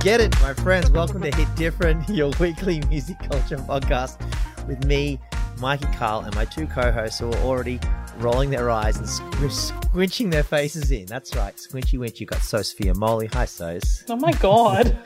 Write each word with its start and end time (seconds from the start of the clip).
get 0.00 0.20
it, 0.20 0.34
my 0.40 0.54
friends. 0.54 0.90
Welcome 0.90 1.20
to 1.22 1.30
Hit 1.30 1.54
Different, 1.56 2.08
your 2.08 2.30
weekly 2.40 2.80
music 2.88 3.18
culture 3.18 3.58
podcast 3.58 4.18
with 4.66 4.82
me, 4.86 5.20
Mikey 5.58 5.84
Cahill, 5.92 6.20
and 6.20 6.34
my 6.34 6.46
two 6.46 6.66
co-hosts 6.66 7.18
who 7.18 7.30
are 7.30 7.38
already 7.40 7.78
rolling 8.16 8.48
their 8.48 8.70
eyes 8.70 8.96
and 8.96 9.06
squ- 9.06 9.72
squinching 9.72 10.30
their 10.30 10.42
faces 10.42 10.90
in. 10.90 11.04
That's 11.04 11.36
right, 11.36 11.54
squinchy 11.54 11.98
winch. 11.98 12.18
You 12.18 12.26
got 12.26 12.40
Sophia 12.40 12.94
Molly. 12.94 13.28
Hi, 13.34 13.44
Sos. 13.44 14.04
Oh 14.08 14.16
my 14.16 14.32
god. 14.32 14.98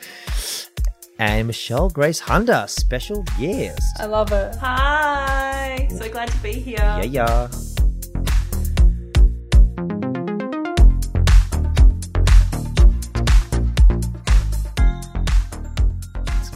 and 1.19 1.47
Michelle 1.47 1.89
Grace 1.89 2.19
Hunter, 2.19 2.63
special 2.69 3.23
guest. 3.37 3.99
I 3.99 4.05
love 4.05 4.31
it. 4.31 4.55
Hi, 4.55 5.89
so 5.91 6.09
glad 6.09 6.29
to 6.29 6.37
be 6.37 6.53
here. 6.53 6.77
Yeah, 6.79 7.03
yeah. 7.03 7.47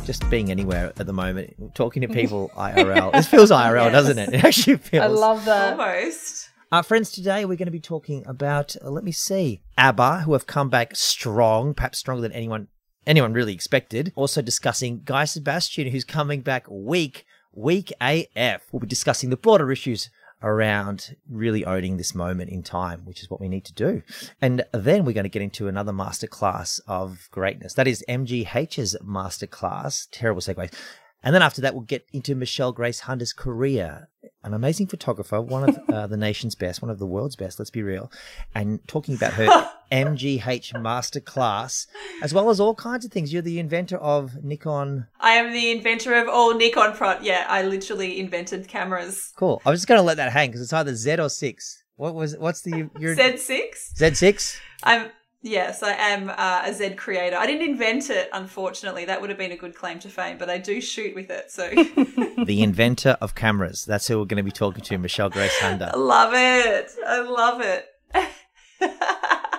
Just 0.09 0.27
being 0.27 0.49
anywhere 0.49 0.91
at 0.97 1.05
the 1.05 1.13
moment, 1.13 1.53
talking 1.75 2.01
to 2.01 2.07
people 2.21 2.49
IRL. 2.57 3.11
This 3.11 3.27
feels 3.27 3.51
IRL, 3.51 3.85
yes. 3.85 3.93
doesn't 3.93 4.17
it? 4.17 4.29
It 4.33 4.43
actually 4.43 4.77
feels. 4.77 5.03
I 5.03 5.05
love 5.05 5.45
that. 5.45 5.79
Almost. 5.79 6.49
Our 6.71 6.81
friends, 6.81 7.11
today 7.11 7.45
we're 7.45 7.57
going 7.57 7.67
to 7.67 7.71
be 7.71 7.79
talking 7.79 8.23
about, 8.25 8.75
uh, 8.83 8.89
let 8.89 9.03
me 9.03 9.11
see, 9.11 9.61
ABBA, 9.77 10.21
who 10.21 10.33
have 10.33 10.47
come 10.47 10.67
back 10.67 10.95
strong, 10.95 11.75
perhaps 11.75 11.99
stronger 11.99 12.23
than 12.23 12.31
anyone 12.31 12.69
anyone 13.05 13.33
really 13.33 13.53
expected. 13.53 14.11
Also 14.15 14.41
discussing 14.41 15.03
Guy 15.05 15.25
Sebastian, 15.25 15.91
who's 15.91 16.05
coming 16.05 16.41
back 16.41 16.65
weak, 16.71 17.25
weak 17.53 17.93
AF. 18.01 18.63
We'll 18.71 18.79
be 18.79 18.87
discussing 18.87 19.29
the 19.29 19.37
broader 19.37 19.71
issues 19.71 20.09
around 20.41 21.15
really 21.29 21.65
owning 21.65 21.97
this 21.97 22.15
moment 22.15 22.49
in 22.49 22.63
time, 22.63 23.01
which 23.05 23.21
is 23.21 23.29
what 23.29 23.41
we 23.41 23.49
need 23.49 23.65
to 23.65 23.73
do. 23.73 24.01
And 24.41 24.63
then 24.73 25.05
we're 25.05 25.13
going 25.13 25.23
to 25.23 25.29
get 25.29 25.41
into 25.41 25.67
another 25.67 25.91
masterclass 25.91 26.79
of 26.87 27.27
greatness. 27.31 27.73
That 27.73 27.87
is 27.87 28.03
MGH's 28.07 28.95
masterclass. 29.03 30.07
Terrible 30.11 30.41
segue. 30.41 30.73
And 31.21 31.35
then 31.35 31.41
after 31.41 31.61
that, 31.61 31.73
we'll 31.73 31.83
get 31.83 32.07
into 32.13 32.35
Michelle 32.35 32.71
Grace 32.71 33.01
Hunter's 33.01 33.33
career. 33.33 34.07
An 34.43 34.53
amazing 34.53 34.87
photographer, 34.87 35.41
one 35.41 35.69
of 35.69 35.79
uh, 35.93 36.07
the 36.07 36.15
nation's 36.17 36.55
best, 36.55 36.81
one 36.81 36.89
of 36.89 36.99
the 36.99 37.05
world's 37.05 37.35
best, 37.35 37.59
let's 37.59 37.69
be 37.69 37.83
real. 37.83 38.11
And 38.55 38.85
talking 38.87 39.15
about 39.15 39.33
her 39.33 39.69
MGH 39.91 40.73
masterclass, 40.73 41.87
as 42.21 42.33
well 42.33 42.49
as 42.49 42.59
all 42.59 42.75
kinds 42.75 43.05
of 43.05 43.11
things. 43.11 43.31
You're 43.31 43.41
the 43.41 43.59
inventor 43.59 43.97
of 43.97 44.43
Nikon. 44.43 45.07
I 45.19 45.31
am 45.31 45.53
the 45.53 45.71
inventor 45.71 46.15
of 46.15 46.27
all 46.27 46.55
Nikon 46.55 46.93
pro. 46.93 47.19
Yeah, 47.21 47.45
I 47.47 47.63
literally 47.63 48.19
invented 48.19 48.67
cameras. 48.67 49.33
Cool. 49.35 49.61
I 49.65 49.69
was 49.69 49.79
just 49.79 49.87
going 49.87 49.99
to 49.99 50.03
let 50.03 50.17
that 50.17 50.31
hang 50.31 50.49
because 50.49 50.61
it's 50.61 50.73
either 50.73 50.95
Z 50.95 51.15
or 51.19 51.29
6. 51.29 51.83
What 51.95 52.15
was, 52.15 52.37
what's 52.37 52.61
the, 52.61 52.89
your. 52.97 53.15
Z6? 53.15 53.93
Z6? 53.97 54.59
I'm, 54.83 55.09
Yes, 55.41 55.83
I 55.83 55.93
am 55.93 56.29
uh, 56.29 56.63
a 56.65 56.73
Z 56.73 56.95
creator. 56.95 57.37
I 57.37 57.47
didn't 57.47 57.69
invent 57.69 58.09
it, 58.09 58.29
unfortunately. 58.33 59.05
That 59.05 59.21
would 59.21 59.29
have 59.29 59.39
been 59.39 59.53
a 59.53 59.57
good 59.57 59.73
claim 59.73 59.97
to 59.99 60.09
fame, 60.09 60.37
but 60.37 60.49
I 60.49 60.57
do 60.57 60.81
shoot 60.81 61.15
with 61.15 61.29
it. 61.29 61.49
So, 61.49 61.69
the 62.45 62.61
inventor 62.61 63.17
of 63.21 63.35
cameras. 63.35 63.85
That's 63.85 64.07
who 64.07 64.19
we're 64.19 64.25
going 64.25 64.37
to 64.37 64.43
be 64.43 64.51
talking 64.51 64.83
to, 64.83 64.97
Michelle 64.97 65.29
Grace 65.29 65.57
Hunter. 65.59 65.91
I 65.93 65.97
love 65.97 66.33
it. 66.33 66.91
I 67.07 67.21
love 67.21 67.61
it. 67.61 67.85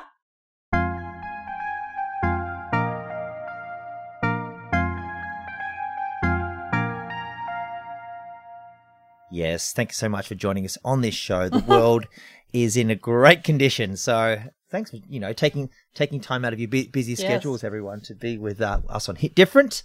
Yes, 9.30 9.72
thank 9.72 9.90
you 9.90 9.94
so 9.94 10.08
much 10.08 10.28
for 10.28 10.34
joining 10.34 10.64
us 10.64 10.76
on 10.84 11.02
this 11.02 11.14
show. 11.14 11.48
The 11.48 11.60
world 11.60 12.06
is 12.52 12.76
in 12.76 12.90
a 12.90 12.96
great 12.96 13.44
condition, 13.44 13.96
so 13.96 14.42
thanks 14.70 14.90
for 14.90 14.98
you 15.08 15.20
know 15.20 15.32
taking 15.32 15.70
taking 15.94 16.20
time 16.20 16.44
out 16.44 16.52
of 16.52 16.60
your 16.60 16.68
busy 16.68 17.14
schedules, 17.14 17.62
yes. 17.62 17.64
everyone, 17.64 18.00
to 18.02 18.14
be 18.14 18.38
with 18.38 18.60
uh, 18.60 18.80
us 18.88 19.08
on 19.08 19.16
Hit 19.16 19.34
Different. 19.34 19.82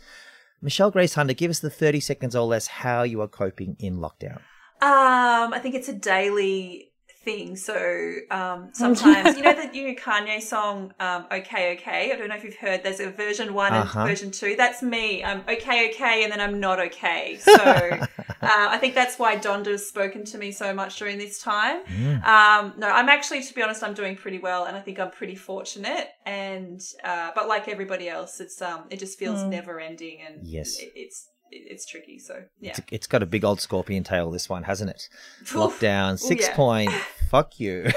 Michelle 0.61 0.89
Grace 0.89 1.13
Hunter, 1.13 1.33
give 1.33 1.51
us 1.51 1.59
the 1.59 1.69
thirty 1.69 1.99
seconds 1.99 2.35
or 2.35 2.45
less 2.47 2.67
how 2.67 3.03
you 3.03 3.21
are 3.21 3.27
coping 3.27 3.75
in 3.79 3.97
lockdown. 3.97 4.37
Um, 4.81 5.53
I 5.53 5.59
think 5.61 5.75
it's 5.75 5.89
a 5.89 5.93
daily 5.93 6.91
thing. 7.25 7.57
So 7.57 8.13
um, 8.31 8.69
sometimes, 8.73 9.35
you 9.35 9.43
know, 9.43 9.53
the 9.53 9.67
new 9.67 9.95
Kanye 9.95 10.41
song, 10.41 10.93
um, 10.99 11.25
"Okay, 11.31 11.73
Okay." 11.73 12.13
I 12.13 12.15
don't 12.15 12.29
know 12.29 12.35
if 12.35 12.43
you've 12.43 12.55
heard. 12.55 12.83
There's 12.83 12.99
a 12.99 13.09
version 13.09 13.53
one 13.53 13.73
uh-huh. 13.73 13.99
and 13.99 14.09
version 14.09 14.31
two. 14.31 14.55
That's 14.55 14.81
me. 14.81 15.23
I'm 15.23 15.41
okay, 15.41 15.89
okay, 15.89 16.23
and 16.23 16.31
then 16.31 16.39
I'm 16.39 16.59
not 16.59 16.79
okay. 16.79 17.39
So 17.45 17.99
uh, 18.41 18.67
I 18.69 18.77
think 18.77 18.95
that's 18.95 19.17
why 19.17 19.37
Donda's 19.37 19.87
spoken 19.87 20.25
to 20.25 20.37
me 20.37 20.51
so 20.51 20.73
much 20.73 20.97
during 20.97 21.17
this 21.17 21.41
time. 21.41 21.85
Mm. 21.85 22.23
Um, 22.23 22.73
no, 22.77 22.87
I'm 22.87 23.09
actually, 23.09 23.43
to 23.43 23.53
be 23.53 23.61
honest, 23.61 23.83
I'm 23.83 23.93
doing 23.93 24.15
pretty 24.15 24.39
well, 24.39 24.65
and 24.65 24.75
I 24.75 24.81
think 24.81 24.99
I'm 24.99 25.11
pretty 25.11 25.35
fortunate. 25.35 26.09
And 26.25 26.81
uh, 27.03 27.31
but 27.35 27.47
like 27.47 27.67
everybody 27.67 28.09
else, 28.09 28.39
it's 28.39 28.61
um, 28.61 28.85
it 28.89 28.99
just 28.99 29.17
feels 29.17 29.39
mm. 29.39 29.49
never 29.49 29.79
ending, 29.79 30.19
and 30.27 30.45
yes, 30.45 30.79
it, 30.79 30.91
it's 30.95 31.29
it's 31.51 31.85
tricky. 31.85 32.19
So 32.19 32.43
yeah, 32.59 32.71
it's, 32.71 32.81
it's 32.91 33.07
got 33.07 33.23
a 33.23 33.25
big 33.25 33.45
old 33.45 33.61
scorpion 33.61 34.03
tail. 34.03 34.31
This 34.31 34.49
one 34.49 34.63
hasn't 34.63 34.89
it? 34.89 35.09
Lockdown 35.45 36.19
six 36.19 36.47
yeah. 36.47 36.55
point. 36.55 36.91
Fuck 37.29 37.59
you. 37.59 37.87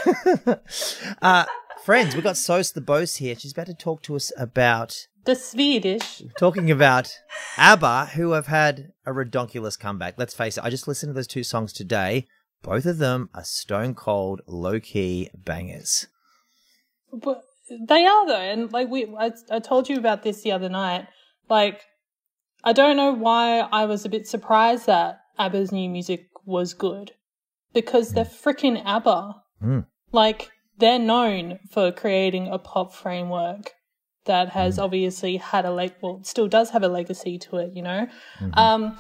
uh, 1.22 1.44
friends, 1.84 2.15
we 2.15 2.22
got 2.22 2.37
Sos 2.37 2.71
the 2.71 2.81
Boss 2.81 3.16
here. 3.16 3.34
She's 3.38 3.53
about 3.53 3.66
to 3.66 3.75
talk 3.75 4.03
to 4.03 4.16
us 4.16 4.32
about 4.37 5.08
the 5.25 5.34
Swedish. 5.34 6.23
Talking 6.39 6.71
about 6.71 7.12
ABBA, 7.56 8.06
who 8.15 8.33
have 8.33 8.47
had 8.47 8.93
a 9.05 9.12
redonkulous 9.12 9.79
comeback. 9.79 10.15
Let's 10.17 10.34
face 10.34 10.56
it. 10.56 10.65
I 10.65 10.71
just 10.71 10.89
listened 10.89 11.11
to 11.11 11.15
those 11.15 11.27
two 11.27 11.45
songs 11.45 11.73
today. 11.73 12.27
Both 12.62 12.87
of 12.87 12.99
them 12.99 13.31
are 13.34 13.45
stone 13.45 13.95
cold, 13.95 14.41
low 14.47 14.81
key 14.81 15.31
bangers. 15.34 16.07
But 17.12 17.43
they 17.71 18.07
are 18.07 18.27
though, 18.27 18.37
and 18.37 18.73
like 18.73 18.89
we, 18.89 19.07
I, 19.17 19.33
I 19.51 19.61
told 19.61 19.89
you 19.89 19.97
about 19.97 20.23
this 20.23 20.43
the 20.43 20.53
other 20.53 20.69
night. 20.69 21.07
Like 21.49 21.83
I 22.65 22.73
don't 22.73 22.97
know 22.97 23.12
why 23.12 23.61
I 23.61 23.84
was 23.84 24.05
a 24.05 24.09
bit 24.09 24.27
surprised 24.27 24.87
that 24.87 25.21
ABBA's 25.39 25.73
new 25.73 25.89
music 25.89 26.28
was 26.45 26.75
good 26.75 27.12
because 27.73 28.12
they're 28.12 28.25
freaking 28.25 28.83
ABBA. 28.84 29.43
Mm. 29.62 29.87
Like, 30.12 30.51
they're 30.78 30.99
known 30.99 31.59
for 31.71 31.93
creating 31.93 32.49
a 32.49 32.59
pop 32.59 32.93
framework 32.93 33.73
that 34.28 34.50
has 34.50 34.78
mm. 34.78 34.84
obviously 34.84 35.37
had 35.37 35.65
a 35.65 35.71
leg, 35.72 35.94
well, 36.00 36.21
still 36.22 36.47
does 36.47 36.71
have 36.71 36.84
a 36.84 36.89
legacy 36.89 37.37
to 37.39 37.56
it, 37.56 37.72
you 37.75 37.83
know? 37.83 38.06
Mm-hmm. 38.39 38.59
Um, 38.59 38.97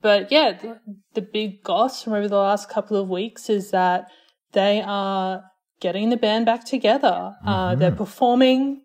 but 0.00 0.32
yeah, 0.32 0.52
the, 0.52 0.80
the 1.14 1.22
big 1.22 1.62
goss 1.62 2.02
from 2.02 2.14
over 2.14 2.28
the 2.28 2.36
last 2.36 2.70
couple 2.70 2.96
of 2.96 3.08
weeks 3.08 3.50
is 3.50 3.70
that 3.72 4.08
they 4.52 4.82
are 4.84 5.44
getting 5.80 6.08
the 6.08 6.16
band 6.16 6.46
back 6.46 6.64
together. 6.64 7.08
Uh, 7.08 7.30
mm-hmm. 7.30 7.48
Uh, 7.48 7.74
they're 7.74 7.92
performing, 7.92 8.82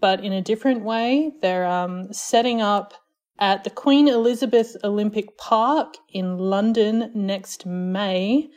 but 0.00 0.24
in 0.24 0.32
a 0.32 0.40
different 0.40 0.84
way. 0.84 1.32
They're 1.42 1.66
um, 1.66 2.12
setting 2.12 2.62
up 2.62 2.94
at 3.38 3.64
the 3.64 3.70
Queen 3.70 4.08
Elizabeth 4.08 4.76
Olympic 4.84 5.36
Park 5.36 5.94
in 6.12 6.38
London 6.38 7.10
next 7.14 7.66
May 7.66 8.48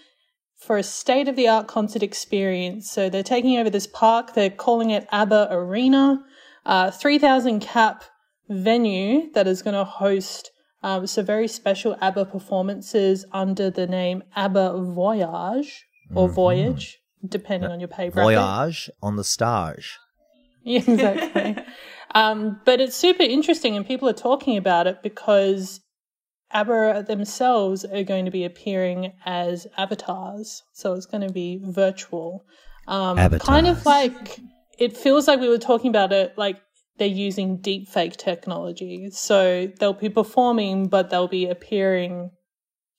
for 0.57 0.77
a 0.77 0.83
state 0.83 1.27
of 1.27 1.35
the 1.35 1.47
art 1.47 1.67
concert 1.67 2.03
experience. 2.03 2.89
So 2.89 3.09
they're 3.09 3.23
taking 3.23 3.57
over 3.57 3.69
this 3.69 3.87
park, 3.87 4.33
they're 4.33 4.49
calling 4.49 4.89
it 4.89 5.07
ABBA 5.11 5.49
Arena, 5.51 6.23
uh, 6.65 6.91
3,000 6.91 7.59
cap 7.59 8.03
venue 8.49 9.31
that 9.33 9.47
is 9.47 9.61
going 9.61 9.73
to 9.73 9.83
host 9.83 10.51
um, 10.83 11.07
some 11.07 11.25
very 11.25 11.47
special 11.47 11.97
ABBA 12.01 12.25
performances 12.25 13.25
under 13.31 13.69
the 13.69 13.87
name 13.87 14.23
ABBA 14.35 14.83
Voyage 14.93 15.85
or 16.13 16.27
mm-hmm. 16.27 16.35
Voyage, 16.35 16.99
depending 17.27 17.71
on 17.71 17.79
your 17.79 17.87
pay 17.87 18.09
bracket. 18.09 18.37
Voyage 18.37 18.89
on 19.01 19.15
the 19.15 19.23
stage. 19.23 19.97
Yeah, 20.67 20.79
exactly. 20.79 21.63
Um, 22.15 22.59
but 22.65 22.81
it's 22.81 22.95
super 22.95 23.21
interesting, 23.21 23.77
and 23.77 23.85
people 23.85 24.09
are 24.09 24.13
talking 24.13 24.57
about 24.57 24.87
it 24.87 25.03
because 25.03 25.79
ABBA 26.49 27.03
themselves 27.07 27.85
are 27.85 28.03
going 28.03 28.25
to 28.25 28.31
be 28.31 28.45
appearing 28.45 29.13
as 29.25 29.67
avatars. 29.77 30.63
So 30.73 30.93
it's 30.93 31.05
going 31.05 31.27
to 31.27 31.31
be 31.31 31.61
virtual. 31.63 32.45
Um, 32.87 33.17
kind 33.37 33.67
of 33.67 33.85
like 33.85 34.39
it 34.79 34.97
feels 34.97 35.27
like 35.27 35.39
we 35.39 35.49
were 35.49 35.57
talking 35.57 35.89
about 35.89 36.11
it 36.11 36.37
like 36.37 36.61
they're 36.97 37.07
using 37.07 37.57
deep 37.57 37.87
fake 37.87 38.17
technology. 38.17 39.09
So 39.11 39.71
they'll 39.79 39.93
be 39.93 40.09
performing, 40.09 40.87
but 40.87 41.09
they'll 41.09 41.27
be 41.27 41.47
appearing 41.47 42.31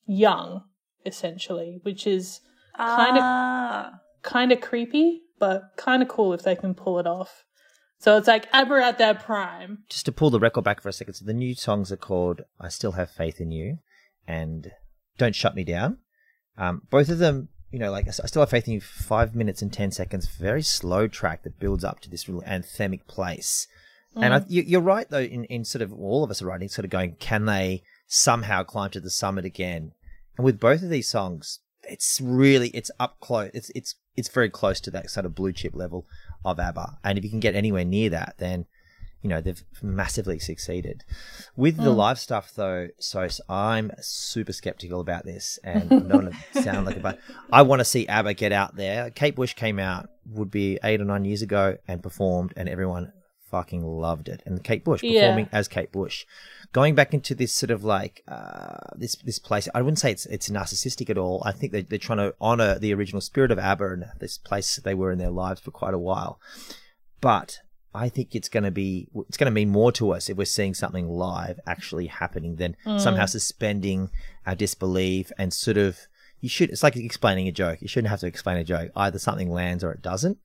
young, 0.05 0.63
essentially, 1.05 1.79
which 1.83 2.05
is 2.05 2.41
kind 2.77 3.17
ah. 3.19 3.87
of 3.87 3.93
kind 4.23 4.51
of 4.51 4.61
creepy, 4.61 5.21
but 5.39 5.63
kind 5.77 6.01
of 6.01 6.09
cool 6.09 6.33
if 6.33 6.43
they 6.43 6.55
can 6.55 6.73
pull 6.73 6.99
it 6.99 7.07
off. 7.07 7.43
So 7.99 8.15
it's 8.17 8.27
like 8.27 8.47
ever 8.53 8.79
at 8.79 8.99
their 8.99 9.15
prime. 9.15 9.79
Just 9.89 10.05
to 10.05 10.11
pull 10.11 10.29
the 10.29 10.39
record 10.39 10.63
back 10.63 10.81
for 10.81 10.89
a 10.89 10.93
second, 10.93 11.15
so 11.15 11.25
the 11.25 11.33
new 11.33 11.55
songs 11.55 11.91
are 11.91 11.97
called 11.97 12.41
"I 12.59 12.69
Still 12.69 12.91
Have 12.91 13.09
Faith 13.09 13.41
in 13.41 13.51
You" 13.51 13.79
and 14.27 14.71
"Don't 15.17 15.35
Shut 15.35 15.55
Me 15.55 15.63
Down." 15.63 15.97
Um, 16.57 16.83
both 16.89 17.09
of 17.09 17.17
them, 17.17 17.49
you 17.71 17.79
know, 17.79 17.91
like 17.91 18.07
I 18.07 18.11
still 18.11 18.41
have 18.43 18.51
faith 18.51 18.67
in 18.67 18.75
you. 18.75 18.81
Five 18.81 19.35
minutes 19.35 19.63
and 19.63 19.73
ten 19.73 19.91
seconds, 19.91 20.27
very 20.27 20.61
slow 20.61 21.07
track 21.07 21.43
that 21.43 21.59
builds 21.59 21.83
up 21.83 21.99
to 22.01 22.09
this 22.09 22.29
real 22.29 22.41
anthemic 22.43 23.07
place. 23.07 23.67
Mm. 24.17 24.23
And 24.23 24.33
I, 24.33 24.45
you, 24.47 24.77
are 24.77 24.81
right 24.81 25.09
though. 25.09 25.19
In, 25.19 25.45
in 25.45 25.63
sort 25.63 25.81
of 25.81 25.93
all 25.93 26.23
of 26.23 26.31
us 26.31 26.41
are 26.41 26.47
writing, 26.47 26.69
sort 26.69 26.85
of 26.85 26.91
going, 26.91 27.15
can 27.19 27.45
they 27.45 27.83
somehow 28.07 28.63
climb 28.63 28.89
to 28.91 28.99
the 28.99 29.09
summit 29.09 29.45
again? 29.45 29.93
And 30.37 30.45
with 30.45 30.59
both 30.59 30.81
of 30.81 30.89
these 30.89 31.07
songs, 31.07 31.59
it's 31.83 32.19
really 32.21 32.69
it's 32.69 32.91
up 32.99 33.19
close. 33.19 33.51
It's 33.53 33.69
it's 33.75 33.95
it's 34.15 34.29
very 34.29 34.49
close 34.49 34.79
to 34.81 34.91
that 34.91 35.09
sort 35.09 35.25
of 35.25 35.35
blue 35.35 35.53
chip 35.53 35.75
level 35.75 36.05
of 36.43 36.59
ABBA. 36.59 36.99
And 37.03 37.17
if 37.17 37.23
you 37.23 37.29
can 37.29 37.39
get 37.39 37.55
anywhere 37.55 37.85
near 37.85 38.09
that, 38.09 38.35
then 38.37 38.65
you 39.21 39.29
know 39.29 39.41
they've 39.41 39.63
massively 39.81 40.39
succeeded. 40.39 41.03
With 41.55 41.77
the 41.77 41.91
mm. 41.91 41.95
live 41.95 42.19
stuff 42.19 42.51
though, 42.55 42.89
so 42.99 43.27
I'm 43.49 43.91
super 43.99 44.53
skeptical 44.53 44.99
about 44.99 45.25
this, 45.25 45.59
and 45.63 45.83
I 45.83 45.87
don't 45.87 46.09
want 46.09 46.33
to 46.53 46.63
sound 46.63 46.85
like 46.85 46.97
a 46.97 46.99
but 46.99 47.19
I 47.51 47.61
want 47.61 47.79
to 47.79 47.85
see 47.85 48.07
ABBA 48.07 48.33
get 48.35 48.51
out 48.51 48.75
there. 48.75 49.09
Kate 49.11 49.35
Bush 49.35 49.53
came 49.53 49.79
out 49.79 50.09
would 50.29 50.51
be 50.51 50.77
eight 50.83 50.99
or 50.99 51.05
nine 51.05 51.25
years 51.25 51.41
ago 51.41 51.77
and 51.87 52.03
performed, 52.03 52.53
and 52.57 52.67
everyone 52.67 53.13
fucking 53.49 53.83
loved 53.83 54.29
it. 54.29 54.41
And 54.45 54.63
Kate 54.63 54.83
Bush 54.83 55.01
performing 55.01 55.49
yeah. 55.51 55.57
as 55.57 55.67
Kate 55.67 55.91
Bush, 55.91 56.25
going 56.73 56.95
back 56.95 57.13
into 57.13 57.33
this 57.35 57.53
sort 57.53 57.71
of 57.71 57.83
like 57.83 58.23
uh, 58.27 58.77
this 58.95 59.15
this 59.15 59.39
place. 59.39 59.67
I 59.73 59.81
wouldn't 59.81 59.99
say 59.99 60.11
it's 60.11 60.25
it's 60.27 60.49
narcissistic 60.49 61.09
at 61.09 61.17
all. 61.17 61.41
I 61.45 61.51
think 61.51 61.71
they, 61.71 61.81
they're 61.81 61.99
trying 61.99 62.19
to 62.19 62.35
honor 62.39 62.77
the 62.79 62.93
original 62.93 63.21
spirit 63.21 63.51
of 63.51 63.59
ABBA 63.59 63.93
and 63.93 64.05
this 64.19 64.37
place 64.37 64.77
they 64.77 64.93
were 64.93 65.11
in 65.11 65.19
their 65.19 65.31
lives 65.31 65.61
for 65.61 65.71
quite 65.71 65.93
a 65.93 65.99
while. 65.99 66.39
But 67.21 67.59
I 67.93 68.09
think 68.09 68.35
it's 68.35 68.49
going 68.49 68.63
to 68.63 68.71
be 68.71 69.07
it's 69.27 69.37
going 69.37 69.51
to 69.51 69.51
mean 69.51 69.69
more 69.69 69.91
to 69.93 70.11
us 70.11 70.29
if 70.29 70.37
we're 70.37 70.45
seeing 70.45 70.73
something 70.73 71.09
live 71.09 71.59
actually 71.65 72.07
happening 72.07 72.57
than 72.57 72.75
mm. 72.85 72.99
somehow 72.99 73.25
suspending 73.25 74.11
our 74.45 74.55
disbelief 74.55 75.31
and 75.37 75.53
sort 75.53 75.77
of 75.77 75.99
you 76.39 76.49
should 76.49 76.69
it's 76.69 76.83
like 76.83 76.95
explaining 76.95 77.47
a 77.47 77.51
joke. 77.51 77.81
You 77.81 77.87
shouldn't 77.87 78.09
have 78.09 78.19
to 78.19 78.27
explain 78.27 78.57
a 78.57 78.63
joke. 78.63 78.91
Either 78.95 79.19
something 79.19 79.51
lands 79.51 79.83
or 79.83 79.91
it 79.91 80.01
doesn't. 80.01 80.37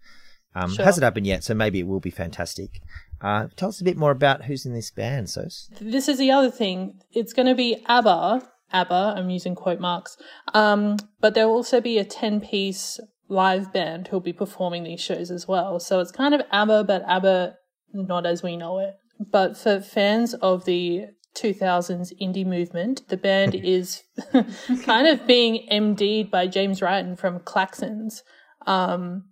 Um, 0.55 0.75
sure. 0.75 0.85
Hasn't 0.85 1.05
happened 1.05 1.27
yet, 1.27 1.45
so 1.45 1.55
maybe 1.55 1.81
it 1.81 1.87
will 1.87 2.01
be 2.01 2.11
fantastic. 2.11 2.81
Uh, 3.21 3.49
tell 3.57 3.69
us 3.69 3.81
a 3.81 3.85
bit 3.85 3.97
more 3.97 4.11
about 4.11 4.45
who's 4.45 4.67
in 4.67 4.75
this 4.75 4.91
band, 4.91 5.31
Sos. 5.31 5.71
This 5.81 6.09
is 6.09 6.19
the 6.19 6.31
other 6.31 6.51
thing. 6.51 7.01
It's 7.13 7.33
going 7.33 7.47
to 7.47 7.55
be 7.55 7.83
ABBA. 7.87 8.43
ABBA, 8.73 9.15
I'm 9.17 9.31
using 9.31 9.55
quote 9.55 9.81
marks. 9.81 10.17
Um, 10.55 10.97
but 11.21 11.35
there 11.35 11.49
will 11.49 11.57
also 11.57 11.81
be 11.81 11.99
a 11.99 12.05
10 12.05 12.41
piece 12.41 12.99
live 13.29 13.73
band 13.73 14.09
who'll 14.09 14.21
be 14.21 14.33
performing 14.33 14.85
these 14.85 15.01
shows 15.01 15.31
as 15.31 15.49
well. 15.49 15.79
So 15.81 16.01
it's 16.01 16.13
kind 16.13 16.35
of 16.35 16.43
ABBA, 16.51 16.85
but 16.85 17.03
ABBA 17.07 17.55
not 17.95 18.27
as 18.27 18.43
we 18.43 18.57
know 18.57 18.79
it. 18.79 18.95
But 19.31 19.57
for 19.57 19.81
fans 19.81 20.35
of 20.35 20.65
the 20.65 21.07
2000s 21.37 22.13
indie 22.21 22.47
movement, 22.47 23.09
the 23.09 23.17
band 23.17 23.55
is 23.63 24.03
kind 24.85 25.07
of 25.07 25.27
being 25.27 25.67
MD'd 25.71 26.31
by 26.31 26.47
James 26.47 26.83
Righton 26.83 27.17
from 27.17 27.41
Klaxons. 27.41 28.23
Um, 28.67 29.25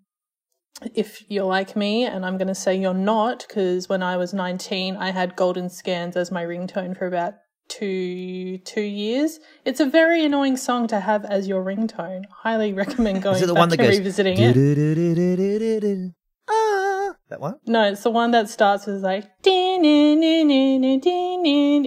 if 0.94 1.24
you're 1.28 1.44
like 1.44 1.76
me, 1.76 2.04
and 2.04 2.24
I'm 2.24 2.38
going 2.38 2.48
to 2.48 2.54
say 2.54 2.74
you're 2.76 2.94
not, 2.94 3.44
because 3.46 3.88
when 3.88 4.02
I 4.02 4.16
was 4.16 4.32
19, 4.32 4.96
I 4.96 5.10
had 5.10 5.36
Golden 5.36 5.68
Skans 5.68 6.16
as 6.16 6.30
my 6.30 6.44
ringtone 6.44 6.96
for 6.96 7.06
about 7.06 7.34
two 7.70 8.58
two 8.58 8.80
years. 8.80 9.38
It's 9.64 9.80
a 9.80 9.86
very 9.86 10.24
annoying 10.24 10.56
song 10.56 10.88
to 10.88 11.00
have 11.00 11.24
as 11.24 11.48
your 11.48 11.64
ringtone. 11.64 12.24
Highly 12.30 12.72
recommend 12.82 13.22
going 13.22 13.40
back 13.40 13.78
and 13.78 13.88
revisiting 13.88 14.36
it. 14.38 16.14
Ah, 16.48 17.14
that 17.28 17.40
one? 17.40 17.56
No, 17.66 17.84
it's 17.84 18.02
the 18.02 18.10
one 18.10 18.32
that 18.32 18.48
starts 18.48 18.86
with 18.86 19.02
like 19.02 19.30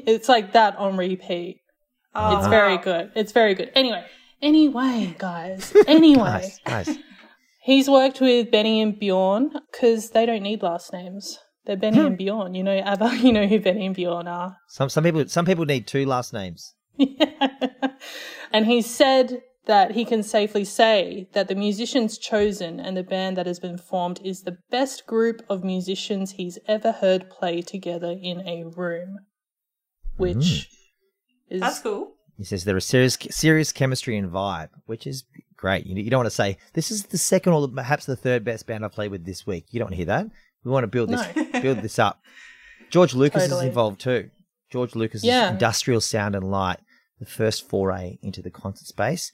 it's 0.08 0.30
like 0.30 0.54
that 0.54 0.78
on 0.78 0.98
repeat. 0.98 1.60
It's 2.16 2.48
very 2.48 2.78
good. 2.78 3.12
It's 3.16 3.32
very 3.32 3.56
good. 3.56 3.72
Anyway, 3.76 4.06
anyway, 4.42 5.16
guys. 5.18 5.76
Anyway. 5.88 6.24
nice, 6.24 6.60
nice. 6.66 6.98
He's 7.64 7.90
worked 7.90 8.20
with 8.20 8.52
Benny 8.52 8.82
and 8.82 9.00
Bjorn 9.00 9.52
because 9.72 10.10
they 10.10 10.26
don't 10.26 10.44
need 10.44 10.62
last 10.62 10.92
names. 10.92 11.40
They're 11.66 11.78
Benny 11.78 12.00
and 12.00 12.18
Bjorn. 12.18 12.56
You 12.56 12.64
know, 12.64 12.78
ABBA, 12.78 13.18
you 13.22 13.32
know 13.32 13.48
who 13.48 13.60
Benny 13.62 13.86
and 13.86 13.96
Bjorn 13.96 14.28
are. 14.28 14.58
Some 14.68 14.90
some 14.90 15.06
people 15.06 15.26
some 15.30 15.46
people 15.46 15.64
need 15.64 15.88
two 15.88 16.06
last 16.06 16.34
names. 16.34 16.74
Yeah. 16.98 17.48
and 18.52 18.66
he 18.66 18.82
said 18.82 19.44
that 19.66 19.92
he 19.92 20.04
can 20.04 20.24
safely 20.24 20.66
say 20.66 21.30
that 21.32 21.48
the 21.48 21.56
musicians 21.56 22.18
chosen 22.18 22.82
and 22.82 22.98
the 22.98 23.04
band 23.04 23.38
that 23.38 23.48
has 23.48 23.62
been 23.62 23.78
formed 23.78 24.20
is 24.26 24.42
the 24.42 24.58
best 24.70 25.08
group 25.08 25.42
of 25.50 25.64
musicians 25.64 26.32
he's 26.32 26.60
ever 26.68 26.92
heard 26.92 27.30
play 27.30 27.62
together 27.62 28.14
in 28.22 28.46
a 28.46 28.66
room. 28.66 29.20
Which 30.18 30.36
mm. 30.36 30.68
is 31.50 31.62
That's 31.62 31.80
cool. 31.80 32.16
He 32.38 32.44
says 32.44 32.66
there 32.66 32.76
is 32.76 32.86
serious 32.86 33.18
serious 33.30 33.72
chemistry 33.72 34.18
and 34.18 34.30
vibe, 34.30 34.70
which 34.86 35.08
is 35.08 35.24
great. 35.64 35.86
You, 35.86 35.96
you 35.96 36.10
don't 36.10 36.20
want 36.20 36.28
to 36.28 36.36
say 36.36 36.58
this 36.74 36.92
is 36.92 37.04
the 37.06 37.18
second 37.18 37.54
or 37.54 37.66
perhaps 37.70 38.06
the 38.06 38.18
third 38.18 38.44
best 38.44 38.68
band 38.68 38.84
I've 38.84 38.92
played 38.92 39.12
with 39.12 39.26
this 39.26 39.48
week. 39.48 39.68
You 39.72 39.80
don't 39.80 39.86
want 39.86 39.94
to 39.94 39.98
hear 39.98 40.06
that. 40.08 40.28
We 40.66 40.72
want 40.72 40.84
to 40.84 40.88
build 40.88 41.10
this 41.10 41.26
no. 41.36 41.62
build 41.62 41.82
this 41.82 41.98
up. 41.98 42.22
George 42.90 43.14
Lucas 43.16 43.44
totally. 43.44 43.62
is 43.62 43.68
involved 43.70 44.02
too. 44.02 44.30
George 44.70 44.94
Lucas' 44.94 45.24
yeah. 45.24 45.52
industrial 45.52 46.02
sound 46.02 46.36
and 46.36 46.52
light, 46.52 46.80
the 47.18 47.26
first 47.26 47.70
foray 47.70 48.20
into 48.22 48.42
the 48.42 48.52
concert 48.52 48.88
space. 48.88 49.32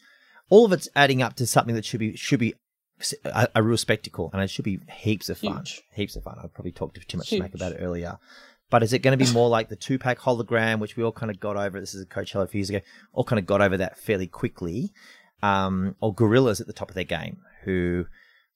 All 0.50 0.66
of 0.66 0.72
it's 0.72 0.88
adding 0.96 1.24
up 1.24 1.36
to 1.38 1.48
something 1.48 1.74
that 1.74 1.84
should 1.84 2.00
be 2.00 2.16
should 2.16 2.40
be 2.40 2.54
a, 3.26 3.48
a 3.56 3.64
real 3.64 3.78
spectacle, 3.78 4.30
and 4.32 4.44
it 4.44 4.52
should 4.52 4.66
be 4.66 4.80
heaps 4.92 5.30
of 5.30 5.40
fun. 5.40 5.58
Huge. 5.58 5.82
Heaps 5.96 6.16
of 6.16 6.24
fun. 6.24 6.38
I 6.38 6.46
probably 6.46 6.74
talked 6.74 7.00
too 7.08 7.18
much 7.18 7.30
Huge. 7.30 7.40
smack 7.40 7.56
about 7.56 7.72
it 7.72 7.80
earlier. 7.82 8.20
But 8.70 8.84
is 8.84 8.94
it 8.94 9.00
going 9.00 9.18
to 9.18 9.26
be 9.26 9.32
more 9.32 9.50
like 9.50 9.70
the 9.70 9.76
Tupac 9.76 10.20
hologram, 10.20 10.78
which 10.78 10.96
we 10.96 11.04
all 11.04 11.12
kind 11.12 11.32
of 11.32 11.40
got 11.40 11.58
over? 11.58 11.80
This 11.80 11.96
is 11.96 12.04
a 12.04 12.06
Coachella 12.06 12.44
a 12.44 12.48
few 12.48 12.60
years 12.60 12.70
ago. 12.70 12.82
All 13.14 13.24
kind 13.24 13.40
of 13.40 13.48
got 13.48 13.62
over 13.62 13.78
that 13.78 13.98
fairly 13.98 14.28
quickly 14.28 14.94
um, 15.42 15.96
or 16.02 16.14
Gorillaz 16.14 16.62
at 16.62 16.68
the 16.68 16.74
top 16.74 16.90
of 16.90 16.96
their 16.96 17.04
game, 17.04 17.38
who 17.64 18.06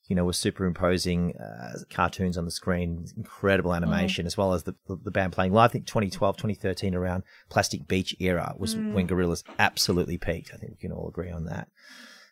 you 0.08 0.16
know 0.16 0.26
were 0.26 0.34
superimposing 0.34 1.36
uh, 1.38 1.80
cartoons 1.90 2.38
on 2.38 2.46
the 2.46 2.52
screen, 2.52 3.06
incredible 3.16 3.72
mm. 3.72 3.78
animation, 3.78 4.24
mm. 4.24 4.28
as 4.28 4.38
well 4.38 4.54
as 4.54 4.64
the, 4.64 4.76
the 4.88 5.12
band 5.12 5.34
playing 5.34 5.54
live. 5.54 5.70
I 5.70 5.74
think 5.74 5.88
2012, 5.88 6.38
2013, 6.38 6.96
around 6.96 7.24
Plastic 7.50 7.88
Beach 7.88 8.16
era 8.20 8.54
was 8.58 8.76
mm. 8.76 8.94
when 8.94 9.08
Gorillaz 9.08 9.44
absolutely 9.60 10.18
peaked. 10.18 10.52
I 10.54 10.58
think 10.58 10.72
we 10.72 10.78
can 10.78 10.92
all 10.92 11.08
agree 11.08 11.32
on 11.32 11.46
that. 11.46 11.68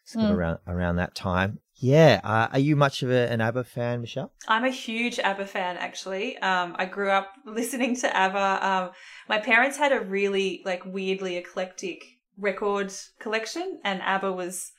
So 0.04 0.20
mm. 0.20 0.32
around 0.32 0.60
around 0.68 0.98
that 0.98 1.16
time. 1.16 1.60
Yeah. 1.82 2.22
Uh, 2.24 2.48
are 2.54 2.60
you 2.60 2.76
much 2.76 3.02
of 3.02 3.10
a, 3.10 3.32
an 3.32 3.42
ABBA 3.42 3.64
fan, 3.64 4.02
Michelle? 4.02 4.32
I'm 4.48 4.64
a 4.64 4.70
huge 4.70 5.18
ABBA 5.18 5.48
fan, 5.48 5.78
actually. 5.78 6.38
Um, 6.38 6.76
I 6.78 6.86
grew 6.86 7.10
up 7.10 7.34
listening 7.46 7.96
to 7.98 8.16
ABBA. 8.16 8.68
Um, 8.68 8.92
my 9.28 9.40
parents 9.40 9.78
had 9.78 9.92
a 9.92 10.00
really 10.00 10.62
like 10.64 10.86
weirdly 10.86 11.38
eclectic 11.38 12.04
record 12.42 12.92
collection, 13.20 13.80
and 13.84 14.02
ABBA 14.02 14.34
was 14.34 14.74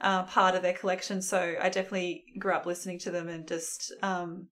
uh, 0.00 0.24
part 0.24 0.54
of 0.54 0.62
their 0.62 0.74
collection. 0.74 1.22
So 1.22 1.54
I 1.60 1.68
definitely 1.68 2.24
grew 2.38 2.52
up 2.52 2.66
listening 2.66 2.98
to 3.00 3.10
them 3.10 3.28
and 3.28 3.46
just, 3.48 3.92
um, 4.02 4.48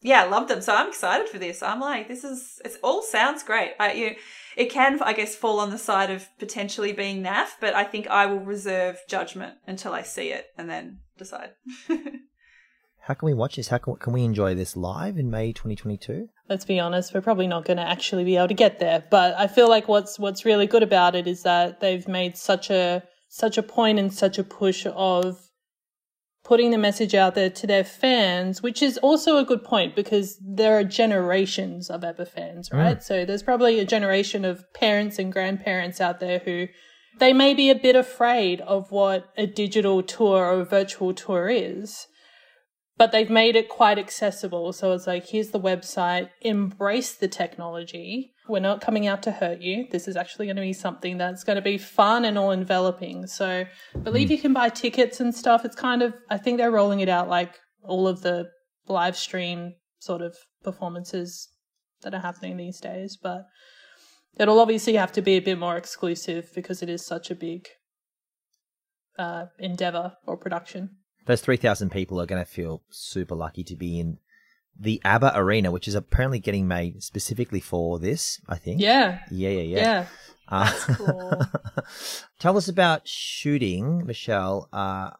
yeah, 0.00 0.24
loved 0.24 0.48
them. 0.48 0.60
So 0.60 0.74
I'm 0.74 0.88
excited 0.88 1.28
for 1.28 1.38
this. 1.38 1.62
I'm 1.62 1.80
like, 1.80 2.08
this 2.08 2.24
is, 2.24 2.60
it 2.64 2.76
all 2.82 3.02
sounds 3.02 3.42
great. 3.42 3.72
I, 3.78 3.92
you, 3.92 4.16
it 4.56 4.70
can, 4.70 5.00
I 5.02 5.12
guess, 5.12 5.36
fall 5.36 5.60
on 5.60 5.70
the 5.70 5.78
side 5.78 6.10
of 6.10 6.26
potentially 6.38 6.92
being 6.92 7.22
naff, 7.22 7.50
but 7.60 7.74
I 7.74 7.84
think 7.84 8.08
I 8.08 8.26
will 8.26 8.40
reserve 8.40 8.98
judgment 9.08 9.54
until 9.66 9.92
I 9.92 10.02
see 10.02 10.30
it 10.30 10.46
and 10.56 10.68
then 10.68 11.00
decide. 11.18 11.50
How 13.00 13.14
can 13.14 13.26
we 13.26 13.34
watch 13.34 13.56
this? 13.56 13.68
How 13.68 13.78
can, 13.78 13.96
can 13.96 14.12
we 14.12 14.24
enjoy 14.24 14.54
this 14.54 14.76
live 14.76 15.16
in 15.16 15.30
May 15.30 15.52
2022? 15.52 16.28
Let's 16.48 16.64
be 16.64 16.78
honest, 16.78 17.12
we're 17.12 17.20
probably 17.22 17.48
not 17.48 17.64
going 17.64 17.78
to 17.78 17.82
actually 17.82 18.24
be 18.24 18.36
able 18.36 18.48
to 18.48 18.54
get 18.54 18.78
there. 18.78 19.04
But 19.10 19.34
I 19.36 19.46
feel 19.46 19.68
like 19.68 19.88
what's 19.88 20.18
what's 20.18 20.44
really 20.44 20.66
good 20.66 20.82
about 20.82 21.14
it 21.14 21.26
is 21.26 21.42
that 21.42 21.80
they've 21.80 22.06
made 22.06 22.36
such 22.36 22.70
a 22.70 23.02
such 23.28 23.58
a 23.58 23.62
point 23.62 23.98
and 23.98 24.12
such 24.12 24.38
a 24.38 24.44
push 24.44 24.86
of 24.86 25.46
putting 26.44 26.70
the 26.70 26.78
message 26.78 27.12
out 27.12 27.34
there 27.34 27.50
to 27.50 27.66
their 27.66 27.82
fans, 27.82 28.62
which 28.62 28.80
is 28.80 28.98
also 28.98 29.36
a 29.36 29.44
good 29.44 29.64
point 29.64 29.96
because 29.96 30.38
there 30.40 30.78
are 30.78 30.84
generations 30.84 31.90
of 31.90 32.04
ABBA 32.04 32.26
fans, 32.26 32.70
right? 32.72 32.98
Mm. 32.98 33.02
So 33.02 33.24
there's 33.24 33.42
probably 33.42 33.80
a 33.80 33.84
generation 33.84 34.44
of 34.44 34.64
parents 34.72 35.18
and 35.18 35.32
grandparents 35.32 36.00
out 36.00 36.20
there 36.20 36.38
who 36.38 36.68
they 37.18 37.32
may 37.32 37.52
be 37.52 37.68
a 37.68 37.74
bit 37.74 37.96
afraid 37.96 38.60
of 38.60 38.92
what 38.92 39.32
a 39.36 39.46
digital 39.46 40.04
tour 40.04 40.44
or 40.44 40.60
a 40.60 40.64
virtual 40.64 41.12
tour 41.12 41.48
is 41.48 42.06
but 42.98 43.12
they've 43.12 43.30
made 43.30 43.56
it 43.56 43.68
quite 43.68 43.98
accessible. 43.98 44.72
So 44.72 44.92
it's 44.92 45.06
like, 45.06 45.28
here's 45.28 45.50
the 45.50 45.60
website, 45.60 46.30
embrace 46.40 47.14
the 47.14 47.28
technology. 47.28 48.32
We're 48.48 48.60
not 48.60 48.80
coming 48.80 49.06
out 49.06 49.22
to 49.24 49.32
hurt 49.32 49.60
you. 49.60 49.86
This 49.90 50.08
is 50.08 50.16
actually 50.16 50.46
going 50.46 50.56
to 50.56 50.62
be 50.62 50.72
something 50.72 51.18
that's 51.18 51.44
going 51.44 51.56
to 51.56 51.62
be 51.62 51.78
fun 51.78 52.24
and 52.24 52.38
all 52.38 52.52
enveloping. 52.52 53.26
So 53.26 53.66
I 53.94 53.98
believe 53.98 54.28
mm. 54.28 54.32
you 54.32 54.38
can 54.38 54.52
buy 54.52 54.70
tickets 54.70 55.20
and 55.20 55.34
stuff. 55.34 55.64
It's 55.64 55.76
kind 55.76 56.02
of, 56.02 56.14
I 56.30 56.38
think 56.38 56.56
they're 56.56 56.70
rolling 56.70 57.00
it 57.00 57.08
out 57.08 57.28
like 57.28 57.54
all 57.82 58.08
of 58.08 58.22
the 58.22 58.48
live 58.88 59.16
stream 59.16 59.74
sort 59.98 60.22
of 60.22 60.36
performances 60.62 61.48
that 62.02 62.14
are 62.14 62.20
happening 62.20 62.56
these 62.56 62.80
days, 62.80 63.18
but 63.20 63.46
it'll 64.38 64.60
obviously 64.60 64.94
have 64.94 65.12
to 65.12 65.22
be 65.22 65.32
a 65.32 65.40
bit 65.40 65.58
more 65.58 65.76
exclusive 65.76 66.50
because 66.54 66.82
it 66.82 66.88
is 66.88 67.04
such 67.04 67.30
a 67.30 67.34
big 67.34 67.66
uh, 69.18 69.46
endeavor 69.58 70.14
or 70.26 70.36
production 70.36 70.90
those 71.26 71.40
3,000 71.40 71.90
people 71.90 72.20
are 72.20 72.26
going 72.26 72.42
to 72.42 72.50
feel 72.50 72.82
super 72.90 73.34
lucky 73.34 73.64
to 73.64 73.76
be 73.76 74.00
in 74.00 74.18
the 74.78 75.00
ABBA 75.04 75.32
Arena, 75.34 75.70
which 75.70 75.88
is 75.88 75.94
apparently 75.94 76.38
getting 76.38 76.68
made 76.68 77.02
specifically 77.02 77.60
for 77.60 77.98
this, 77.98 78.40
I 78.48 78.56
think. 78.56 78.80
Yeah. 78.80 79.20
Yeah, 79.30 79.50
yeah, 79.50 79.62
yeah. 79.62 79.78
Yeah. 79.78 80.06
Uh, 80.48 80.64
That's 80.64 80.84
cool. 80.96 81.42
tell 82.38 82.56
us 82.56 82.68
about 82.68 83.08
shooting, 83.08 84.06
Michelle, 84.06 84.68
uh, 84.72 85.10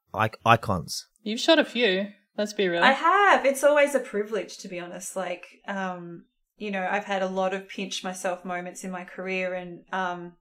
icons. 0.45 1.07
You've 1.23 1.41
shot 1.41 1.59
a 1.59 1.65
few. 1.65 2.09
Let's 2.39 2.53
be 2.53 2.69
real. 2.69 2.83
I 2.85 2.93
have. 2.93 3.47
It's 3.47 3.65
always 3.65 3.95
a 3.95 4.01
privilege, 4.01 4.59
to 4.59 4.69
be 4.69 4.79
honest. 4.79 5.17
Like, 5.17 5.47
um, 5.67 6.27
you 6.59 6.71
know, 6.71 6.87
I've 6.89 7.05
had 7.05 7.23
a 7.23 7.29
lot 7.29 7.55
of 7.55 7.69
pinch 7.69 8.05
myself 8.05 8.45
moments 8.45 8.85
in 8.85 8.91
my 8.91 9.05
career, 9.05 9.55
and 9.55 9.85
um, 9.91 10.35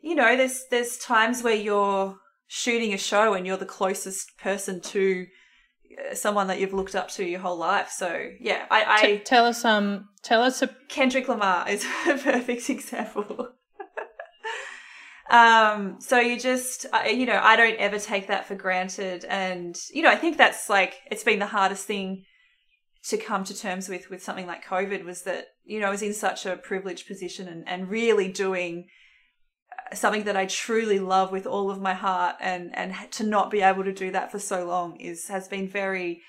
you 0.00 0.14
know, 0.14 0.36
there's 0.36 0.64
there's 0.70 0.96
times 0.96 1.42
where 1.42 1.54
you're 1.54 2.16
shooting 2.46 2.92
a 2.92 2.98
show 2.98 3.34
and 3.34 3.46
you're 3.46 3.56
the 3.56 3.66
closest 3.66 4.36
person 4.38 4.80
to 4.80 5.26
uh, 6.10 6.14
someone 6.14 6.46
that 6.48 6.60
you've 6.60 6.72
looked 6.72 6.94
up 6.94 7.08
to 7.10 7.24
your 7.24 7.40
whole 7.40 7.56
life. 7.56 7.90
So 7.90 8.28
yeah, 8.40 8.66
I, 8.70 8.84
I 8.88 9.06
T- 9.06 9.18
tell 9.18 9.46
us 9.46 9.64
um 9.64 10.08
tell 10.22 10.42
us 10.42 10.62
a- 10.62 10.74
Kendrick 10.88 11.28
Lamar 11.28 11.68
is 11.68 11.84
a 12.08 12.16
perfect 12.16 12.68
example. 12.70 13.50
um, 15.30 15.96
so 16.00 16.18
you 16.18 16.38
just 16.38 16.86
uh, 16.92 17.08
you 17.08 17.26
know 17.26 17.40
I 17.42 17.56
don't 17.56 17.76
ever 17.78 17.98
take 17.98 18.28
that 18.28 18.46
for 18.46 18.54
granted, 18.54 19.24
and 19.28 19.76
you 19.92 20.02
know 20.02 20.10
I 20.10 20.16
think 20.16 20.36
that's 20.36 20.68
like 20.68 20.94
it's 21.10 21.24
been 21.24 21.38
the 21.38 21.46
hardest 21.46 21.86
thing 21.86 22.24
to 23.08 23.18
come 23.18 23.44
to 23.44 23.58
terms 23.58 23.88
with 23.88 24.10
with 24.10 24.22
something 24.22 24.46
like 24.46 24.64
COVID 24.64 25.04
was 25.04 25.22
that 25.22 25.46
you 25.64 25.80
know 25.80 25.88
I 25.88 25.90
was 25.90 26.02
in 26.02 26.14
such 26.14 26.46
a 26.46 26.56
privileged 26.56 27.06
position 27.06 27.48
and 27.48 27.68
and 27.68 27.88
really 27.88 28.30
doing 28.32 28.86
something 29.92 30.24
that 30.24 30.36
I 30.36 30.46
truly 30.46 30.98
love 30.98 31.32
with 31.32 31.46
all 31.46 31.70
of 31.70 31.80
my 31.80 31.94
heart 31.94 32.36
and 32.40 32.74
and 32.76 32.94
to 33.12 33.24
not 33.24 33.50
be 33.50 33.60
able 33.60 33.84
to 33.84 33.92
do 33.92 34.10
that 34.12 34.32
for 34.32 34.38
so 34.38 34.66
long 34.66 34.96
is 35.00 35.28
has 35.28 35.48
been 35.48 35.68
very 35.68 36.22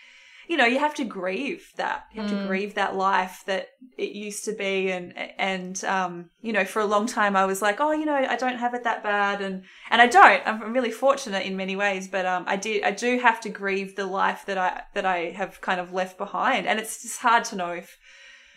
you 0.48 0.58
know 0.58 0.66
you 0.66 0.80
have 0.80 0.94
to 0.96 1.06
grieve 1.06 1.72
that 1.78 2.06
you 2.14 2.22
have 2.22 2.30
mm. 2.30 2.42
to 2.42 2.48
grieve 2.48 2.76
that 2.76 2.96
life 2.96 3.44
that 3.46 3.70
it 3.98 4.12
used 4.12 4.46
to 4.46 4.54
be 4.54 4.92
and 4.92 5.14
and 5.38 5.84
um 5.86 6.30
you 6.42 6.54
know 6.54 6.66
for 6.66 6.82
a 6.82 6.86
long 6.86 7.08
time 7.08 7.36
I 7.36 7.46
was 7.46 7.62
like 7.62 7.80
oh 7.80 7.92
you 7.92 8.06
know 8.06 8.16
I 8.16 8.36
don't 8.36 8.58
have 8.58 8.74
it 8.74 8.84
that 8.84 9.04
bad 9.04 9.42
and 9.42 9.64
and 9.90 10.02
I 10.02 10.08
don't 10.08 10.42
I'm 10.46 10.74
really 10.74 10.92
fortunate 10.92 11.46
in 11.46 11.58
many 11.58 11.76
ways 11.76 12.08
but 12.08 12.26
um 12.26 12.44
I 12.48 12.58
did 12.58 12.84
I 12.84 12.92
do 12.92 13.20
have 13.20 13.40
to 13.42 13.50
grieve 13.50 13.96
the 13.96 14.06
life 14.06 14.44
that 14.46 14.58
I 14.58 14.84
that 14.94 15.06
I 15.06 15.32
have 15.32 15.62
kind 15.62 15.80
of 15.80 15.94
left 15.94 16.18
behind 16.18 16.68
and 16.68 16.80
it's 16.80 17.02
just 17.02 17.22
hard 17.22 17.46
to 17.46 17.56
know 17.56 17.72
if 17.72 17.98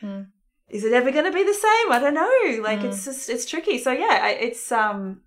mm 0.02 0.26
is 0.68 0.84
it 0.84 0.92
ever 0.92 1.10
going 1.10 1.24
to 1.24 1.32
be 1.32 1.44
the 1.44 1.54
same? 1.54 1.92
I 1.92 1.98
don't 1.98 2.14
know. 2.14 2.62
Like 2.62 2.80
mm. 2.80 2.84
it's 2.84 3.04
just 3.04 3.28
it's 3.28 3.46
tricky. 3.46 3.78
So 3.78 3.92
yeah, 3.92 4.28
it's 4.28 4.70
um 4.70 5.22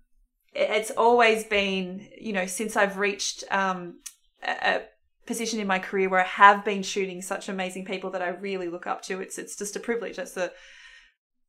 it's 0.54 0.90
always 0.90 1.44
been 1.44 2.08
you 2.20 2.32
know 2.32 2.46
since 2.46 2.76
I've 2.76 2.98
reached 2.98 3.44
um 3.50 4.00
a, 4.42 4.82
position 5.26 5.60
in 5.60 5.66
my 5.66 5.78
career 5.78 6.08
where 6.08 6.20
I 6.20 6.26
have 6.26 6.64
been 6.64 6.82
shooting 6.82 7.22
such 7.22 7.48
amazing 7.48 7.84
people 7.84 8.10
that 8.10 8.22
I 8.22 8.28
really 8.28 8.68
look 8.68 8.86
up 8.86 9.02
to. 9.02 9.20
It's 9.20 9.38
it's 9.38 9.56
just 9.56 9.76
a 9.76 9.80
privilege. 9.80 10.16
That's 10.16 10.32
the 10.32 10.52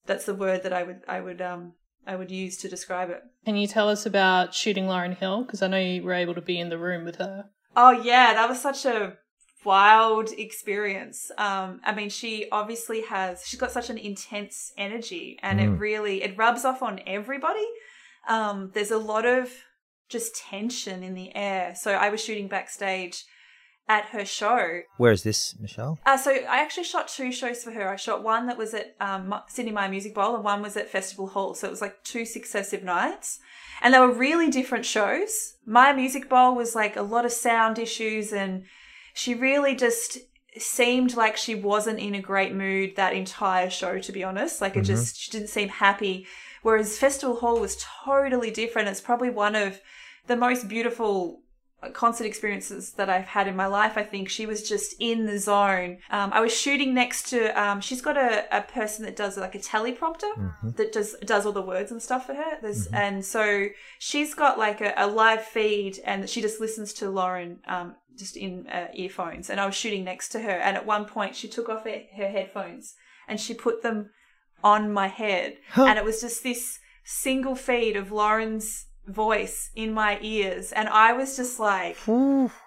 that's 0.05 0.25
the 0.25 0.35
word 0.35 0.63
that 0.63 0.73
I 0.73 0.83
would 0.83 1.01
I 1.07 1.21
would 1.21 1.41
um 1.41 1.73
I 2.05 2.15
would 2.15 2.31
use 2.31 2.57
to 2.57 2.69
describe 2.69 3.09
it. 3.09 3.21
Can 3.45 3.55
you 3.55 3.67
tell 3.67 3.89
us 3.89 4.05
about 4.05 4.53
shooting 4.53 4.85
Lauryn 4.85 5.17
Hill? 5.17 5.43
Because 5.43 5.61
I 5.61 5.67
know 5.67 5.79
you 5.79 6.03
were 6.03 6.13
able 6.13 6.35
to 6.35 6.41
be 6.41 6.59
in 6.59 6.69
the 6.69 6.77
room 6.77 7.05
with 7.05 7.17
her. 7.17 7.45
Oh 7.75 7.91
yeah, 7.91 8.33
that 8.33 8.49
was 8.49 8.61
such 8.61 8.85
a 8.85 9.17
wild 9.65 10.31
experience. 10.37 11.31
Um, 11.37 11.81
I 11.85 11.93
mean, 11.93 12.09
she 12.09 12.47
obviously 12.51 13.01
has, 13.03 13.43
she's 13.45 13.59
got 13.59 13.71
such 13.71 13.89
an 13.89 13.97
intense 13.97 14.73
energy 14.77 15.39
and 15.41 15.59
mm. 15.59 15.63
it 15.63 15.69
really, 15.77 16.23
it 16.23 16.37
rubs 16.37 16.65
off 16.65 16.81
on 16.81 16.99
everybody. 17.05 17.65
Um, 18.27 18.71
there's 18.73 18.91
a 18.91 18.97
lot 18.97 19.25
of 19.25 19.51
just 20.09 20.35
tension 20.35 21.03
in 21.03 21.13
the 21.13 21.35
air. 21.35 21.73
So 21.75 21.93
I 21.93 22.09
was 22.09 22.23
shooting 22.23 22.47
backstage 22.47 23.25
at 23.87 24.05
her 24.05 24.25
show. 24.25 24.81
Where 24.97 25.11
is 25.11 25.23
this, 25.23 25.55
Michelle? 25.59 25.99
Uh, 26.05 26.17
so 26.17 26.31
I 26.31 26.61
actually 26.61 26.85
shot 26.85 27.07
two 27.07 27.31
shows 27.31 27.63
for 27.63 27.71
her. 27.71 27.89
I 27.89 27.95
shot 27.97 28.23
one 28.23 28.47
that 28.47 28.57
was 28.57 28.73
at 28.73 28.95
um, 29.01 29.33
Sydney 29.47 29.71
Myer 29.71 29.89
Music 29.89 30.15
Bowl 30.15 30.35
and 30.35 30.43
one 30.43 30.61
was 30.61 30.77
at 30.77 30.89
Festival 30.89 31.27
Hall. 31.27 31.53
So 31.53 31.67
it 31.67 31.71
was 31.71 31.81
like 31.81 32.03
two 32.03 32.25
successive 32.25 32.83
nights. 32.83 33.39
And 33.81 33.93
they 33.93 33.99
were 33.99 34.13
really 34.13 34.49
different 34.49 34.85
shows. 34.85 35.55
Myer 35.65 35.93
Music 35.93 36.29
Bowl 36.29 36.55
was 36.55 36.75
like 36.75 36.95
a 36.95 37.01
lot 37.01 37.25
of 37.25 37.31
sound 37.31 37.77
issues 37.77 38.31
and 38.31 38.63
she 39.13 39.33
really 39.33 39.75
just 39.75 40.17
seemed 40.57 41.15
like 41.15 41.37
she 41.37 41.55
wasn't 41.55 41.99
in 41.99 42.15
a 42.15 42.21
great 42.21 42.53
mood 42.53 42.95
that 42.95 43.13
entire 43.13 43.69
show, 43.69 43.99
to 43.99 44.11
be 44.11 44.23
honest. 44.23 44.61
Like 44.61 44.75
it 44.75 44.79
mm-hmm. 44.79 44.85
just, 44.85 45.17
she 45.17 45.31
didn't 45.31 45.49
seem 45.49 45.69
happy. 45.69 46.27
Whereas 46.61 46.97
Festival 46.97 47.37
Hall 47.37 47.59
was 47.59 47.83
totally 48.05 48.51
different. 48.51 48.87
It's 48.87 49.01
probably 49.01 49.29
one 49.29 49.55
of 49.55 49.81
the 50.27 50.35
most 50.35 50.67
beautiful 50.67 51.43
concert 51.91 52.25
experiences 52.25 52.93
that 52.93 53.09
I've 53.09 53.25
had 53.25 53.47
in 53.47 53.55
my 53.55 53.65
life. 53.65 53.97
I 53.97 54.03
think 54.03 54.29
she 54.29 54.45
was 54.45 54.67
just 54.67 54.95
in 54.99 55.25
the 55.25 55.37
zone. 55.37 55.97
Um, 56.09 56.31
I 56.33 56.39
was 56.39 56.55
shooting 56.55 56.93
next 56.93 57.29
to. 57.29 57.49
Um, 57.61 57.81
she's 57.81 58.01
got 58.01 58.15
a, 58.15 58.45
a 58.55 58.61
person 58.61 59.03
that 59.05 59.15
does 59.15 59.37
like 59.37 59.55
a 59.55 59.59
teleprompter 59.59 60.33
mm-hmm. 60.37 60.69
that 60.77 60.93
does 60.93 61.15
does 61.25 61.45
all 61.45 61.51
the 61.51 61.61
words 61.61 61.91
and 61.91 62.01
stuff 62.01 62.27
for 62.27 62.33
her. 62.33 62.57
Mm-hmm. 62.63 62.95
And 62.95 63.25
so 63.25 63.67
she's 63.99 64.33
got 64.33 64.57
like 64.57 64.79
a, 64.81 64.93
a, 64.95 65.07
live 65.07 65.43
feed, 65.43 65.99
and 66.05 66.29
she 66.29 66.41
just 66.41 66.61
listens 66.61 66.93
to 66.93 67.05
Lauryn 67.05 67.57
um, 67.67 67.95
just 68.17 68.37
in 68.37 68.67
uh, 68.67 68.87
earphones. 68.93 69.49
And 69.49 69.59
I 69.59 69.65
was 69.65 69.75
shooting 69.75 70.03
next 70.03 70.29
to 70.29 70.39
her, 70.39 70.51
and 70.51 70.75
at 70.75 70.85
one 70.85 71.05
point 71.05 71.35
she 71.35 71.47
took 71.47 71.69
off 71.69 71.83
her, 71.83 72.01
her 72.15 72.27
headphones 72.27 72.95
and 73.27 73.39
she 73.39 73.53
put 73.53 73.83
them 73.83 74.09
on 74.63 74.91
my 74.91 75.07
head, 75.07 75.57
huh. 75.71 75.85
and 75.85 75.97
it 75.97 76.05
was 76.05 76.21
just 76.21 76.43
this 76.43 76.79
single 77.03 77.55
feed 77.55 77.95
of 77.95 78.09
Lauryn's 78.09 78.85
voice 79.07 79.69
in 79.75 79.93
my 79.93 80.17
ears 80.21 80.71
and 80.71 80.87
I 80.87 81.11
was 81.11 81.35
just 81.35 81.59
like 81.59 81.97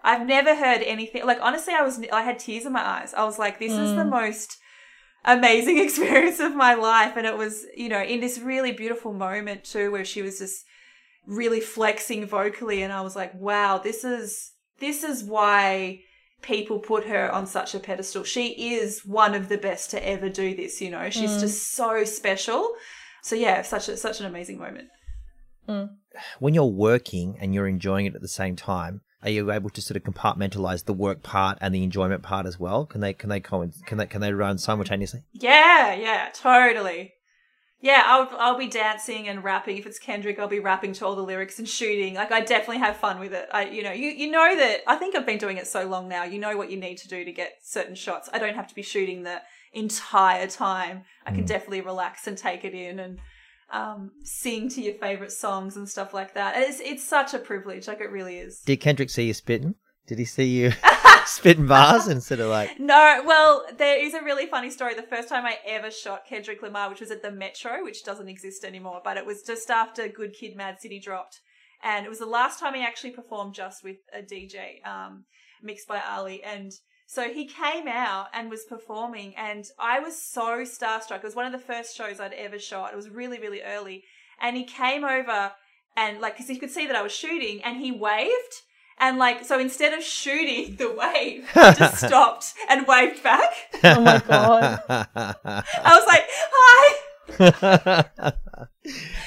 I've 0.04 0.26
never 0.26 0.54
heard 0.54 0.82
anything 0.82 1.24
like 1.24 1.38
honestly 1.40 1.72
I 1.72 1.80
was 1.80 1.98
I 2.12 2.22
had 2.22 2.38
tears 2.38 2.66
in 2.66 2.72
my 2.72 2.86
eyes. 2.86 3.14
I 3.14 3.24
was 3.24 3.38
like 3.38 3.58
this 3.58 3.72
mm. 3.72 3.82
is 3.82 3.94
the 3.94 4.02
mm. 4.02 4.10
most 4.10 4.58
amazing 5.24 5.78
experience 5.82 6.38
of 6.38 6.54
my 6.54 6.74
life 6.74 7.16
and 7.16 7.26
it 7.26 7.36
was 7.36 7.64
you 7.74 7.88
know 7.88 8.02
in 8.02 8.20
this 8.20 8.38
really 8.38 8.72
beautiful 8.72 9.14
moment 9.14 9.64
too 9.64 9.90
where 9.90 10.04
she 10.04 10.20
was 10.20 10.38
just 10.38 10.64
really 11.26 11.60
flexing 11.60 12.26
vocally 12.26 12.82
and 12.82 12.92
I 12.92 13.00
was 13.00 13.16
like 13.16 13.32
wow 13.34 13.78
this 13.78 14.04
is 14.04 14.52
this 14.78 15.02
is 15.02 15.24
why 15.24 16.00
people 16.42 16.78
put 16.78 17.06
her 17.06 17.30
on 17.30 17.46
such 17.46 17.74
a 17.74 17.80
pedestal. 17.80 18.24
She 18.24 18.74
is 18.74 19.04
one 19.04 19.34
of 19.34 19.48
the 19.48 19.58
best 19.58 19.90
to 19.90 20.06
ever 20.08 20.28
do 20.28 20.54
this, 20.54 20.80
you 20.80 20.90
know. 20.90 21.10
She's 21.10 21.32
mm. 21.32 21.40
just 21.40 21.72
so 21.72 22.04
special. 22.04 22.72
So 23.22 23.34
yeah, 23.34 23.62
such 23.62 23.88
a 23.88 23.96
such 23.96 24.20
an 24.20 24.26
amazing 24.26 24.58
moment. 24.58 24.88
Mm. 25.68 25.90
When 26.38 26.54
you're 26.54 26.64
working 26.64 27.36
and 27.40 27.54
you're 27.54 27.66
enjoying 27.66 28.06
it 28.06 28.14
at 28.14 28.22
the 28.22 28.28
same 28.28 28.56
time, 28.56 29.00
are 29.22 29.30
you 29.30 29.50
able 29.50 29.70
to 29.70 29.82
sort 29.82 29.96
of 29.96 30.04
compartmentalize 30.04 30.84
the 30.84 30.94
work 30.94 31.22
part 31.22 31.58
and 31.60 31.74
the 31.74 31.82
enjoyment 31.82 32.22
part 32.22 32.46
as 32.46 32.60
well? 32.60 32.86
Can 32.86 33.00
they 33.00 33.12
can 33.12 33.28
they 33.28 33.40
can 33.40 33.72
they 33.90 34.06
can 34.06 34.20
they 34.20 34.32
run 34.32 34.58
simultaneously? 34.58 35.24
Yeah, 35.32 35.94
yeah, 35.94 36.28
totally. 36.32 37.14
Yeah, 37.80 38.02
I'll 38.06 38.28
I'll 38.38 38.58
be 38.58 38.68
dancing 38.68 39.28
and 39.28 39.44
rapping. 39.44 39.76
If 39.76 39.86
it's 39.86 39.98
Kendrick, 39.98 40.38
I'll 40.38 40.48
be 40.48 40.60
rapping 40.60 40.94
to 40.94 41.06
all 41.06 41.14
the 41.14 41.22
lyrics 41.22 41.58
and 41.58 41.68
shooting. 41.68 42.14
Like 42.14 42.32
I 42.32 42.40
definitely 42.40 42.78
have 42.78 42.96
fun 42.96 43.20
with 43.20 43.34
it. 43.34 43.48
I 43.52 43.66
you 43.66 43.82
know, 43.82 43.92
you 43.92 44.08
you 44.08 44.30
know 44.30 44.56
that 44.56 44.80
I 44.86 44.96
think 44.96 45.14
I've 45.14 45.26
been 45.26 45.38
doing 45.38 45.58
it 45.58 45.66
so 45.66 45.86
long 45.86 46.08
now. 46.08 46.24
You 46.24 46.38
know 46.38 46.56
what 46.56 46.70
you 46.70 46.78
need 46.78 46.96
to 46.98 47.08
do 47.08 47.24
to 47.24 47.32
get 47.32 47.58
certain 47.62 47.94
shots. 47.94 48.30
I 48.32 48.38
don't 48.38 48.54
have 48.54 48.66
to 48.68 48.74
be 48.74 48.82
shooting 48.82 49.24
the 49.24 49.42
entire 49.74 50.46
time. 50.46 51.04
I 51.26 51.32
can 51.32 51.44
mm. 51.44 51.48
definitely 51.48 51.82
relax 51.82 52.26
and 52.26 52.38
take 52.38 52.64
it 52.64 52.74
in 52.74 52.98
and 52.98 53.18
um, 53.70 54.12
sing 54.22 54.68
to 54.70 54.80
your 54.80 54.94
favorite 54.94 55.32
songs 55.32 55.76
and 55.76 55.88
stuff 55.88 56.14
like 56.14 56.34
that. 56.34 56.54
It's 56.56 56.80
it's 56.80 57.04
such 57.04 57.34
a 57.34 57.38
privilege, 57.38 57.88
like 57.88 58.00
it 58.00 58.10
really 58.10 58.38
is. 58.38 58.60
Did 58.60 58.80
Kendrick 58.80 59.10
see 59.10 59.24
you 59.24 59.34
spitting? 59.34 59.74
Did 60.06 60.18
he 60.18 60.24
see 60.24 60.44
you 60.44 60.72
spitting 61.26 61.66
bars 61.66 62.08
instead 62.08 62.40
of 62.40 62.50
like? 62.50 62.78
No. 62.78 63.22
Well, 63.24 63.64
there 63.76 63.98
is 63.98 64.14
a 64.14 64.22
really 64.22 64.46
funny 64.46 64.70
story. 64.70 64.94
The 64.94 65.02
first 65.02 65.28
time 65.28 65.44
I 65.44 65.58
ever 65.66 65.90
shot 65.90 66.26
Kendrick 66.28 66.62
Lamar, 66.62 66.88
which 66.88 67.00
was 67.00 67.10
at 67.10 67.22
the 67.22 67.30
Metro, 67.30 67.82
which 67.82 68.04
doesn't 68.04 68.28
exist 68.28 68.64
anymore, 68.64 69.00
but 69.04 69.16
it 69.16 69.26
was 69.26 69.42
just 69.42 69.70
after 69.70 70.08
Good 70.08 70.34
Kid, 70.34 70.56
Mad 70.56 70.80
City 70.80 71.00
dropped, 71.00 71.40
and 71.82 72.06
it 72.06 72.08
was 72.08 72.18
the 72.18 72.26
last 72.26 72.60
time 72.60 72.74
he 72.74 72.82
actually 72.82 73.10
performed 73.10 73.54
just 73.54 73.82
with 73.82 73.96
a 74.12 74.22
DJ, 74.22 74.86
um, 74.86 75.24
mixed 75.62 75.88
by 75.88 76.00
Ali, 76.00 76.42
and 76.42 76.72
so 77.06 77.30
he 77.32 77.46
came 77.46 77.86
out 77.86 78.26
and 78.34 78.50
was 78.50 78.64
performing, 78.64 79.34
and 79.36 79.64
I 79.78 80.00
was 80.00 80.20
so 80.20 80.64
starstruck. 80.64 81.18
It 81.18 81.24
was 81.24 81.36
one 81.36 81.46
of 81.46 81.52
the 81.52 81.58
first 81.58 81.96
shows 81.96 82.18
I'd 82.18 82.32
ever 82.32 82.58
shot. 82.58 82.92
It 82.92 82.96
was 82.96 83.08
really, 83.08 83.38
really 83.38 83.62
early. 83.62 84.02
And 84.40 84.56
he 84.56 84.64
came 84.64 85.04
over 85.04 85.52
and, 85.96 86.20
like, 86.20 86.34
because 86.34 86.48
he 86.48 86.58
could 86.58 86.70
see 86.70 86.86
that 86.86 86.96
I 86.96 87.02
was 87.02 87.12
shooting, 87.12 87.62
and 87.62 87.76
he 87.76 87.92
waved. 87.92 88.62
And, 88.98 89.18
like, 89.18 89.44
so 89.44 89.58
instead 89.58 89.92
of 89.92 90.02
shooting 90.02 90.76
the 90.78 90.90
wave, 90.90 91.48
he 91.54 91.60
just 91.78 92.06
stopped 92.06 92.54
and 92.68 92.86
waved 92.86 93.22
back. 93.22 93.52
Oh 93.84 94.00
my 94.00 94.22
God. 94.26 94.82
I 94.88 95.64
was 95.98 96.06
like, 96.06 96.24
hi. 96.28 97.02
I 97.38 98.32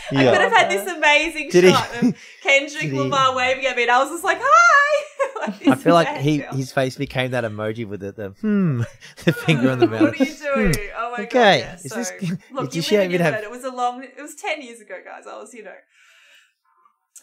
could 0.10 0.42
have 0.42 0.52
had 0.52 0.72
this 0.72 0.88
amazing 0.90 1.50
Did 1.50 1.74
shot 1.74 1.88
he, 1.96 2.10
of 2.10 2.16
Kendrick 2.42 2.94
Lamar 2.94 3.36
waving 3.36 3.66
at 3.66 3.76
me, 3.76 3.84
and 3.84 3.92
I 3.92 4.00
was 4.00 4.10
just 4.10 4.24
like, 4.24 4.38
"Hi!" 4.42 5.06
like 5.42 5.68
I 5.68 5.76
feel 5.76 5.94
like 5.94 6.18
he 6.18 6.38
his 6.54 6.72
face 6.72 6.96
became 6.96 7.32
that 7.32 7.44
emoji 7.44 7.86
with 7.86 8.00
the, 8.00 8.14
the 8.14 8.30
hmm, 8.30 8.82
the 9.26 9.34
finger 9.34 9.70
on 9.70 9.80
the 9.80 9.88
mouth. 9.88 10.02
what 10.02 10.20
are 10.20 10.24
you 10.24 10.34
doing? 10.34 10.74
Hmm. 10.74 10.82
Oh 10.98 11.12
my 11.18 11.24
okay. 11.24 11.26
god! 11.26 11.60
Yeah. 11.60 11.76
So, 11.76 11.96
this, 11.96 12.14
look, 12.52 12.74
you, 12.74 12.82
you 12.82 12.98
live 13.10 13.22
have... 13.22 13.34
it. 13.36 13.44
It 13.44 13.52
was 13.52 13.66
a 13.66 13.72
long. 13.72 14.04
It 14.04 14.22
was 14.22 14.36
ten 14.36 14.62
years 14.62 14.80
ago, 14.80 14.96
guys. 15.04 15.28
I 15.28 15.38
was, 15.38 15.54
you 15.54 15.64
know, 15.64 15.76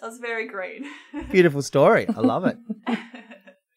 I 0.02 0.06
was 0.06 0.18
very 0.18 0.46
green. 0.46 0.86
Beautiful 1.30 1.62
story. 1.62 2.06
I 2.08 2.20
love 2.20 2.44
it. 2.44 2.58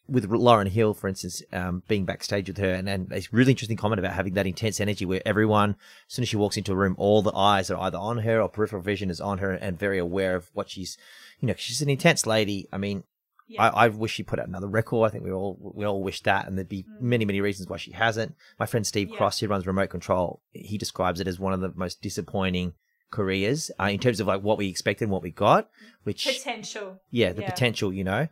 with 0.10 0.30
Lauryn 0.30 0.68
Hill, 0.68 0.94
for 0.94 1.08
instance, 1.08 1.42
um, 1.54 1.84
being 1.88 2.06
backstage 2.06 2.48
with 2.48 2.58
her, 2.58 2.74
and, 2.74 2.90
and 2.90 3.12
a 3.12 3.22
really 3.32 3.52
interesting 3.52 3.78
comment 3.78 4.00
about 4.00 4.14
having 4.14 4.34
that 4.34 4.48
intense 4.48 4.80
energy 4.80 5.06
where 5.06 5.22
everyone, 5.26 5.72
as 6.08 6.14
soon 6.14 6.24
as 6.24 6.30
she 6.30 6.38
walks 6.38 6.58
into 6.58 6.72
a 6.72 6.76
room, 6.76 6.96
all 6.98 7.22
the 7.22 7.36
eyes 7.36 7.70
are 7.70 7.80
either 7.80 7.98
on 7.98 8.20
her 8.20 8.42
or 8.42 8.50
peripheral 8.50 8.82
vision 8.82 9.10
is 9.10 9.22
on 9.22 9.38
her 9.38 9.52
and 9.52 9.78
very 9.78 9.98
aware 9.98 10.36
of 10.36 10.50
what 10.54 10.70
she's, 10.70 10.98
you 11.40 11.48
know, 11.48 11.54
she's 11.58 11.82
an 11.82 11.90
intense 11.90 12.26
lady. 12.26 12.68
I 12.74 12.78
mean, 12.78 13.04
yeah. 13.48 13.64
I, 13.64 13.86
I, 13.86 13.88
wish 13.90 14.14
she 14.14 14.24
put 14.24 14.40
out 14.40 14.48
another 14.48 14.68
record. 14.68 15.08
I 15.08 15.12
think 15.12 15.24
we 15.24 15.32
all 15.32 15.58
we 15.60 15.86
all 15.86 16.04
wish 16.04 16.22
that, 16.22 16.48
and 16.48 16.58
there'd 16.58 16.70
be 16.70 16.84
mm. 16.84 17.02
many 17.02 17.26
many 17.26 17.42
reasons 17.42 17.68
why 17.68 17.78
she 17.78 17.92
hasn't. 17.92 18.36
My 18.60 18.66
friend 18.66 18.86
Steve 18.86 19.10
yeah. 19.10 19.18
Cross, 19.18 19.40
who 19.40 19.48
runs 19.48 19.66
Remote 19.66 19.90
Control, 19.90 20.42
he 20.52 20.78
describes 20.78 21.20
it 21.20 21.28
as 21.28 21.40
one 21.40 21.54
of 21.54 21.62
the 21.62 21.74
most 21.76 22.02
disappointing 22.02 22.74
careers 23.12 23.72
uh, 23.80 23.86
in 23.86 24.00
terms 24.00 24.20
of 24.20 24.28
like 24.28 24.42
what 24.42 24.58
we 24.58 24.68
expected 24.68 25.06
and 25.06 25.12
what 25.12 25.24
we 25.24 25.32
got, 25.32 25.70
which 26.04 26.26
potential. 26.26 27.02
Yeah, 27.12 27.34
the 27.34 27.42
yeah. 27.42 27.50
potential, 27.50 27.94
you 27.94 28.04
know. 28.04 28.28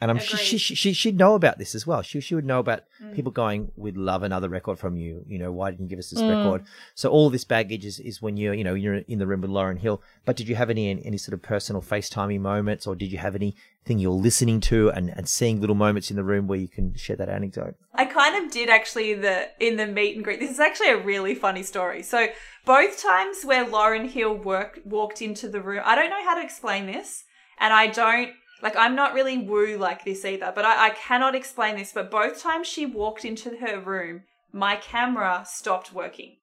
And 0.00 0.10
I'm 0.10 0.18
she, 0.18 0.58
she, 0.58 0.74
she, 0.74 0.92
she'd 0.92 1.16
know 1.16 1.36
about 1.36 1.58
this 1.58 1.76
as 1.76 1.86
well. 1.86 2.02
She, 2.02 2.20
she 2.20 2.34
would 2.34 2.44
know 2.44 2.58
about 2.58 2.82
mm. 3.00 3.14
people 3.14 3.30
going, 3.30 3.70
we'd 3.76 3.96
love 3.96 4.24
another 4.24 4.48
record 4.48 4.80
from 4.80 4.96
you. 4.96 5.24
You 5.28 5.38
know, 5.38 5.52
why 5.52 5.70
didn't 5.70 5.84
you 5.84 5.90
give 5.90 6.00
us 6.00 6.10
this 6.10 6.20
mm. 6.20 6.28
record? 6.28 6.64
So 6.96 7.08
all 7.08 7.30
this 7.30 7.44
baggage 7.44 7.84
is, 7.84 8.00
is 8.00 8.20
when 8.20 8.36
you're, 8.36 8.52
you 8.52 8.64
know, 8.64 8.74
you're 8.74 8.96
in 8.96 9.20
the 9.20 9.28
room 9.28 9.42
with 9.42 9.52
Lauryn 9.52 9.78
Hill. 9.78 10.02
But 10.24 10.34
did 10.34 10.48
you 10.48 10.56
have 10.56 10.70
any, 10.70 10.90
any 10.90 11.18
sort 11.18 11.34
of 11.34 11.42
personal 11.42 11.82
FaceTimey 11.82 12.40
moments 12.40 12.84
or 12.84 12.96
did 12.96 13.12
you 13.12 13.18
have 13.18 13.36
anything 13.36 14.00
you're 14.00 14.10
listening 14.10 14.60
to 14.62 14.90
and, 14.90 15.08
and 15.10 15.28
seeing 15.28 15.60
little 15.60 15.76
moments 15.76 16.10
in 16.10 16.16
the 16.16 16.24
room 16.24 16.48
where 16.48 16.58
you 16.58 16.66
can 16.66 16.96
share 16.96 17.14
that 17.14 17.28
anecdote? 17.28 17.76
I 17.94 18.06
kind 18.06 18.44
of 18.44 18.50
did 18.50 18.68
actually 18.68 19.14
the, 19.14 19.50
in 19.60 19.76
the 19.76 19.86
meet 19.86 20.16
and 20.16 20.24
greet. 20.24 20.40
This 20.40 20.50
is 20.50 20.58
actually 20.58 20.90
a 20.90 20.98
really 20.98 21.36
funny 21.36 21.62
story. 21.62 22.02
So 22.02 22.26
both 22.64 23.00
times 23.00 23.44
where 23.44 23.64
Lauryn 23.64 24.10
Hill 24.10 24.34
work, 24.34 24.80
walked 24.84 25.22
into 25.22 25.48
the 25.48 25.60
room, 25.60 25.82
I 25.84 25.94
don't 25.94 26.10
know 26.10 26.24
how 26.24 26.34
to 26.34 26.42
explain 26.42 26.86
this 26.86 27.22
and 27.60 27.72
I 27.72 27.86
don't 27.86 28.30
like 28.62 28.76
I'm 28.76 28.94
not 28.94 29.12
really 29.12 29.38
woo 29.38 29.76
like 29.76 30.04
this 30.04 30.24
either, 30.24 30.52
but 30.54 30.64
I, 30.64 30.86
I 30.86 30.90
cannot 30.90 31.34
explain 31.34 31.76
this. 31.76 31.92
But 31.92 32.10
both 32.10 32.40
times 32.40 32.68
she 32.68 32.86
walked 32.86 33.24
into 33.24 33.56
her 33.56 33.80
room, 33.80 34.22
my 34.52 34.76
camera 34.76 35.44
stopped 35.46 35.92
working. 35.92 36.36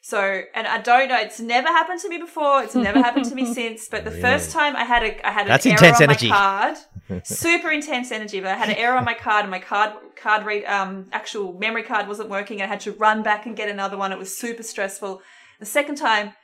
So, 0.00 0.42
and 0.54 0.66
I 0.66 0.78
don't 0.78 1.08
know, 1.08 1.18
it's 1.18 1.40
never 1.40 1.68
happened 1.68 2.00
to 2.00 2.08
me 2.08 2.18
before. 2.18 2.62
It's 2.62 2.74
never 2.88 3.00
happened 3.00 3.26
to 3.26 3.34
me 3.34 3.52
since. 3.52 3.88
But 3.88 4.04
the 4.04 4.10
really? 4.10 4.22
first 4.22 4.52
time 4.52 4.76
I 4.76 4.84
had 4.84 5.02
a, 5.02 5.26
I 5.26 5.32
had 5.32 5.42
an 5.42 5.48
That's 5.48 5.66
error 5.66 5.94
on 5.94 6.02
energy. 6.02 6.28
my 6.28 6.36
card, 6.36 6.76
super 7.24 7.70
intense 7.70 8.12
energy. 8.12 8.40
But 8.40 8.50
I 8.50 8.56
had 8.56 8.68
an 8.68 8.76
error 8.76 8.96
on 8.96 9.04
my 9.04 9.14
card, 9.14 9.44
and 9.44 9.50
my 9.50 9.58
card, 9.58 9.92
card 10.16 10.44
read, 10.44 10.64
um, 10.66 11.06
actual 11.12 11.54
memory 11.54 11.82
card 11.82 12.06
wasn't 12.06 12.28
working. 12.28 12.60
I 12.60 12.66
had 12.66 12.80
to 12.80 12.92
run 12.92 13.22
back 13.22 13.46
and 13.46 13.56
get 13.56 13.70
another 13.70 13.96
one. 13.96 14.12
It 14.12 14.18
was 14.18 14.36
super 14.36 14.62
stressful. 14.62 15.22
The 15.60 15.66
second 15.66 15.96
time, 15.96 16.34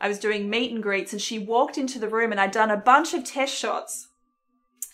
I 0.00 0.08
was 0.08 0.18
doing 0.18 0.48
meet 0.48 0.72
and 0.72 0.82
greets, 0.82 1.12
and 1.12 1.20
she 1.20 1.38
walked 1.38 1.76
into 1.76 1.98
the 1.98 2.08
room, 2.08 2.30
and 2.30 2.40
I'd 2.40 2.52
done 2.52 2.70
a 2.70 2.76
bunch 2.76 3.12
of 3.12 3.24
test 3.24 3.54
shots 3.54 4.08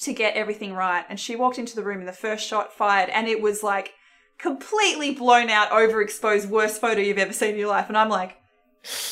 to 0.01 0.13
get 0.13 0.35
everything 0.35 0.75
right. 0.75 1.05
And 1.09 1.19
she 1.19 1.37
walked 1.37 1.59
into 1.59 1.77
the 1.77 1.83
room 1.83 1.99
and 1.99 2.09
the 2.09 2.13
first 2.13 2.47
shot 2.47 2.73
fired 2.73 3.09
and 3.11 3.27
it 3.27 3.43
was 3.43 3.63
like 3.63 3.95
completely 4.39 5.13
blown 5.13 5.51
out, 5.51 5.71
overexposed, 5.71 6.49
worst 6.49 6.81
photo 6.81 7.01
you've 7.01 7.19
ever 7.19 7.33
seen 7.33 7.55
in 7.55 7.59
your 7.59 7.69
life. 7.69 7.89
And 7.89 7.99
I'm 7.99 8.09
like, 8.09 8.37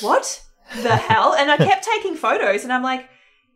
what 0.01 0.43
the 0.83 0.97
hell? 0.97 1.35
And 1.35 1.51
I 1.51 1.57
kept 1.57 1.85
taking 1.85 2.15
photos 2.15 2.65
and 2.65 2.73
I'm 2.73 2.83
like, 2.83 3.09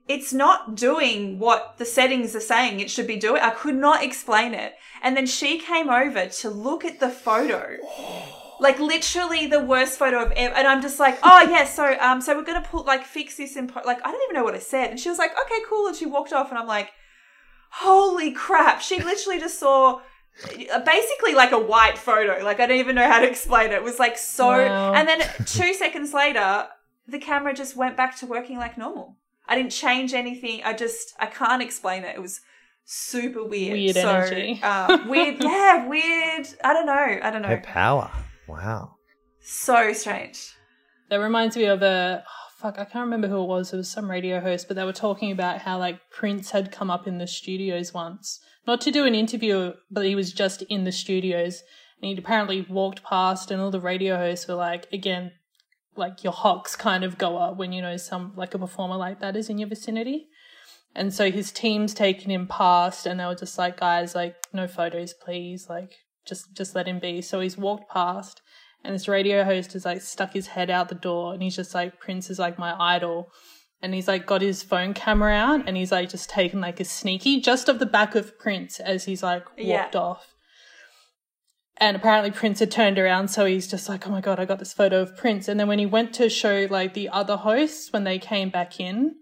it's 0.08 0.32
not 0.32 0.74
doing 0.74 1.38
what 1.38 1.76
the 1.78 1.84
settings 1.84 2.34
are 2.34 2.40
saying 2.40 2.80
it 2.80 2.90
should 2.90 3.06
be 3.06 3.16
doing. 3.16 3.40
I 3.40 3.50
could 3.50 3.76
not 3.76 4.02
explain 4.02 4.54
it. 4.54 4.74
And 5.02 5.16
then 5.16 5.26
she 5.26 5.60
came 5.60 5.88
over 5.88 6.26
to 6.26 6.50
look 6.50 6.84
at 6.84 7.00
the 7.00 7.10
photo. 7.10 7.76
Like 8.62 8.78
literally 8.78 9.46
the 9.46 9.64
worst 9.64 9.98
photo 9.98 10.22
of 10.22 10.32
ever, 10.32 10.54
and 10.54 10.66
I'm 10.68 10.82
just 10.82 11.00
like, 11.00 11.18
oh 11.22 11.40
yeah, 11.50 11.64
so 11.64 11.96
um, 11.98 12.20
so 12.20 12.36
we're 12.36 12.44
gonna 12.44 12.60
put 12.60 12.84
like 12.84 13.06
fix 13.06 13.38
this 13.38 13.56
in, 13.56 13.68
po-. 13.68 13.80
like 13.86 14.06
I 14.06 14.12
don't 14.12 14.22
even 14.24 14.34
know 14.34 14.44
what 14.44 14.54
I 14.54 14.58
said, 14.58 14.90
and 14.90 15.00
she 15.00 15.08
was 15.08 15.16
like, 15.16 15.30
okay, 15.30 15.60
cool, 15.66 15.86
and 15.86 15.96
she 15.96 16.04
walked 16.04 16.34
off, 16.34 16.50
and 16.50 16.58
I'm 16.58 16.66
like, 16.66 16.90
holy 17.70 18.32
crap, 18.32 18.80
she 18.80 19.02
literally 19.02 19.40
just 19.40 19.58
saw 19.58 20.00
basically 20.84 21.34
like 21.34 21.52
a 21.52 21.58
white 21.58 21.98
photo. 21.98 22.42
Like 22.44 22.60
I 22.60 22.66
don't 22.66 22.78
even 22.78 22.96
know 22.96 23.06
how 23.06 23.20
to 23.20 23.28
explain 23.28 23.70
it. 23.70 23.74
It 23.74 23.82
was 23.82 23.98
like 23.98 24.18
so 24.18 24.48
wow. 24.48 24.94
and 24.94 25.08
then 25.08 25.20
2 25.46 25.74
seconds 25.74 26.12
later 26.12 26.68
the 27.06 27.18
camera 27.18 27.52
just 27.52 27.76
went 27.76 27.96
back 27.96 28.16
to 28.18 28.26
working 28.26 28.56
like 28.56 28.78
normal. 28.78 29.16
I 29.46 29.56
didn't 29.56 29.72
change 29.72 30.14
anything. 30.14 30.62
I 30.64 30.72
just 30.72 31.14
I 31.18 31.26
can't 31.26 31.62
explain 31.62 32.04
it. 32.04 32.14
It 32.14 32.22
was 32.22 32.40
super 32.84 33.44
weird. 33.44 33.72
Weird 33.72 33.96
so, 33.96 34.08
energy. 34.08 34.60
Uh, 34.62 34.98
weird. 35.08 35.42
yeah, 35.42 35.86
weird. 35.86 36.46
I 36.62 36.72
don't 36.72 36.86
know. 36.86 37.18
I 37.22 37.30
don't 37.30 37.42
know. 37.42 37.48
Her 37.48 37.62
power. 37.62 38.10
Wow. 38.46 38.96
So 39.40 39.92
strange. 39.92 40.54
That 41.08 41.16
reminds 41.16 41.56
me 41.56 41.64
of 41.64 41.82
a 41.82 42.22
fuck, 42.60 42.78
I 42.78 42.84
can't 42.84 43.04
remember 43.04 43.28
who 43.28 43.42
it 43.42 43.46
was. 43.46 43.72
It 43.72 43.78
was 43.78 43.88
some 43.88 44.10
radio 44.10 44.40
host, 44.40 44.68
but 44.68 44.76
they 44.76 44.84
were 44.84 44.92
talking 44.92 45.32
about 45.32 45.62
how 45.62 45.78
like 45.78 46.10
Prince 46.10 46.50
had 46.50 46.70
come 46.70 46.90
up 46.90 47.06
in 47.06 47.18
the 47.18 47.26
studios 47.26 47.94
once, 47.94 48.40
not 48.66 48.80
to 48.82 48.90
do 48.90 49.06
an 49.06 49.14
interview, 49.14 49.72
but 49.90 50.04
he 50.04 50.14
was 50.14 50.32
just 50.32 50.62
in 50.62 50.84
the 50.84 50.92
studios 50.92 51.62
and 52.00 52.08
he'd 52.08 52.18
apparently 52.18 52.66
walked 52.68 53.02
past 53.02 53.50
and 53.50 53.62
all 53.62 53.70
the 53.70 53.80
radio 53.80 54.16
hosts 54.16 54.46
were 54.46 54.54
like, 54.54 54.86
again, 54.92 55.32
like 55.96 56.22
your 56.22 56.34
hocks 56.34 56.76
kind 56.76 57.02
of 57.02 57.18
go 57.18 57.38
up 57.38 57.56
when 57.56 57.72
you 57.72 57.82
know 57.82 57.96
some 57.96 58.32
like 58.36 58.54
a 58.54 58.58
performer 58.58 58.96
like 58.96 59.20
that 59.20 59.36
is 59.36 59.48
in 59.48 59.58
your 59.58 59.68
vicinity. 59.68 60.28
And 60.94 61.14
so 61.14 61.30
his 61.30 61.52
team's 61.52 61.94
taken 61.94 62.30
him 62.30 62.46
past 62.46 63.06
and 63.06 63.20
they 63.20 63.24
were 63.24 63.34
just 63.34 63.56
like, 63.56 63.78
guys, 63.78 64.14
like, 64.14 64.34
no 64.52 64.66
photos, 64.66 65.14
please. 65.14 65.68
Like, 65.68 65.92
just, 66.26 66.54
just 66.56 66.74
let 66.74 66.88
him 66.88 66.98
be. 66.98 67.22
So 67.22 67.40
he's 67.40 67.56
walked 67.56 67.88
past 67.90 68.42
and 68.84 68.94
this 68.94 69.08
radio 69.08 69.44
host 69.44 69.72
has 69.72 69.84
like 69.84 70.00
stuck 70.00 70.32
his 70.32 70.48
head 70.48 70.70
out 70.70 70.88
the 70.88 70.94
door 70.94 71.32
and 71.32 71.42
he's 71.42 71.56
just 71.56 71.74
like 71.74 72.00
prince 72.00 72.30
is 72.30 72.38
like 72.38 72.58
my 72.58 72.74
idol 72.78 73.30
and 73.82 73.94
he's 73.94 74.08
like 74.08 74.26
got 74.26 74.42
his 74.42 74.62
phone 74.62 74.94
camera 74.94 75.32
out 75.32 75.66
and 75.66 75.76
he's 75.76 75.92
like 75.92 76.08
just 76.08 76.30
taken 76.30 76.60
like 76.60 76.80
a 76.80 76.84
sneaky 76.84 77.40
just 77.40 77.68
of 77.68 77.78
the 77.78 77.86
back 77.86 78.14
of 78.14 78.38
prince 78.38 78.80
as 78.80 79.04
he's 79.04 79.22
like 79.22 79.44
walked 79.58 79.94
yeah. 79.94 80.00
off 80.00 80.34
and 81.76 81.96
apparently 81.96 82.30
prince 82.30 82.60
had 82.60 82.70
turned 82.70 82.98
around 82.98 83.28
so 83.28 83.46
he's 83.46 83.68
just 83.68 83.88
like 83.88 84.06
oh 84.06 84.10
my 84.10 84.20
god 84.20 84.38
i 84.38 84.44
got 84.44 84.58
this 84.58 84.72
photo 84.72 85.00
of 85.00 85.16
prince 85.16 85.48
and 85.48 85.58
then 85.58 85.68
when 85.68 85.78
he 85.78 85.86
went 85.86 86.12
to 86.12 86.28
show 86.28 86.66
like 86.70 86.94
the 86.94 87.08
other 87.08 87.36
hosts 87.36 87.92
when 87.92 88.04
they 88.04 88.18
came 88.18 88.50
back 88.50 88.78
in 88.78 89.14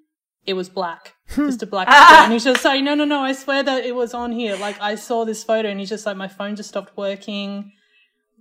it 0.44 0.54
was 0.54 0.68
black 0.68 1.14
hmm. 1.30 1.46
just 1.46 1.62
a 1.62 1.66
black 1.66 1.86
ah! 1.90 2.24
and 2.24 2.32
he's 2.32 2.44
just 2.44 2.64
like 2.64 2.82
no 2.82 2.94
no 2.94 3.04
no 3.04 3.20
i 3.20 3.32
swear 3.32 3.62
that 3.62 3.84
it 3.84 3.94
was 3.94 4.14
on 4.14 4.32
here 4.32 4.56
like 4.56 4.80
i 4.80 4.94
saw 4.94 5.24
this 5.24 5.44
photo 5.44 5.68
and 5.68 5.78
he's 5.78 5.88
just 5.88 6.06
like 6.06 6.16
my 6.16 6.28
phone 6.28 6.56
just 6.56 6.70
stopped 6.70 6.96
working 6.96 7.72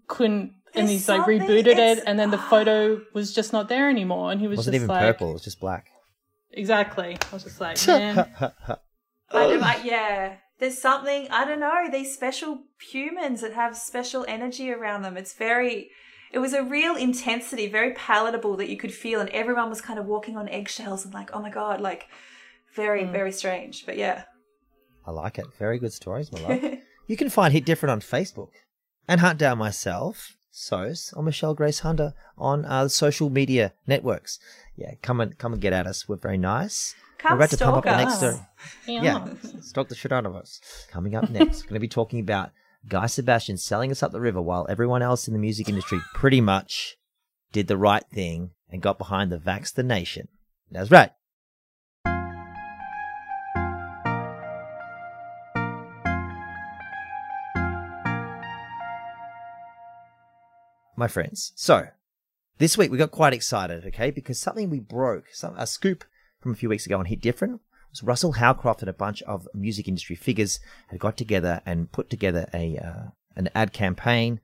couldn't 0.07 0.53
and 0.77 0.89
he's 0.89 1.07
like 1.09 1.21
rebooted 1.21 1.77
it, 1.77 2.03
and 2.05 2.17
then 2.19 2.31
the 2.31 2.37
photo 2.37 3.01
was 3.13 3.33
just 3.33 3.53
not 3.53 3.69
there 3.69 3.89
anymore, 3.89 4.31
and 4.31 4.39
he 4.39 4.47
was 4.47 4.59
just 4.59 4.67
like, 4.67 4.73
wasn't 4.73 4.73
just 4.73 4.83
even 4.83 4.87
like, 4.87 5.01
purple; 5.01 5.29
it 5.29 5.33
was 5.33 5.43
just 5.43 5.59
black. 5.59 5.87
Exactly. 6.51 7.17
I 7.31 7.33
was 7.33 7.43
just 7.43 7.61
like, 7.61 7.87
man. 7.87 8.25
I, 9.29 9.81
yeah, 9.83 10.35
there's 10.59 10.79
something 10.79 11.27
I 11.29 11.45
don't 11.45 11.59
know. 11.59 11.87
These 11.91 12.13
special 12.13 12.63
humans 12.81 13.41
that 13.41 13.53
have 13.53 13.77
special 13.77 14.25
energy 14.27 14.71
around 14.71 15.03
them. 15.03 15.17
It's 15.17 15.33
very. 15.33 15.91
It 16.31 16.39
was 16.39 16.53
a 16.53 16.61
real 16.61 16.95
intensity, 16.95 17.67
very 17.67 17.93
palatable 17.93 18.57
that 18.57 18.69
you 18.69 18.75
could 18.75 18.93
feel, 18.93 19.21
and 19.21 19.29
everyone 19.29 19.69
was 19.69 19.79
kind 19.79 19.97
of 19.97 20.05
walking 20.05 20.35
on 20.35 20.49
eggshells 20.49 21.05
and 21.05 21.13
like, 21.13 21.29
oh 21.33 21.41
my 21.41 21.49
god, 21.49 21.79
like 21.79 22.07
very, 22.73 23.03
mm. 23.03 23.11
very 23.11 23.31
strange. 23.31 23.85
But 23.85 23.97
yeah, 23.97 24.23
I 25.05 25.11
like 25.11 25.37
it. 25.37 25.45
Very 25.57 25.79
good 25.79 25.93
stories, 25.93 26.31
my 26.31 26.39
love. 26.47 26.77
you 27.07 27.15
can 27.17 27.29
find 27.29 27.53
Hit 27.53 27.65
Different 27.65 27.91
on 27.91 28.01
Facebook 28.01 28.51
and 29.07 29.21
hunt 29.21 29.39
down 29.39 29.57
myself 29.57 30.36
Sos 30.57 31.13
or 31.13 31.21
Michelle 31.21 31.53
Grace 31.53 31.79
Hunter 31.79 32.13
on 32.35 32.65
uh, 32.65 32.87
social 32.87 33.29
media 33.29 33.73
networks. 33.85 34.39
Yeah, 34.75 34.95
come 35.03 35.21
and 35.21 35.37
come 35.37 35.53
and 35.53 35.61
get 35.61 35.71
at 35.71 35.85
us. 35.85 36.09
We're 36.09 36.15
very 36.17 36.37
nice. 36.37 36.95
Come 37.19 37.33
We're 37.33 37.45
about 37.45 37.49
to 37.51 37.57
pump 37.57 37.77
up 37.77 37.83
the 37.83 37.97
next. 37.97 38.23
Uh, 38.23 38.39
yeah. 38.87 39.03
yeah, 39.03 39.33
stalk 39.61 39.87
the 39.87 39.95
shit 39.95 40.11
out 40.11 40.25
of 40.25 40.35
us. 40.35 40.59
Coming 40.91 41.15
up 41.15 41.29
next, 41.29 41.63
we're 41.63 41.69
going 41.69 41.75
to 41.75 41.79
be 41.79 41.87
talking 41.87 42.19
about 42.19 42.51
Guy 42.87 43.05
Sebastian 43.05 43.57
selling 43.57 43.91
us 43.91 44.01
up 44.01 44.11
the 44.11 44.19
river 44.19 44.41
while 44.41 44.65
everyone 44.67 45.01
else 45.01 45.27
in 45.27 45.33
the 45.33 45.39
music 45.39 45.69
industry 45.69 45.99
pretty 46.15 46.41
much 46.41 46.97
did 47.51 47.67
the 47.67 47.77
right 47.77 48.03
thing 48.11 48.51
and 48.69 48.81
got 48.81 48.97
behind 48.97 49.31
the 49.31 49.37
Vax 49.37 49.73
the 49.73 49.83
Nation. 49.83 50.27
That's 50.71 50.91
right. 50.91 51.11
My 60.97 61.07
friends. 61.07 61.53
So, 61.55 61.87
this 62.57 62.77
week 62.77 62.91
we 62.91 62.97
got 62.97 63.11
quite 63.11 63.33
excited, 63.33 63.85
okay, 63.85 64.11
because 64.11 64.39
something 64.39 64.69
we 64.69 64.79
broke, 64.79 65.25
some, 65.31 65.55
a 65.57 65.67
scoop 65.67 66.03
from 66.41 66.51
a 66.51 66.55
few 66.55 66.69
weeks 66.69 66.85
ago 66.85 66.97
on 66.97 67.05
Hit 67.05 67.21
Different 67.21 67.61
was 67.91 68.03
Russell 68.03 68.33
Howcroft 68.33 68.81
and 68.81 68.89
a 68.89 68.93
bunch 68.93 69.21
of 69.23 69.47
music 69.53 69.87
industry 69.87 70.15
figures 70.15 70.59
had 70.87 70.99
got 70.99 71.15
together 71.15 71.61
and 71.65 71.91
put 71.91 72.09
together 72.09 72.49
a 72.53 72.77
uh, 72.77 73.09
an 73.35 73.49
ad 73.53 73.71
campaign, 73.71 74.41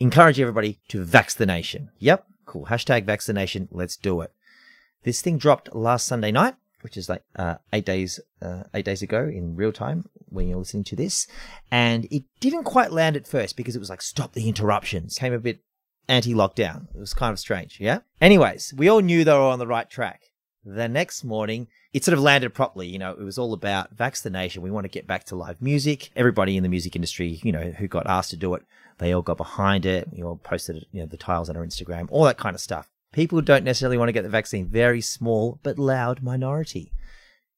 encourage 0.00 0.40
everybody 0.40 0.80
to 0.88 1.06
nation. 1.46 1.90
Yep, 1.98 2.26
cool. 2.44 2.66
Hashtag 2.66 3.04
vaccination. 3.04 3.68
Let's 3.70 3.96
do 3.96 4.20
it. 4.20 4.32
This 5.04 5.22
thing 5.22 5.38
dropped 5.38 5.74
last 5.74 6.06
Sunday 6.06 6.32
night, 6.32 6.56
which 6.80 6.96
is 6.96 7.08
like 7.08 7.22
uh, 7.36 7.56
eight 7.72 7.86
days 7.86 8.18
uh, 8.40 8.64
eight 8.74 8.84
days 8.84 9.02
ago 9.02 9.22
in 9.22 9.54
real 9.54 9.72
time 9.72 10.08
when 10.28 10.48
you're 10.48 10.58
listening 10.58 10.84
to 10.84 10.96
this, 10.96 11.28
and 11.70 12.06
it 12.10 12.24
didn't 12.40 12.64
quite 12.64 12.90
land 12.90 13.16
at 13.16 13.28
first 13.28 13.56
because 13.56 13.76
it 13.76 13.80
was 13.80 13.90
like 13.90 14.02
stop 14.02 14.32
the 14.32 14.48
interruptions. 14.48 15.18
Came 15.18 15.32
a 15.32 15.38
bit 15.38 15.60
anti 16.08 16.34
lockdown. 16.34 16.88
It 16.94 17.00
was 17.00 17.14
kind 17.14 17.32
of 17.32 17.38
strange, 17.38 17.80
yeah? 17.80 18.00
Anyways, 18.20 18.74
we 18.76 18.88
all 18.88 19.00
knew 19.00 19.24
they 19.24 19.32
were 19.32 19.38
on 19.38 19.58
the 19.58 19.66
right 19.66 19.88
track. 19.88 20.30
The 20.64 20.88
next 20.88 21.24
morning, 21.24 21.68
it 21.92 22.04
sort 22.04 22.16
of 22.16 22.22
landed 22.22 22.54
properly. 22.54 22.86
You 22.86 22.98
know, 22.98 23.12
it 23.12 23.22
was 23.22 23.38
all 23.38 23.52
about 23.52 23.90
vaccination. 23.90 24.62
We 24.62 24.70
want 24.70 24.84
to 24.84 24.90
get 24.90 25.06
back 25.06 25.24
to 25.24 25.36
live 25.36 25.60
music. 25.60 26.10
Everybody 26.14 26.56
in 26.56 26.62
the 26.62 26.68
music 26.68 26.94
industry, 26.94 27.40
you 27.42 27.52
know, 27.52 27.72
who 27.72 27.88
got 27.88 28.06
asked 28.06 28.30
to 28.30 28.36
do 28.36 28.54
it, 28.54 28.62
they 28.98 29.12
all 29.12 29.22
got 29.22 29.36
behind 29.36 29.86
it. 29.86 30.08
We 30.12 30.22
all 30.22 30.36
posted, 30.36 30.86
you 30.92 31.00
know, 31.00 31.06
the 31.06 31.16
tiles 31.16 31.50
on 31.50 31.56
our 31.56 31.66
Instagram, 31.66 32.06
all 32.10 32.24
that 32.24 32.38
kind 32.38 32.54
of 32.54 32.60
stuff. 32.60 32.88
People 33.12 33.42
don't 33.42 33.64
necessarily 33.64 33.98
want 33.98 34.08
to 34.08 34.12
get 34.12 34.22
the 34.22 34.28
vaccine, 34.28 34.68
very 34.68 35.00
small 35.00 35.58
but 35.62 35.78
loud 35.78 36.22
minority. 36.22 36.92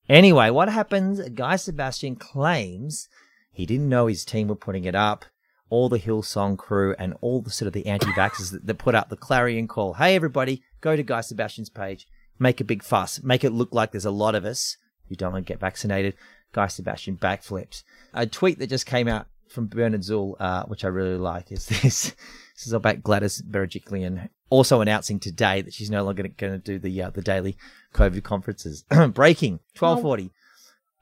Anyway, 0.09 0.51
what 0.51 0.69
happens? 0.69 1.21
Guy 1.31 1.57
Sebastian 1.57 2.17
claims 2.17 3.09
he 3.53 3.67
didn't 3.67 3.89
know 3.89 4.07
his 4.07 4.25
team 4.25 4.49
were 4.49 4.57
putting 4.57 4.85
it 4.85 4.95
up 4.95 5.25
all 5.71 5.89
the 5.89 5.99
Hillsong 5.99 6.57
crew 6.57 6.95
and 6.99 7.15
all 7.21 7.41
the 7.41 7.51
sort 7.51 7.67
of 7.67 7.73
the 7.73 7.87
anti-vaxxers 7.87 8.53
that, 8.53 8.67
that 8.67 8.79
put 8.79 8.95
out 8.95 9.09
the 9.09 9.17
clarion 9.17 9.67
call. 9.69 9.95
Hey, 9.95 10.15
everybody, 10.15 10.63
go 10.81 10.97
to 10.97 11.03
Guy 11.03 11.21
Sebastian's 11.21 11.71
page, 11.71 12.07
make 12.39 12.61
a 12.61 12.65
big 12.65 12.83
fuss, 12.83 13.23
make 13.23 13.45
it 13.45 13.51
look 13.51 13.73
like 13.73 13.93
there's 13.93 14.05
a 14.05 14.11
lot 14.11 14.35
of 14.35 14.45
us 14.45 14.77
who 15.09 15.15
don't 15.15 15.33
want 15.33 15.47
to 15.47 15.53
get 15.53 15.61
vaccinated. 15.61 16.15
Guy 16.53 16.69
Sebastian 16.69 17.17
backflips. 17.17 17.83
A 18.13 18.27
tweet 18.27 18.59
that 18.61 18.69
just 18.69 18.87
came 18.87 19.09
out 19.09 19.27
from 19.49 19.67
Bernard 19.67 20.03
Zuel, 20.03 20.35
uh, 20.39 20.65
which 20.65 20.85
I 20.85 20.89
really 20.89 21.17
like, 21.17 21.53
is 21.53 21.67
this. 21.83 22.15
This 22.55 22.67
is 22.69 22.73
about 22.73 23.03
Gladys 23.03 23.43
Berejiklian, 23.43 24.29
also 24.49 24.81
announcing 24.81 25.19
today 25.19 25.61
that 25.63 25.75
she's 25.75 25.91
no 25.91 26.05
longer 26.05 26.23
going 26.29 26.53
to 26.53 26.59
do 26.59 26.79
the 26.79 27.03
uh, 27.03 27.11
the 27.11 27.23
daily 27.23 27.57
COVID 27.93 28.23
conferences. 28.23 28.83
Breaking, 29.13 29.59
1240. 29.77 30.31
Oh. 30.31 30.31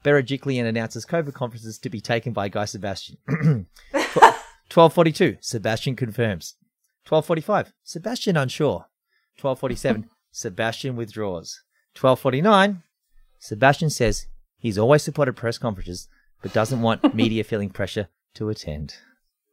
Berejiklian 0.03 0.65
announces 0.65 1.05
COVID 1.05 1.33
conferences 1.33 1.77
to 1.79 1.89
be 1.89 2.01
taken 2.01 2.33
by 2.33 2.49
Guy 2.49 2.65
Sebastian. 2.65 3.17
1242. 4.73 5.37
Sebastian 5.39 5.95
confirms. 5.95 6.55
1245. 7.07 7.73
Sebastian 7.83 8.35
unsure. 8.35 8.87
1247. 9.39 10.09
Sebastian 10.31 10.95
withdraws. 10.95 11.61
1249. 11.95 12.81
Sebastian 13.37 13.91
says 13.91 14.25
he's 14.57 14.79
always 14.79 15.03
supported 15.03 15.35
press 15.35 15.59
conferences, 15.59 16.07
but 16.41 16.53
doesn't 16.53 16.81
want 16.81 17.13
media 17.15 17.43
feeling 17.43 17.69
pressure 17.69 18.07
to 18.33 18.49
attend. 18.49 18.95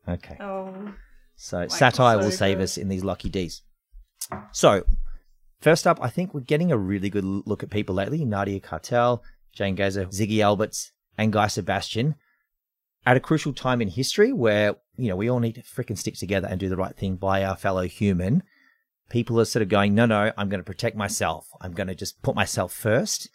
Okay. 0.08 0.38
Oh. 0.40 0.94
So 1.36 1.68
satire 1.68 2.18
so 2.18 2.24
will 2.24 2.32
save 2.32 2.56
good. 2.56 2.64
us 2.64 2.78
in 2.78 2.88
these 2.88 3.04
lucky 3.04 3.28
D's. 3.28 3.60
So, 4.52 4.84
first 5.60 5.86
up, 5.86 5.98
I 6.00 6.08
think 6.08 6.32
we're 6.32 6.40
getting 6.40 6.72
a 6.72 6.78
really 6.78 7.10
good 7.10 7.24
look 7.24 7.62
at 7.62 7.68
people 7.68 7.94
lately. 7.94 8.24
Nadia 8.24 8.60
Cartel, 8.60 9.22
Jane 9.52 9.74
Gazer, 9.74 10.06
Ziggy 10.06 10.40
Alberts, 10.40 10.92
and 11.18 11.32
Guy 11.32 11.48
Sebastian 11.48 12.14
at 13.06 13.16
a 13.16 13.20
crucial 13.20 13.52
time 13.52 13.80
in 13.80 13.88
history 13.88 14.32
where, 14.32 14.76
you 14.96 15.08
know, 15.08 15.16
we 15.16 15.30
all 15.30 15.40
need 15.40 15.54
to 15.54 15.62
freaking 15.62 15.98
stick 15.98 16.16
together 16.16 16.48
and 16.50 16.60
do 16.60 16.68
the 16.68 16.76
right 16.76 16.96
thing 16.96 17.16
by 17.16 17.44
our 17.44 17.56
fellow 17.56 17.82
human. 17.82 18.42
People 19.08 19.40
are 19.40 19.44
sort 19.44 19.62
of 19.62 19.68
going, 19.68 19.94
no, 19.94 20.06
no, 20.06 20.32
I'm 20.36 20.48
going 20.48 20.60
to 20.60 20.64
protect 20.64 20.96
myself. 20.96 21.48
I'm 21.60 21.72
going 21.72 21.88
to 21.88 21.94
just 21.94 22.22
put 22.22 22.34
myself 22.34 22.72
first. 22.72 23.28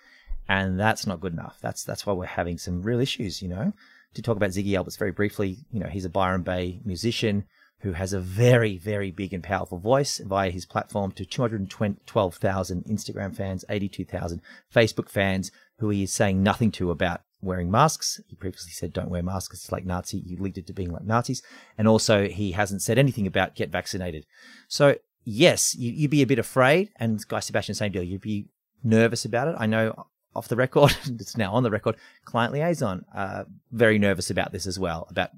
And 0.48 0.80
that's 0.80 1.08
not 1.08 1.20
good 1.20 1.34
enough. 1.34 1.58
That's, 1.62 1.84
that's 1.84 2.06
why 2.06 2.14
we're 2.14 2.26
having 2.26 2.58
some 2.58 2.84
real 2.84 3.00
issues, 3.00 3.42
you 3.42 3.50
know. 3.50 3.74
To 4.14 4.22
talk 4.22 4.38
about 4.38 4.52
Ziggy 4.52 4.78
Alberts 4.78 4.96
very 4.96 5.12
briefly, 5.12 5.66
you 5.72 5.80
know, 5.80 5.90
he's 5.90 6.06
a 6.06 6.10
Byron 6.10 6.44
Bay 6.44 6.82
musician 6.86 7.46
who 7.80 7.94
has 7.94 8.14
a 8.14 8.20
very, 8.20 8.78
very 8.78 9.12
big 9.12 9.34
and 9.34 9.44
powerful 9.44 9.78
voice 9.78 10.20
via 10.20 10.50
his 10.50 10.66
platform 10.66 11.12
to 11.12 11.26
212,000 11.26 12.86
Instagram 12.86 13.36
fans, 13.36 13.66
82,000 13.68 14.42
Facebook 14.74 15.10
fans 15.10 15.52
who 15.80 15.90
he 15.90 16.04
is 16.04 16.14
saying 16.14 16.42
nothing 16.42 16.72
to 16.72 16.90
about 16.92 17.22
wearing 17.46 17.72
masks. 17.72 18.20
He 18.28 18.36
previously 18.36 18.72
said 18.72 18.94
don't 18.94 19.10
wear 19.10 19.24
masks. 19.24 19.56
It's 19.56 19.72
like 19.72 19.86
Nazi. 19.86 20.18
You 20.18 20.38
linked 20.38 20.58
it 20.58 20.68
to 20.68 20.74
being 20.74 20.92
like 20.92 21.06
Nazis. 21.06 21.42
And 21.78 21.88
also 21.88 22.28
he 22.28 22.52
hasn't 22.52 22.82
said 22.82 22.98
anything 22.98 23.28
about 23.28 23.56
get 23.56 23.70
vaccinated. 23.70 24.26
So 24.68 24.96
yes, 25.24 25.76
you, 25.76 26.04
would 26.04 26.12
be 26.12 26.22
a 26.22 26.28
bit 26.28 26.40
afraid. 26.40 26.92
And 26.98 27.26
Guy 27.28 27.40
Sebastian, 27.40 27.76
same 27.76 27.92
deal. 27.92 28.04
You'd 28.04 28.22
be 28.22 28.48
nervous 28.84 29.26
about 29.26 29.48
it. 29.48 29.56
I 29.58 29.66
know 29.66 30.08
off 30.36 30.48
the 30.48 30.56
record, 30.56 30.96
it's 31.06 31.38
now 31.38 31.54
on 31.54 31.64
the 31.64 31.72
record, 31.72 31.96
Client 32.26 32.54
Liaison, 32.54 33.06
uh, 33.14 33.46
very 33.72 33.98
nervous 33.98 34.30
about 34.30 34.52
this 34.52 34.68
as 34.68 34.78
well, 34.78 35.08
about 35.10 35.32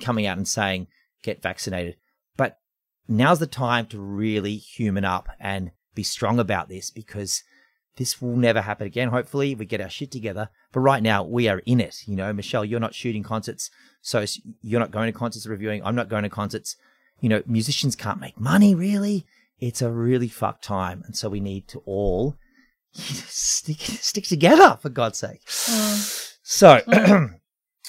coming 0.00 0.26
out 0.26 0.36
and 0.36 0.46
saying, 0.46 0.86
get 1.22 1.42
vaccinated. 1.42 1.96
But 2.36 2.58
now's 3.08 3.40
the 3.40 3.46
time 3.46 3.86
to 3.86 4.00
really 4.00 4.56
human 4.56 5.04
up 5.04 5.28
and 5.40 5.72
be 5.94 6.02
strong 6.02 6.38
about 6.38 6.68
this 6.68 6.90
because 6.90 7.42
this 7.96 8.20
will 8.20 8.36
never 8.36 8.60
happen 8.60 8.86
again. 8.86 9.08
Hopefully, 9.08 9.54
we 9.54 9.66
get 9.66 9.80
our 9.80 9.88
shit 9.88 10.10
together. 10.10 10.48
But 10.72 10.80
right 10.80 11.02
now, 11.02 11.22
we 11.22 11.48
are 11.48 11.60
in 11.60 11.80
it. 11.80 12.02
You 12.06 12.16
know, 12.16 12.32
Michelle, 12.32 12.64
you're 12.64 12.80
not 12.80 12.94
shooting 12.94 13.22
concerts, 13.22 13.70
so 14.00 14.24
you're 14.62 14.80
not 14.80 14.90
going 14.90 15.12
to 15.12 15.18
concerts 15.18 15.46
reviewing. 15.46 15.82
I'm 15.84 15.94
not 15.94 16.08
going 16.08 16.24
to 16.24 16.28
concerts. 16.28 16.76
You 17.20 17.28
know, 17.28 17.42
musicians 17.46 17.94
can't 17.94 18.20
make 18.20 18.38
money, 18.38 18.74
really. 18.74 19.26
It's 19.60 19.80
a 19.80 19.90
really 19.90 20.28
fucked 20.28 20.64
time. 20.64 21.02
And 21.06 21.16
so 21.16 21.28
we 21.28 21.40
need 21.40 21.68
to 21.68 21.82
all 21.86 22.36
stick, 22.92 23.80
stick 23.80 24.24
together, 24.24 24.78
for 24.80 24.88
God's 24.88 25.18
sake. 25.18 25.44
Mm. 25.46 26.34
So, 26.42 26.80
mm. 26.86 27.38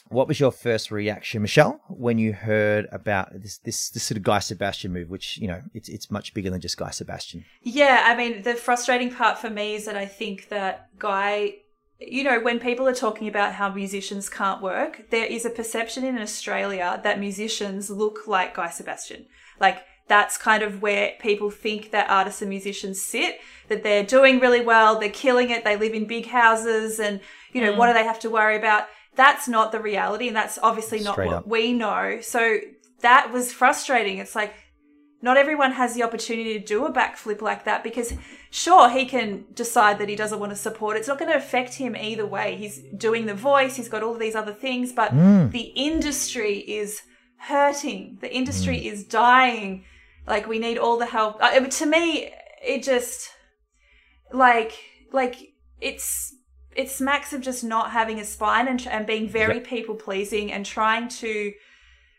What 0.09 0.27
was 0.27 0.39
your 0.39 0.51
first 0.51 0.91
reaction, 0.91 1.41
Michelle, 1.41 1.81
when 1.87 2.19
you 2.19 2.31
heard 2.33 2.87
about 2.91 3.41
this 3.41 3.57
this 3.59 3.89
this 3.89 4.03
sort 4.03 4.17
of 4.17 4.23
Guy 4.23 4.39
Sebastian 4.39 4.93
move, 4.93 5.09
which 5.09 5.37
you 5.37 5.47
know 5.47 5.61
it's 5.73 5.89
it's 5.89 6.11
much 6.11 6.33
bigger 6.33 6.49
than 6.49 6.61
just 6.61 6.77
Guy 6.77 6.91
Sebastian? 6.91 7.43
Yeah, 7.61 8.03
I 8.05 8.15
mean 8.15 8.43
the 8.43 8.53
frustrating 8.53 9.11
part 9.11 9.39
for 9.39 9.49
me 9.49 9.75
is 9.75 9.85
that 9.85 9.97
I 9.97 10.05
think 10.05 10.49
that 10.49 10.89
Guy, 10.99 11.55
you 11.99 12.23
know, 12.23 12.39
when 12.39 12.59
people 12.59 12.87
are 12.87 12.93
talking 12.93 13.27
about 13.27 13.53
how 13.53 13.69
musicians 13.69 14.29
can't 14.29 14.61
work, 14.61 15.09
there 15.09 15.25
is 15.25 15.43
a 15.43 15.49
perception 15.49 16.03
in 16.03 16.19
Australia 16.19 16.99
that 17.03 17.19
musicians 17.19 17.89
look 17.89 18.27
like 18.27 18.55
Guy 18.55 18.69
Sebastian, 18.69 19.25
like 19.59 19.83
that's 20.07 20.37
kind 20.37 20.61
of 20.61 20.83
where 20.83 21.13
people 21.19 21.49
think 21.49 21.91
that 21.91 22.09
artists 22.09 22.41
and 22.41 22.49
musicians 22.49 23.01
sit 23.01 23.39
that 23.69 23.81
they're 23.81 24.03
doing 24.03 24.39
really 24.39 24.61
well 24.61 24.99
they're 24.99 25.09
killing 25.09 25.49
it 25.49 25.63
they 25.63 25.75
live 25.75 25.93
in 25.93 26.05
big 26.05 26.27
houses 26.27 26.99
and 26.99 27.19
you 27.53 27.61
know 27.61 27.73
mm. 27.73 27.77
what 27.77 27.87
do 27.87 27.93
they 27.93 28.03
have 28.03 28.19
to 28.19 28.29
worry 28.29 28.55
about 28.55 28.85
that's 29.15 29.47
not 29.47 29.71
the 29.71 29.79
reality 29.79 30.27
and 30.27 30.35
that's 30.35 30.59
obviously 30.61 30.99
not 30.99 31.13
Straight 31.13 31.27
what 31.27 31.35
up. 31.37 31.47
we 31.47 31.73
know. 31.73 32.19
So 32.21 32.59
that 33.01 33.31
was 33.31 33.51
frustrating. 33.51 34.17
It's 34.17 34.35
like 34.35 34.53
not 35.21 35.37
everyone 35.37 35.71
has 35.71 35.95
the 35.95 36.03
opportunity 36.03 36.59
to 36.59 36.65
do 36.65 36.85
a 36.85 36.91
backflip 36.91 37.41
like 37.41 37.65
that 37.65 37.83
because 37.83 38.13
sure 38.51 38.89
he 38.89 39.05
can 39.05 39.45
decide 39.53 39.97
that 39.99 40.09
he 40.09 40.15
doesn't 40.15 40.39
want 40.39 40.51
to 40.51 40.55
support. 40.55 40.97
It's 40.97 41.07
not 41.07 41.17
going 41.17 41.31
to 41.31 41.37
affect 41.37 41.75
him 41.75 41.95
either 41.95 42.25
way. 42.25 42.55
He's 42.55 42.79
doing 42.97 43.25
the 43.25 43.33
voice 43.33 43.75
he's 43.75 43.89
got 43.89 44.03
all 44.03 44.13
of 44.13 44.19
these 44.19 44.35
other 44.35 44.53
things 44.53 44.91
but 44.91 45.11
mm. 45.11 45.51
the 45.51 45.71
industry 45.75 46.59
is 46.59 47.01
hurting. 47.37 48.19
The 48.21 48.33
industry 48.33 48.77
mm. 48.77 48.85
is 48.85 49.03
dying. 49.03 49.85
Like 50.27 50.47
we 50.47 50.59
need 50.59 50.77
all 50.77 50.97
the 50.97 51.05
help. 51.05 51.37
I 51.41 51.59
mean, 51.59 51.69
to 51.69 51.85
me 51.85 52.31
it 52.63 52.83
just 52.83 53.29
like 54.33 54.73
like 55.11 55.53
it's 55.79 56.34
it 56.75 56.89
smacks 56.89 57.31
of 57.31 57.41
just 57.41 57.63
not 57.63 57.91
having 57.91 58.19
a 58.19 58.25
spine 58.25 58.67
and, 58.67 58.85
and 58.87 59.07
being 59.07 59.29
very 59.29 59.55
yep. 59.55 59.63
people 59.65 59.95
pleasing 59.95 60.51
and 60.51 60.65
trying 60.65 61.07
to 61.07 61.53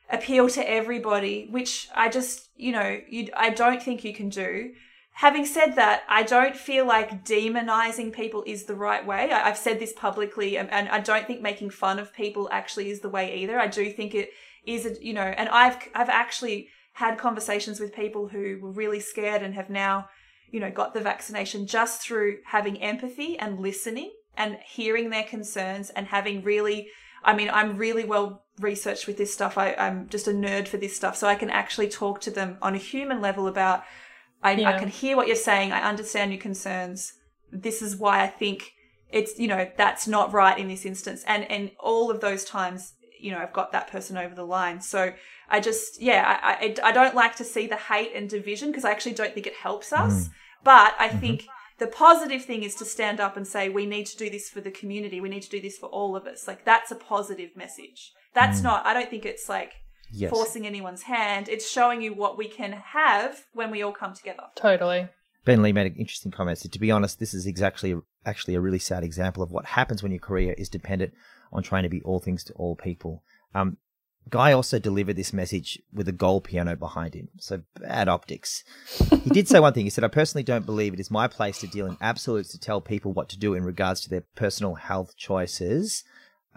appeal 0.09 0.49
to 0.49 0.69
everybody, 0.69 1.47
which 1.51 1.89
I 1.95 2.09
just, 2.09 2.49
you 2.57 2.73
know, 2.73 3.01
you, 3.09 3.29
I 3.37 3.51
don't 3.51 3.83
think 3.83 4.03
you 4.03 4.15
can 4.15 4.31
do. 4.31 4.73
Having 5.13 5.47
said 5.47 5.77
that, 5.77 6.03
I 6.09 6.23
don't 6.23 6.57
feel 6.57 6.87
like 6.87 7.25
demonizing 7.25 8.13
people 8.13 8.45
is 8.47 8.65
the 8.65 8.75
right 8.75 9.05
way. 9.05 9.31
I, 9.31 9.49
have 9.49 9.59
said 9.59 9.79
this 9.79 9.93
publicly, 9.93 10.57
and, 10.57 10.71
and, 10.71 10.89
I 10.89 11.01
don't 11.01 11.27
think 11.27 11.41
making 11.41 11.71
fun 11.71 11.99
of 11.99 12.13
people 12.13 12.49
actually 12.53 12.91
is 12.91 13.01
the 13.01 13.09
way 13.09 13.37
either. 13.39 13.59
I 13.59 13.67
do 13.67 13.91
think 13.91 14.15
it 14.15 14.31
is, 14.65 14.85
a, 14.85 15.03
you 15.03 15.15
know, 15.15 15.23
and 15.23 15.49
I've 15.49 15.79
I've 15.95 16.11
actually 16.11 16.69
had 16.93 17.19
conversations 17.19 17.81
with 17.81 17.95
people 17.95 18.29
who 18.29 18.59
were 18.61 18.73
really 18.73 19.01
scared 19.01 19.43
and 19.43 19.55
have 19.55 19.71
now, 19.71 20.09
you 20.51 20.61
know, 20.61 20.71
got 20.71 20.93
the 20.93 21.01
vaccination 21.01 21.67
just 21.67 22.03
through 22.03 22.39
having 22.45 22.83
empathy 22.83 23.39
and 23.39 23.61
listening 23.61 24.13
and 24.37 24.59
hearing 24.65 25.11
their 25.11 25.25
concerns 25.25 25.91
and 25.91 26.07
having 26.07 26.43
really 26.43 26.89
I 27.27 27.35
mean, 27.35 27.51
I'm 27.51 27.77
really 27.77 28.05
well 28.05 28.45
researched 28.61 29.09
with 29.09 29.19
this 29.19 29.35
stuff. 29.35 29.59
I, 29.59 29.75
am 29.77 30.09
just 30.09 30.29
a 30.29 30.31
nerd 30.31 30.69
for 30.69 30.77
this 30.77 30.95
stuff. 30.95 31.17
So 31.17 31.27
I 31.27 31.35
can 31.35 31.51
actually 31.51 31.89
talk 31.89 32.21
to 32.23 32.31
them 32.31 32.57
on 32.63 32.75
a 32.75 32.79
human 32.79 33.21
level 33.21 33.49
about, 33.49 33.83
I, 34.43 34.53
yeah. 34.53 34.71
I 34.71 34.79
can 34.79 34.89
hear 34.89 35.17
what 35.17 35.27
you're 35.27 35.37
saying. 35.37 35.73
I 35.73 35.83
understand 35.83 36.31
your 36.31 36.41
concerns. 36.41 37.13
This 37.51 37.83
is 37.83 37.97
why 37.97 38.23
I 38.23 38.29
think 38.29 38.73
it's, 39.11 39.39
you 39.39 39.49
know, 39.49 39.69
that's 39.77 40.07
not 40.07 40.33
right 40.33 40.57
in 40.57 40.69
this 40.69 40.87
instance. 40.87 41.25
And, 41.27 41.51
and 41.51 41.73
all 41.81 42.13
of 42.13 42.21
those 42.21 42.45
times, 42.45 42.95
you 43.21 43.33
know, 43.33 43.39
I've 43.39 43.53
got 43.53 43.73
that 43.73 43.91
person 43.91 44.17
over 44.17 44.35
the 44.35 44.45
line. 44.45 44.81
So 44.81 45.13
I 45.51 45.59
just, 45.59 46.01
yeah, 46.01 46.39
I, 46.43 46.67
I, 46.67 46.91
I 46.91 46.93
don't 46.93 47.15
like 47.17 47.35
to 47.37 47.45
see 47.45 47.67
the 47.67 47.77
hate 47.77 48.13
and 48.15 48.31
division 48.31 48.71
because 48.71 48.85
I 48.85 48.93
actually 48.93 49.15
don't 49.15 49.35
think 49.35 49.49
it 49.49 49.55
helps 49.55 49.93
us. 49.93 50.29
Mm. 50.29 50.31
But 50.63 50.95
I 50.99 51.09
mm-hmm. 51.09 51.19
think 51.19 51.49
the 51.79 51.87
positive 51.87 52.45
thing 52.45 52.63
is 52.63 52.75
to 52.77 52.85
stand 52.85 53.21
up 53.21 53.37
and 53.37 53.47
say, 53.47 53.69
we 53.69 53.87
need 53.87 54.07
to 54.07 54.17
do 54.17 54.31
this 54.31 54.49
for 54.49 54.61
the 54.61 54.71
community. 54.71 55.21
We 55.21 55.29
need 55.29 55.43
to 55.43 55.51
do 55.51 55.61
this 55.61 55.77
for 55.77 55.87
all 55.87 56.17
of 56.17 56.27
us. 56.27 56.49
Like, 56.49 56.65
that's 56.65 56.91
a 56.91 56.97
positive 56.97 57.55
message. 57.55 58.13
That's 58.35 58.61
mm. 58.61 58.65
not, 58.65 58.87
I 58.87 58.95
don't 58.95 59.11
think 59.11 59.27
it's 59.27 59.49
like 59.49 59.73
yes. 60.11 60.31
forcing 60.31 60.67
anyone's 60.67 61.03
hand. 61.03 61.49
It's 61.49 61.71
showing 61.71 62.01
you 62.01 62.15
what 62.15 62.39
we 62.39 62.49
can 62.49 62.73
have 62.73 63.45
when 63.53 63.71
we 63.71 63.83
all 63.83 63.93
come 63.93 64.15
together. 64.15 64.45
Totally. 64.55 65.09
Ben 65.45 65.63
Lee 65.63 65.73
made 65.73 65.87
an 65.87 65.99
interesting 65.99 66.33
comment. 66.33 66.59
So, 66.59 66.69
to 66.69 66.79
be 66.79 66.91
honest, 66.91 67.21
this 67.21 67.33
is 67.33 67.47
exactly 67.47 67.95
actually 68.25 68.55
a 68.55 68.61
really 68.61 68.81
sad 68.81 69.05
example 69.05 69.43
of 69.43 69.53
what 69.53 69.65
happens 69.65 70.03
when 70.03 70.11
your 70.11 70.19
career 70.19 70.55
is 70.59 70.69
dependent 70.69 71.13
on 71.53 71.63
trying 71.63 71.85
to 71.85 71.89
be 71.89 72.03
all 72.03 72.19
things 72.19 72.43
to 72.45 72.53
all 72.55 72.75
people. 72.75 73.23
Um, 73.55 73.77
Guy 74.29 74.53
also 74.53 74.81
delivered 74.81 75.15
this 75.15 75.33
message 75.33 75.81
with 75.93 76.09
a 76.09 76.13
gold 76.13 76.45
piano 76.45 76.75
behind 76.75 77.15
him, 77.15 77.29
so 77.39 77.63
bad 77.79 78.09
optics. 78.09 78.65
he 79.23 79.31
did 79.31 79.47
say 79.47 79.61
one 79.61 79.73
thing. 79.73 79.85
He 79.85 79.91
said, 79.91 80.03
I 80.03 80.09
personally 80.09 80.43
don't 80.43 80.67
believe 80.67 80.93
it 80.93 81.01
is 81.01 81.13
my 81.13 81.29
place 81.29 81.59
to 81.61 81.69
deal 81.69 81.87
in 81.87 81.97
absolutes 82.01 82.51
to 82.51 82.59
tell 82.59 82.81
people 82.81 83.13
what 83.13 83.29
to 83.29 83.39
do 83.39 83.55
in 83.55 83.63
regards 83.63 84.01
to 84.01 84.11
their 84.11 84.25
personal 84.35 84.75
health 84.75 85.17
choices. 85.17 86.03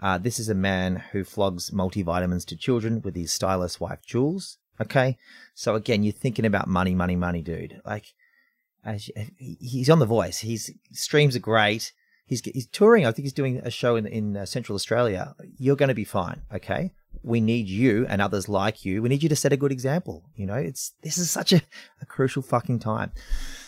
Uh, 0.02 0.18
this 0.18 0.40
is 0.40 0.48
a 0.48 0.54
man 0.54 0.96
who 1.12 1.22
flogs 1.22 1.70
multivitamins 1.70 2.44
to 2.46 2.56
children 2.56 3.02
with 3.02 3.14
his 3.14 3.32
stylist 3.32 3.80
wife, 3.80 4.04
Jules. 4.04 4.58
Okay. 4.80 5.16
So 5.54 5.76
again, 5.76 6.02
you're 6.02 6.12
thinking 6.12 6.46
about 6.46 6.66
money, 6.66 6.94
money, 6.94 7.16
money, 7.16 7.42
dude. 7.42 7.80
Like, 7.84 8.06
he's 9.38 9.90
on 9.90 9.98
The 10.00 10.06
Voice. 10.06 10.40
His 10.40 10.72
streams 10.90 11.36
are 11.36 11.40
great. 11.40 11.92
He's, 12.26 12.40
he's 12.40 12.66
touring. 12.66 13.06
I 13.06 13.12
think 13.12 13.26
he's 13.26 13.32
doing 13.32 13.58
a 13.58 13.70
show 13.70 13.94
in, 13.94 14.06
in 14.06 14.36
uh, 14.36 14.46
Central 14.46 14.74
Australia. 14.74 15.36
You're 15.58 15.76
going 15.76 15.90
to 15.90 15.94
be 15.94 16.04
fine. 16.04 16.42
Okay 16.52 16.94
we 17.22 17.40
need 17.40 17.68
you 17.68 18.06
and 18.08 18.22
others 18.22 18.48
like 18.48 18.84
you. 18.84 19.02
We 19.02 19.08
need 19.08 19.22
you 19.22 19.28
to 19.28 19.36
set 19.36 19.52
a 19.52 19.56
good 19.56 19.72
example. 19.72 20.24
You 20.36 20.46
know, 20.46 20.54
it's 20.54 20.92
this 21.02 21.18
is 21.18 21.30
such 21.30 21.52
a, 21.52 21.60
a 22.00 22.06
crucial 22.06 22.42
fucking 22.42 22.78
time. 22.80 23.12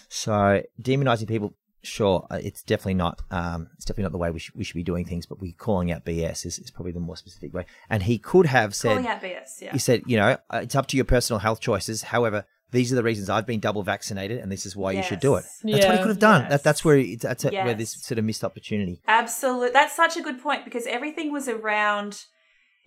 So 0.09 0.63
demonizing 0.81 1.29
people 1.29 1.55
sure, 1.83 2.27
uh, 2.31 2.39
it's 2.43 2.63
definitely 2.63 2.95
not. 2.95 3.23
Um, 3.31 3.69
it's 3.75 3.85
definitely 3.85 4.05
not 4.05 4.13
the 4.13 4.19
way 4.19 4.31
we, 4.31 4.39
sh- 4.39 4.53
we 4.55 4.65
should 4.65 4.75
be 4.77 4.83
doing 4.85 5.05
things. 5.05 5.27
But 5.27 5.41
we 5.41 5.53
calling 5.53 5.91
out 5.91 6.05
BS 6.05 6.47
is, 6.47 6.59
is 6.59 6.71
probably 6.71 6.93
the 6.93 7.01
more 7.01 7.17
specific 7.17 7.53
way. 7.53 7.67
And 7.91 8.03
he 8.05 8.19
could 8.19 8.47
have 8.47 8.75
said, 8.75 8.91
Calling 8.91 9.09
out 9.09 9.21
BS, 9.23 9.61
yeah. 9.61 9.73
he 9.73 9.79
said, 9.79 10.03
you 10.07 10.17
know, 10.17 10.37
uh, 10.51 10.61
it's 10.63 10.75
up 10.75 10.87
to 10.89 10.97
your 10.97 11.05
personal 11.05 11.41
health 11.41 11.61
choices. 11.61 12.03
However, 12.03 12.45
these 12.71 12.91
are 12.91 12.97
the 12.97 13.03
reasons 13.03 13.29
I've 13.29 13.47
been 13.47 13.61
double 13.61 13.83
vaccinated, 13.83 14.39
and 14.39 14.51
this 14.51 14.65
is 14.65 14.75
why 14.75 14.93
you 14.93 15.03
should 15.03 15.21
do 15.21 15.35
it. 15.35 15.45
Yes. 15.63 15.81
That's 15.81 15.87
what 15.87 15.93
he 15.97 15.99
could 16.03 16.09
have 16.09 16.19
done. 16.19 16.41
Yes. 16.43 16.51
That, 16.51 16.63
that's 16.65 16.85
where 16.85 17.05
that's 17.21 17.45
where 17.45 17.53
Yes. 17.53 17.77
this 17.79 17.93
sort 18.03 18.19
of 18.19 18.25
missed 18.25 18.43
opportunity. 18.45 19.03
Absolutely. 19.07 19.71
That's 19.73 19.95
such 19.95 20.17
a 20.17 20.23
good 20.23 20.41
point 20.41 20.65
because 20.65 20.87
everything 20.87 21.31
was 21.33 21.49
around, 21.49 22.25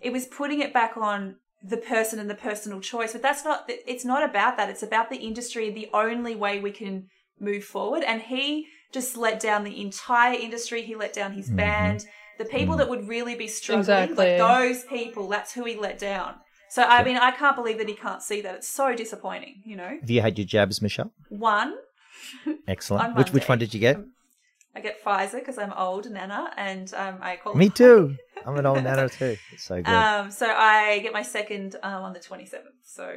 it 0.02 0.12
was 0.12 0.26
putting 0.26 0.62
it 0.62 0.74
back 0.74 0.98
on 0.98 1.38
the 1.64 1.78
person 1.78 2.20
and 2.20 2.30
the 2.30 2.36
personal 2.36 2.80
choice. 2.80 3.14
But 3.14 3.22
that's 3.22 3.44
not, 3.44 3.66
it's 3.68 4.06
not 4.06 4.28
about 4.28 4.58
that. 4.58 4.70
It's 4.70 4.84
about 4.84 5.10
the 5.10 5.18
industry, 5.18 5.70
the 5.72 5.90
only 5.94 6.36
way 6.36 6.60
we 6.60 6.72
can 6.72 7.08
move 7.40 7.64
forward. 7.64 8.04
And 8.04 8.22
he 8.22 8.68
just 8.92 9.18
let 9.18 9.40
down 9.40 9.64
the 9.64 9.82
entire 9.82 10.38
industry. 10.38 10.84
He 10.84 10.96
let 10.96 11.14
down 11.14 11.34
his 11.34 11.48
mm-hmm. 11.48 11.58
band. 11.58 12.06
The 12.38 12.46
people 12.46 12.76
mm. 12.76 12.80
that 12.80 12.90
would 12.90 13.08
really 13.08 13.36
be 13.36 13.48
struggling, 13.48 13.80
Exactly. 13.80 14.16
like 14.18 14.38
those 14.38 14.84
people, 14.84 15.30
that's 15.30 15.54
who 15.54 15.64
he 15.64 15.78
let 15.78 15.98
down. 15.98 16.36
So, 16.70 16.84
I 16.84 17.04
mean, 17.04 17.16
I 17.16 17.32
can't 17.32 17.56
believe 17.56 17.78
that 17.78 17.88
he 17.88 17.96
can't 17.96 18.22
see 18.22 18.42
that. 18.42 18.56
It's 18.56 18.68
so 18.68 18.94
disappointing, 18.94 19.62
you 19.64 19.78
know? 19.78 19.98
Have 20.02 20.10
you 20.10 20.20
had 20.20 20.38
your 20.38 20.46
jabs, 20.46 20.82
Michelle? 20.82 21.14
One, 21.30 21.76
Excellent. 22.68 23.04
On 23.10 23.16
Which 23.16 23.32
which 23.32 23.48
one 23.48 23.60
did 23.60 23.74
you 23.74 23.80
get? 23.80 24.00
I 24.76 24.82
get 24.82 25.04
Pfizer 25.04 25.40
because 25.40 25.58
I'm 25.58 25.72
old, 25.74 26.10
Nana, 26.10 26.52
and 26.58 26.94
um, 26.96 27.20
I 27.22 27.38
call 27.38 27.56
Me 27.56 27.70
too. 27.70 28.16
I'm 28.46 28.58
an 28.58 28.66
old 28.66 28.84
nana 28.84 29.08
too. 29.10 29.38
It's 29.54 29.64
so 29.64 29.76
good. 29.82 29.88
Um, 29.88 30.30
so 30.32 30.46
I 30.48 31.00
get 31.00 31.14
my 31.14 31.22
second 31.24 31.78
um, 31.82 32.04
on 32.04 32.14
the 32.14 32.20
27th. 32.20 32.60
So, 32.84 33.10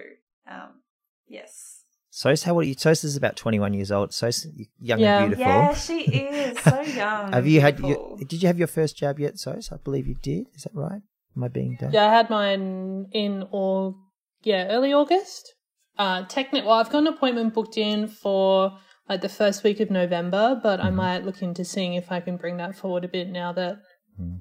um, 0.49 0.81
yes. 1.27 1.83
Sos, 2.11 2.43
how 2.45 2.53
old 2.55 2.63
are 2.63 2.67
you? 2.67 2.75
Sos 2.75 3.05
is 3.05 3.17
about 3.17 3.37
21 3.37 3.75
years 3.75 3.91
old. 3.93 4.15
Sos, 4.15 4.47
young 4.81 4.99
Yeah. 5.01 5.19
and 5.19 5.31
beautiful. 5.31 5.53
Yeah, 5.53 5.75
she 5.75 6.01
is 6.05 6.59
so 6.61 6.81
young. 7.03 7.33
Have 7.33 7.47
you 7.47 7.61
had? 7.61 7.79
Your, 7.81 8.17
did 8.19 8.41
you 8.43 8.47
have 8.47 8.59
your 8.59 8.67
first 8.69 8.97
jab 8.97 9.19
yet, 9.19 9.39
Sos? 9.39 9.71
I 9.73 9.77
believe 9.77 10.07
you 10.07 10.15
did. 10.23 10.47
Is 10.55 10.63
that 10.63 10.75
right? 10.75 11.03
Am 11.37 11.45
I 11.45 11.49
being 11.49 11.77
done? 11.79 11.93
Yeah, 11.93 12.07
I 12.07 12.13
had 12.15 12.31
mine 12.31 13.07
in 13.13 13.47
or 13.51 13.95
yeah, 14.43 14.69
early 14.69 14.93
August. 14.93 15.55
Uh, 15.99 16.25
technic. 16.27 16.65
Well, 16.65 16.75
I've 16.75 16.91
got 16.91 16.99
an 17.01 17.09
appointment 17.09 17.55
booked 17.55 17.77
in 17.77 18.07
for 18.09 18.79
like 19.09 19.21
the 19.23 19.29
first 19.29 19.65
week 19.65 19.81
of 19.81 19.91
November, 19.91 20.59
but 20.63 20.81
I 20.81 20.91
might 20.91 21.25
look 21.25 21.41
into 21.43 21.65
seeing 21.65 21.95
if 21.95 22.11
I 22.13 22.21
can 22.21 22.37
bring 22.37 22.57
that 22.59 22.77
forward 22.77 23.05
a 23.05 23.09
bit 23.09 23.29
now 23.29 23.53
that 23.53 23.79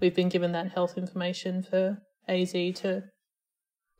we've 0.02 0.16
been 0.16 0.30
given 0.30 0.52
that 0.54 0.72
health 0.72 0.98
information 0.98 1.64
for 1.64 2.00
AZ 2.28 2.52
to 2.52 3.04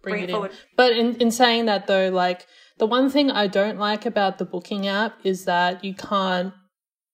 bring, 0.02 0.14
Bring 0.14 0.24
it, 0.24 0.30
it 0.30 0.34
forward. 0.34 0.52
in. 0.52 0.58
But 0.76 0.92
in 0.94 1.16
in 1.16 1.32
saying 1.32 1.66
that 1.68 1.88
though, 1.88 2.10
like 2.10 2.46
the 2.78 2.86
one 2.88 3.10
thing 3.10 3.32
I 3.32 3.48
don't 3.48 3.80
like 3.80 4.06
about 4.06 4.38
the 4.38 4.46
booking 4.46 4.88
app 4.88 5.14
is 5.24 5.46
that 5.46 5.84
you 5.84 5.94
can't. 5.94 6.54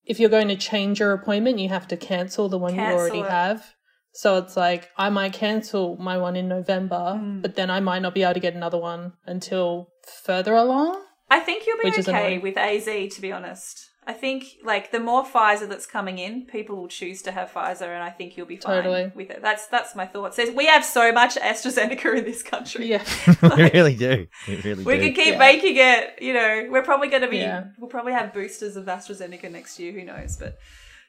If 0.06 0.20
you're 0.20 0.30
going 0.30 0.50
to 0.50 0.58
change 0.58 1.00
your 1.00 1.14
appointment, 1.14 1.60
you 1.60 1.70
have 1.70 1.88
to 1.88 1.96
cancel 1.96 2.50
the 2.50 2.58
one 2.58 2.74
Cancel 2.74 2.94
you 2.94 3.00
already 3.00 3.20
it. 3.20 3.30
have. 3.32 3.74
So 4.16 4.38
it's 4.38 4.58
like 4.58 4.90
I 4.98 5.10
might 5.10 5.32
cancel 5.34 5.96
my 5.98 6.18
one 6.18 6.36
in 6.36 6.48
November, 6.50 7.16
Hmm. 7.18 7.40
but 7.42 7.56
then 7.56 7.70
I 7.70 7.80
might 7.80 8.02
not 8.02 8.14
be 8.14 8.24
able 8.24 8.34
to 8.34 8.40
get 8.42 8.54
another 8.54 8.78
one 8.78 9.14
until 9.26 9.88
further 10.26 10.56
along. 10.56 11.02
I 11.36 11.40
think 11.40 11.66
you'll 11.66 11.80
be 11.82 11.90
Which 11.90 12.00
okay 12.08 12.12
annoying. 12.12 12.42
with 12.42 12.58
AZ, 12.58 12.86
to 13.16 13.22
be 13.22 13.32
honest. 13.32 13.90
I 14.06 14.12
think, 14.12 14.58
like, 14.66 14.92
the 14.92 15.00
more 15.00 15.24
Pfizer 15.24 15.68
that's 15.70 15.86
coming 15.86 16.18
in, 16.20 16.46
people 16.46 16.76
will 16.76 16.90
choose 16.90 17.22
to 17.22 17.32
have 17.32 17.52
Pfizer, 17.54 17.84
and 17.88 18.04
I 18.04 18.10
think 18.10 18.36
you'll 18.36 18.46
be 18.46 18.58
fine 18.58 18.84
Totally. 18.84 19.12
with 19.16 19.30
it. 19.30 19.42
That's 19.42 19.66
that's 19.68 19.96
my 19.96 20.06
thoughts. 20.06 20.36
There's- 20.36 20.54
We 20.54 20.66
have 20.66 20.84
so 20.84 21.14
much 21.14 21.36
AstraZeneca 21.36 22.18
in 22.18 22.26
this 22.26 22.44
country. 22.44 22.88
Yeah, 22.88 23.04
we 23.42 23.70
really 23.70 23.96
do. 23.96 24.28
We 24.48 24.58
really 24.62 24.84
We 24.84 24.96
do. 24.98 25.02
can 25.06 25.14
keep 25.14 25.34
Yeah. 25.36 25.38
making 25.40 25.76
it. 25.78 26.22
You 26.22 26.34
know, 26.34 26.68
we're 26.70 26.84
probably 26.84 27.08
going 27.08 27.22
to 27.22 27.30
be. 27.30 27.38
Yeah. 27.38 27.64
We'll 27.80 27.90
probably 27.90 28.12
have 28.12 28.34
boosters 28.34 28.76
of 28.76 28.86
AstraZeneca 28.88 29.50
next 29.50 29.80
year. 29.80 29.94
Who 29.94 30.04
knows? 30.04 30.36
But 30.36 30.58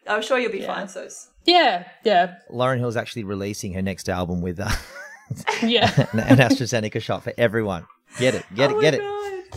I'm 0.06 0.22
sure 0.22 0.38
you'll 0.38 0.52
be 0.52 0.60
Yeah. 0.60 0.74
fine. 0.74 0.86
So 0.88 1.08
yeah, 1.46 1.88
yeah, 2.04 2.36
Lauryn 2.48 2.78
Hill's 2.78 2.96
actually 2.96 3.24
releasing 3.24 3.72
her 3.74 3.82
next 3.82 4.08
album 4.08 4.40
with 4.40 4.60
uh, 4.60 4.70
yeah. 5.64 5.90
an, 6.12 6.20
an 6.20 6.38
AstraZeneca 6.38 7.02
shot 7.02 7.24
for 7.24 7.32
everyone. 7.36 7.86
Get 8.20 8.36
it, 8.36 8.44
get 8.54 8.70
oh 8.70 8.78
it, 8.78 8.82
get 8.82 8.94
my 8.94 8.98
it. 9.00 9.02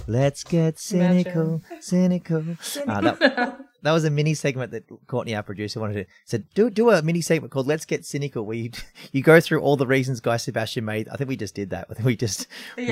Let's 0.08 0.44
get 0.44 0.80
cynical, 0.80 1.62
cynical. 1.80 2.44
Uh, 2.88 3.02
that, 3.02 3.20
that 3.82 3.92
was 3.92 4.06
a 4.06 4.10
mini 4.10 4.34
segment 4.34 4.72
that 4.72 4.84
Courtney, 5.08 5.36
our 5.36 5.44
producer, 5.44 5.80
wanted 5.80 5.96
to 5.96 6.06
said 6.26 6.46
do 6.54 6.70
do 6.70 6.90
a 6.92 7.02
mini 7.02 7.22
segment 7.22 7.52
called 7.52 7.68
"Let's 7.68 7.86
Get 7.86 8.06
Cynical," 8.06 8.46
where 8.46 8.56
you 8.58 8.72
you 9.12 9.22
go 9.24 9.40
through 9.42 9.62
all 9.62 9.76
the 9.78 9.88
reasons 9.88 10.20
Guy 10.20 10.38
Sebastian 10.38 10.86
made. 10.86 11.10
I 11.10 11.16
think 11.18 11.28
we 11.30 11.36
just 11.38 11.56
did 11.56 11.70
that. 11.72 11.88
I 11.90 11.94
think 11.96 12.06
we 12.06 12.16
just 12.16 12.48
we- 12.78 12.86
we- 12.86 12.92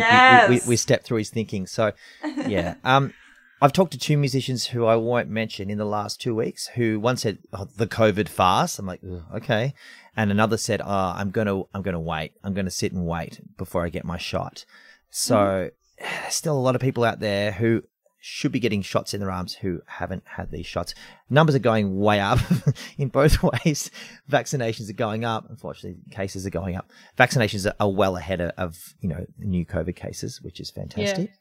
we, 0.50 0.56
we, 0.56 0.62
we 0.70 0.76
stepped 0.76 1.06
through 1.06 1.18
his 1.20 1.30
thinking. 1.30 1.68
So 1.68 1.94
yeah, 2.48 2.76
um, 2.84 3.14
I've 3.62 3.74
talked 3.74 3.92
to 3.94 3.98
two 3.98 4.18
musicians 4.18 4.68
who 4.68 4.86
I 4.86 4.96
won't 4.98 5.30
mention 5.30 5.70
in 5.70 5.78
the 5.78 5.86
last 5.86 6.20
two 6.20 6.36
weeks. 6.36 6.68
Who 6.76 7.00
one 7.00 7.18
said 7.18 7.38
oh, 7.54 7.66
the 7.76 7.88
COVID 7.88 8.28
fast. 8.28 8.78
I'm 8.80 8.86
like 8.86 9.02
okay, 9.36 9.74
and 10.18 10.32
another 10.32 10.58
said 10.58 10.82
oh, 10.82 11.14
I'm 11.16 11.32
gonna 11.32 11.62
I'm 11.74 11.82
gonna 11.82 12.00
wait. 12.00 12.34
I'm 12.44 12.54
gonna 12.54 12.72
sit 12.72 12.92
and 12.92 13.06
wait 13.06 13.40
before 13.58 13.86
I 13.86 13.90
get 13.90 14.04
my 14.06 14.18
shot. 14.18 14.66
So 15.10 15.70
there's 16.22 16.36
still 16.36 16.58
a 16.58 16.60
lot 16.60 16.76
of 16.76 16.82
people 16.82 17.04
out 17.04 17.20
there 17.20 17.52
who 17.52 17.84
should 18.28 18.52
be 18.52 18.60
getting 18.60 18.82
shots 18.82 19.14
in 19.14 19.20
their 19.20 19.30
arms 19.30 19.54
who 19.54 19.80
haven't 19.86 20.24
had 20.26 20.50
these 20.50 20.66
shots. 20.66 20.96
Numbers 21.30 21.54
are 21.54 21.60
going 21.60 22.00
way 22.00 22.20
up 22.20 22.40
in 22.98 23.10
both 23.10 23.44
ways. 23.66 23.92
Vaccinations 24.28 24.90
are 24.90 24.94
going 24.94 25.24
up. 25.24 25.46
Unfortunately, 25.48 26.00
cases 26.10 26.44
are 26.44 26.50
going 26.50 26.76
up. 26.76 26.90
Vaccinations 27.20 27.68
are, 27.70 27.76
are 27.80 27.92
well 27.92 28.18
ahead 28.18 28.42
of, 28.42 28.52
of, 28.58 28.96
you 29.00 29.10
know, 29.10 29.28
new 29.38 29.64
COVID 29.64 29.96
cases, 29.96 30.42
which 30.42 30.60
is 30.60 30.72
fantastic. 30.72 31.34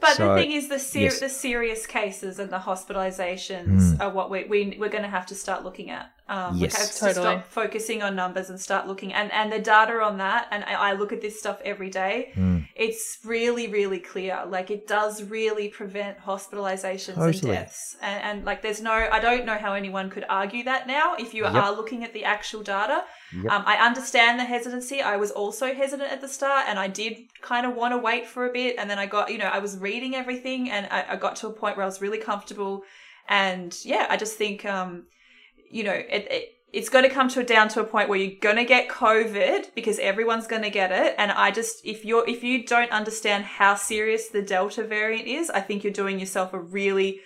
But 0.00 0.16
So, 0.16 0.34
the 0.34 0.40
thing 0.40 0.50
is, 0.52 0.68
the 0.68 0.80
ser- 0.80 0.98
yes. 1.00 1.20
the 1.20 1.28
serious 1.28 1.86
cases 1.86 2.40
and 2.40 2.50
the 2.50 2.58
hospitalizations 2.58 4.00
are 4.00 4.10
what 4.10 4.28
we, 4.28 4.42
we 4.44 4.76
we're 4.80 4.88
going 4.88 5.04
to 5.04 5.08
have 5.10 5.26
to 5.26 5.36
start 5.36 5.62
looking 5.62 5.90
at. 5.90 6.12
Um, 6.28 6.56
Yes. 6.56 6.60
we 6.74 6.80
have 6.82 6.90
to 6.92 6.98
Totally. 7.20 7.36
stop 7.36 7.46
focusing 7.46 8.02
on 8.02 8.16
numbers 8.16 8.48
and 8.48 8.58
start 8.60 8.86
looking 8.86 9.12
and 9.12 9.30
and 9.32 9.52
the 9.52 9.58
data 9.58 10.00
on 10.00 10.18
that. 10.18 10.48
And 10.50 10.64
I, 10.64 10.90
I 10.90 10.92
look 10.94 11.12
at 11.12 11.20
this 11.20 11.38
stuff 11.38 11.60
every 11.64 11.90
day. 11.90 12.32
It's 12.74 13.18
really 13.24 13.66
really 13.68 13.98
clear. 13.98 14.42
Like 14.46 14.70
it 14.70 14.86
does 14.86 15.22
really 15.24 15.68
prevent 15.68 16.18
hospitalizations 16.18 16.31
and 17.16 17.34
Totally. 17.34 17.56
deaths. 17.56 17.96
And, 18.00 18.22
and 18.22 18.44
like 18.44 18.62
there's 18.62 18.80
no, 18.80 18.92
I 18.92 19.20
don't 19.20 19.44
know 19.44 19.58
how 19.58 19.74
anyone 19.74 20.10
could 20.10 20.24
argue 20.28 20.64
that 20.64 20.86
now. 20.86 21.14
If 21.16 21.34
you 21.34 21.44
Yep. 21.44 21.54
are 21.54 21.72
looking 21.72 22.04
at 22.04 22.12
the 22.12 22.24
actual 22.24 22.62
data, 22.62 23.04
Yep. 23.32 23.52
um, 23.52 23.62
I 23.66 23.76
understand 23.76 24.38
the 24.38 24.44
hesitancy. 24.44 25.00
I 25.00 25.16
was 25.16 25.30
also 25.30 25.74
hesitant 25.74 26.10
at 26.10 26.20
the 26.20 26.28
start, 26.28 26.66
and 26.68 26.78
I 26.78 26.88
did 26.88 27.18
kind 27.40 27.66
of 27.66 27.74
want 27.74 27.92
to 27.92 27.98
wait 27.98 28.26
for 28.26 28.48
a 28.48 28.52
bit. 28.52 28.76
And 28.78 28.88
then 28.90 28.98
I 28.98 29.06
got, 29.06 29.30
you 29.32 29.38
know, 29.38 29.46
I 29.46 29.58
was 29.58 29.78
reading 29.78 30.14
everything, 30.14 30.70
and 30.70 30.86
I, 30.90 31.04
I 31.10 31.16
got 31.16 31.36
to 31.36 31.48
a 31.48 31.52
point 31.52 31.76
where 31.76 31.84
I 31.84 31.86
was 31.86 32.00
really 32.00 32.18
comfortable. 32.18 32.82
And 33.28 33.76
yeah, 33.84 34.06
I 34.10 34.16
just 34.16 34.36
think, 34.36 34.64
um, 34.64 35.06
you 35.70 35.84
know, 35.84 35.92
it, 35.92 36.26
it 36.30 36.48
it's 36.72 36.88
going 36.88 37.04
to 37.04 37.10
come 37.10 37.28
to 37.28 37.40
a 37.40 37.44
down 37.44 37.68
to 37.68 37.80
a 37.80 37.84
point 37.84 38.08
where 38.08 38.18
you're 38.18 38.40
going 38.40 38.56
to 38.56 38.64
get 38.64 38.88
COVID 38.88 39.74
because 39.74 39.98
everyone's 39.98 40.46
going 40.46 40.62
to 40.62 40.70
get 40.70 40.90
it. 40.90 41.14
And 41.18 41.30
I 41.30 41.50
just, 41.50 41.84
if 41.84 42.04
you're, 42.04 42.28
if 42.28 42.42
you 42.42 42.64
don't 42.64 42.90
understand 42.90 43.44
how 43.44 43.74
serious 43.74 44.28
the 44.28 44.40
Delta 44.40 44.82
variant 44.82 45.26
is, 45.28 45.50
I 45.50 45.60
think 45.60 45.84
you're 45.84 45.92
doing 45.92 46.18
yourself 46.18 46.54
a 46.54 46.58
really 46.58 47.20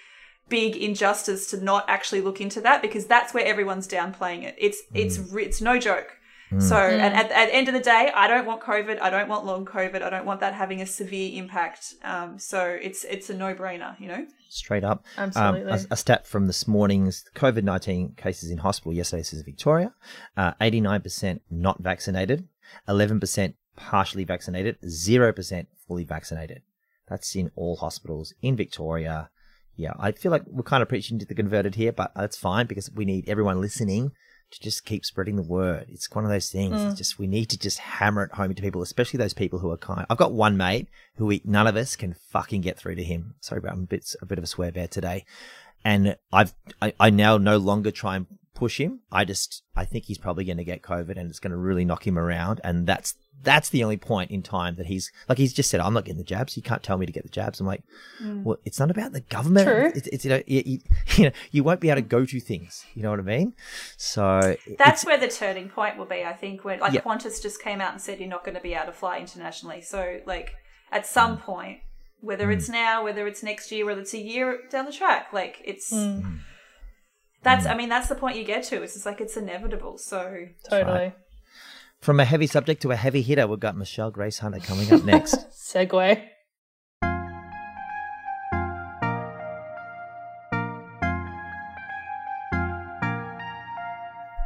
big 0.49 0.77
injustice 0.77 1.51
to 1.51 1.63
not 1.63 1.85
actually 1.89 2.21
look 2.21 2.41
into 2.41 2.61
that 2.61 2.83
because 2.83 3.07
that's 3.07 3.35
where 3.35 3.45
everyone's 3.45 3.89
downplaying 3.89 4.45
it. 4.45 4.57
It's 4.59 4.83
it's 4.95 5.19
mm. 5.19 5.43
it's 5.43 5.61
no 5.61 5.79
joke. 5.79 6.16
So, 6.61 6.77
and 6.77 7.13
at, 7.15 7.31
at 7.33 7.47
the 7.49 7.55
end 7.55 7.67
of 7.67 7.75
the 7.75 7.81
day, 7.81 8.11
I 8.15 8.29
don't 8.29 8.47
want 8.47 8.61
COVID. 8.63 9.01
I 9.01 9.11
don't 9.11 9.29
want 9.29 9.45
long 9.45 9.65
COVID. 9.65 10.01
I 10.01 10.11
don't 10.11 10.25
want 10.25 10.41
that 10.41 10.55
having 10.55 10.81
a 10.81 10.87
severe 10.87 11.37
impact. 11.37 11.95
Um, 12.05 12.39
so 12.39 12.79
it's 12.81 13.05
it's 13.05 13.29
a 13.31 13.35
no 13.35 13.53
brainer, 13.55 13.99
you 13.99 14.07
know. 14.07 14.27
Straight 14.49 14.85
up. 14.85 15.05
Absolutely. 15.19 15.73
Um, 15.73 15.87
a, 15.91 15.95
a 15.95 15.97
stat 15.97 16.25
from 16.25 16.47
this 16.47 16.69
morning's 16.69 17.25
COVID 17.35 17.65
19 17.65 18.15
cases 18.17 18.51
in 18.51 18.59
hospital 18.59 18.93
yesterday 18.93 19.25
says 19.25 19.43
Victoria, 19.43 19.93
uh, 20.37 20.53
89% 20.61 21.41
not 21.51 21.83
vaccinated, 21.83 22.49
11% 22.89 23.55
partially 23.77 24.25
vaccinated, 24.25 24.81
0% 24.83 25.67
fully 25.87 26.05
vaccinated. 26.05 26.63
That's 27.09 27.35
in 27.35 27.51
all 27.57 27.77
hospitals 27.77 28.35
in 28.41 28.57
Victoria. 28.57 29.31
Yeah, 29.75 29.93
I 29.99 30.13
feel 30.13 30.31
like 30.31 30.45
we're 30.47 30.63
kind 30.63 30.83
of 30.83 30.89
preaching 30.89 31.19
to 31.19 31.27
the 31.27 31.35
converted 31.35 31.75
here, 31.75 31.93
but 31.93 32.13
that's 32.15 32.37
fine 32.37 32.67
because 32.67 32.91
we 32.91 33.05
need 33.05 33.29
everyone 33.29 33.61
listening 33.61 34.13
to 34.51 34.61
just 34.61 34.85
keep 34.85 35.05
spreading 35.05 35.37
the 35.37 35.43
word. 35.43 35.87
It's 35.89 36.11
one 36.11 36.25
of 36.25 36.31
those 36.31 36.51
things. 36.51 36.81
It's 36.81 36.95
mm. 36.95 36.97
just 36.97 37.19
we 37.19 37.27
need 37.27 37.47
to 37.51 37.59
just 37.59 37.79
hammer 37.79 38.25
it 38.25 38.33
home 38.33 38.55
to 38.55 38.63
people, 38.63 38.83
especially 38.83 39.19
those 39.19 39.35
people 39.35 39.59
who 39.59 39.71
are 39.71 39.77
kind. 39.77 40.07
I've 40.09 40.19
got 40.19 40.33
one 40.33 40.57
mate 40.57 40.89
who 41.17 41.27
we, 41.27 41.43
none 41.45 41.67
of 41.67 41.77
us 41.77 41.97
can 41.97 42.15
fucking 42.15 42.61
get 42.61 42.79
through 42.79 42.95
to 42.97 43.05
him. 43.05 43.35
Sorry, 43.41 43.61
but 43.61 43.73
I'm 43.73 43.83
a 43.83 43.87
bit 43.87 44.15
a 44.23 44.27
bit 44.27 44.39
of 44.39 44.45
a 44.45 44.49
swear 44.49 44.73
bear 44.73 44.89
today, 44.89 45.25
and 45.85 46.17
I've 46.33 46.55
I, 46.81 46.95
I 47.01 47.11
now 47.11 47.39
no 47.39 47.57
longer 47.57 47.91
try 47.91 48.17
and 48.17 48.27
push 48.55 48.81
him. 48.81 49.01
I 49.13 49.25
just 49.25 49.63
I 49.75 49.85
think 49.85 50.05
he's 50.05 50.19
probably 50.19 50.45
going 50.45 50.57
to 50.57 50.65
get 50.65 50.83
COVID 50.83 51.17
and 51.17 51.31
it's 51.31 51.41
going 51.41 51.51
to 51.53 51.57
really 51.57 51.85
knock 51.85 52.07
him 52.07 52.19
around, 52.19 52.61
and 52.65 52.87
that's 52.87 53.15
that's 53.43 53.69
the 53.69 53.85
only 53.85 53.97
point 53.97 54.31
in 54.31 54.43
time 54.43 54.77
that 54.77 54.87
he's 54.87 55.13
like 55.29 55.39
he's 55.39 55.53
just 55.53 55.71
said 55.71 55.81
I'm 55.81 55.95
not 55.95 56.05
getting 56.05 56.19
the 56.19 56.25
jabs. 56.25 56.57
You 56.57 56.63
can't 56.63 56.83
tell 56.83 56.99
me 56.99 57.07
to 57.07 57.13
get 57.13 57.23
the 57.23 57.29
jabs. 57.29 57.61
I'm 57.61 57.67
like, 57.67 57.83
mm. 58.23 58.43
well, 58.43 58.59
it's 58.65 58.79
not 58.79 58.91
about 58.91 59.13
the 59.13 59.21
government. 59.21 59.69
True. 59.69 59.93
It's, 59.95 60.07
it's 60.09 60.25
you 60.25 60.31
know 60.31 60.43
you, 60.47 60.63
you, 60.65 60.79
you 61.17 61.25
know 61.25 61.31
you 61.53 61.65
won't 61.65 61.81
be 61.81 61.91
able 61.91 62.03
to 62.03 62.07
go 62.07 62.25
to 62.25 62.41
things. 62.41 62.85
You 62.95 63.03
know 63.03 63.11
what 63.11 63.21
I 63.21 63.23
mean? 63.23 63.55
So 63.97 64.57
That's 64.79 65.05
where 65.05 65.19
the 65.19 65.29
turning 65.29 65.69
point 65.69 65.97
will 65.97 66.07
be. 66.07 66.25
I 66.25 66.33
think 66.33 66.65
when 66.65 66.81
like 66.81 66.93
Yeah. 66.93 67.03
Qantas 67.03 67.43
just 67.43 67.63
came 67.63 67.81
out 67.81 67.93
and 67.93 68.01
said 68.01 68.19
you're 68.19 68.29
not 68.29 68.45
going 68.45 68.57
to 68.57 68.61
be 68.61 68.75
able 68.75 68.87
to 68.87 68.93
fly 68.93 69.19
internationally. 69.19 69.81
So 69.81 70.21
like 70.27 70.55
at 70.91 71.07
some 71.07 71.39
mm. 71.39 71.43
point, 71.43 71.79
whether 72.21 72.51
it's 72.51 72.69
mm. 72.69 72.73
now, 72.73 73.05
whether 73.05 73.27
it's 73.27 73.43
next 73.43 73.71
year, 73.71 73.85
whether 73.87 74.01
it's 74.01 74.15
a 74.15 74.19
year 74.19 74.61
down 74.71 74.87
the 74.87 74.93
track, 74.93 75.33
like 75.33 75.63
it's. 75.65 75.91
that's 77.43 77.67
mm. 77.67 77.71
I 77.71 77.77
mean 77.77 77.89
that's 77.89 78.09
the 78.09 78.17
point 78.17 78.37
you 78.37 78.45
get 78.45 78.65
to. 78.65 78.83
It's 78.83 78.95
just 78.95 79.07
like 79.07 79.21
it's 79.21 79.37
inevitable. 79.37 79.99
So 79.99 80.47
totally. 80.69 81.13
From 82.07 82.21
a 82.21 82.25
heavy 82.25 82.47
subject 82.47 82.83
to 82.83 82.93
a 82.93 82.95
heavy 82.95 83.21
hitter, 83.21 83.49
we've 83.49 83.59
got 83.59 83.77
Michelle 83.77 84.13
Grace 84.13 84.39
Hunter 84.39 84.61
coming 84.61 84.93
up 84.93 85.03
next. 85.03 85.35
Segue. 85.51 86.23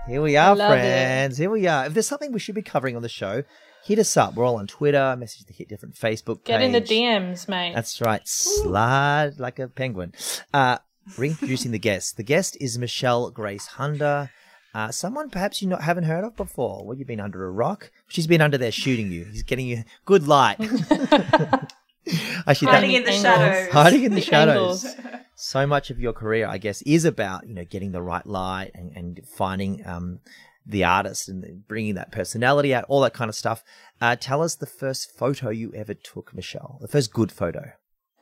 Here 0.08 0.22
we 0.22 0.38
are, 0.38 0.56
friends. 0.56 1.38
It. 1.38 1.42
Here 1.42 1.50
we 1.50 1.66
are. 1.66 1.84
If 1.84 1.92
there's 1.92 2.06
something 2.06 2.32
we 2.32 2.38
should 2.38 2.54
be 2.54 2.62
covering 2.62 2.96
on 2.96 3.02
the 3.02 3.10
show, 3.10 3.42
hit 3.84 3.98
us 3.98 4.16
up. 4.16 4.36
We're 4.36 4.46
all 4.46 4.56
on 4.56 4.66
Twitter. 4.66 5.14
Message 5.18 5.44
the 5.44 5.52
hit 5.52 5.68
different 5.68 5.96
Facebook. 5.96 6.44
Get 6.44 6.62
in 6.62 6.72
the 6.72 6.80
DMs, 6.80 7.46
mate. 7.46 7.74
That's 7.74 8.00
right. 8.00 8.26
Slide 8.26 9.32
like 9.36 9.58
a 9.58 9.68
penguin. 9.68 10.14
Uh, 10.54 10.78
reintroducing 11.18 11.72
the 11.72 11.78
guest. 11.78 12.16
The 12.16 12.22
guest 12.22 12.56
is 12.58 12.78
Michelle 12.78 13.30
Grace 13.30 13.66
Hunter. 13.66 14.30
Uh, 14.74 14.90
someone 14.90 15.30
perhaps 15.30 15.60
you 15.60 15.68
not 15.68 15.82
haven't 15.82 16.04
heard 16.04 16.24
of 16.24 16.36
before. 16.36 16.84
Well, 16.84 16.96
you've 16.96 17.08
been 17.08 17.20
under 17.20 17.44
a 17.44 17.50
rock. 17.50 17.90
She's 18.08 18.26
been 18.26 18.40
under 18.40 18.56
there 18.56 18.70
shooting 18.70 19.10
you. 19.10 19.24
He's 19.24 19.42
getting 19.42 19.66
you 19.66 19.84
good 20.04 20.28
light. 20.28 20.58
Actually, 22.46 22.72
hiding 22.72 22.92
in 22.92 23.04
the 23.04 23.12
shadows. 23.12 23.72
Hiding 23.72 24.04
in 24.04 24.14
the, 24.14 24.20
the 24.20 24.26
shadows. 24.26 24.86
so 25.34 25.66
much 25.66 25.90
of 25.90 25.98
your 25.98 26.12
career, 26.12 26.46
I 26.46 26.58
guess, 26.58 26.82
is 26.82 27.04
about 27.04 27.46
you 27.46 27.54
know 27.54 27.64
getting 27.64 27.92
the 27.92 28.02
right 28.02 28.26
light 28.26 28.70
and, 28.74 28.92
and 28.96 29.20
finding 29.26 29.86
um, 29.86 30.20
the 30.64 30.84
artist 30.84 31.28
and 31.28 31.66
bringing 31.66 31.94
that 31.94 32.12
personality 32.12 32.74
out, 32.74 32.84
all 32.88 33.00
that 33.00 33.14
kind 33.14 33.28
of 33.28 33.34
stuff. 33.34 33.62
Uh, 34.00 34.16
tell 34.16 34.42
us 34.42 34.54
the 34.54 34.66
first 34.66 35.16
photo 35.16 35.50
you 35.50 35.72
ever 35.74 35.94
took, 35.94 36.34
Michelle. 36.34 36.78
The 36.80 36.88
first 36.88 37.12
good 37.12 37.32
photo. 37.32 37.72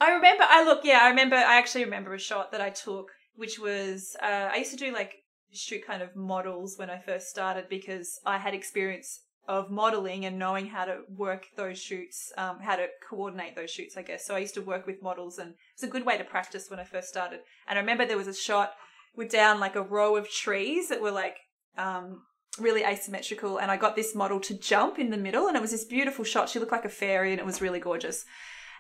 I 0.01 0.13
remember. 0.13 0.45
I 0.49 0.65
look. 0.65 0.81
Yeah, 0.85 1.01
I 1.03 1.09
remember. 1.11 1.37
I 1.37 1.59
actually 1.59 1.85
remember 1.85 2.15
a 2.15 2.19
shot 2.19 2.53
that 2.53 2.61
I 2.61 2.71
took, 2.71 3.11
which 3.35 3.59
was 3.59 4.17
uh, 4.23 4.51
I 4.53 4.57
used 4.57 4.71
to 4.71 4.77
do 4.77 4.93
like 4.93 5.15
shoot 5.53 5.87
kind 5.87 6.03
of 6.03 6.15
models 6.15 6.79
when 6.79 6.91
I 6.91 6.99
first 6.99 7.29
started 7.29 7.69
because 7.69 8.21
I 8.25 8.39
had 8.39 8.55
experience 8.55 9.21
of 9.47 9.71
modeling 9.71 10.27
and 10.27 10.39
knowing 10.39 10.67
how 10.67 10.85
to 10.85 10.99
work 11.09 11.47
those 11.57 11.79
shoots, 11.79 12.31
um, 12.37 12.61
how 12.61 12.77
to 12.77 12.87
coordinate 13.09 13.57
those 13.57 13.71
shoots, 13.71 13.97
I 13.97 14.03
guess. 14.03 14.27
So 14.27 14.35
I 14.35 14.41
used 14.41 14.55
to 14.55 14.63
work 14.63 14.87
with 14.87 15.03
models 15.03 15.39
and 15.39 15.55
it's 15.73 15.83
a 15.83 15.89
good 15.89 16.05
way 16.05 16.19
to 16.19 16.25
practice 16.25 16.69
when 16.69 16.79
I 16.79 16.85
first 16.85 17.09
started. 17.09 17.41
And 17.67 17.79
I 17.79 17.81
remember 17.81 18.05
there 18.05 18.19
was 18.19 18.29
a 18.29 18.35
shot 18.35 18.73
with 19.17 19.31
down 19.31 19.59
like 19.59 19.75
a 19.75 19.83
row 19.83 20.17
of 20.17 20.31
trees 20.31 20.91
that 20.91 21.01
were 21.01 21.11
like, 21.11 21.39
um, 21.79 22.23
really 22.59 22.83
asymmetrical. 22.83 23.59
And 23.59 23.71
I 23.71 23.79
got 23.79 23.97
this 23.97 24.15
model 24.15 24.39
to 24.41 24.55
jump 24.55 24.99
in 24.99 25.11
the 25.11 25.17
middle 25.17 25.47
and 25.47 25.57
it 25.57 25.63
was 25.63 25.71
this 25.71 25.85
beautiful 25.85 26.25
shot. 26.25 26.51
She 26.51 26.59
looked 26.59 26.73
like 26.73 26.85
a 26.85 26.91
fairy 26.91 27.33
and 27.33 27.41
it 27.41 27.47
was 27.47 27.63
really 27.63 27.81
gorgeous. 27.81 28.27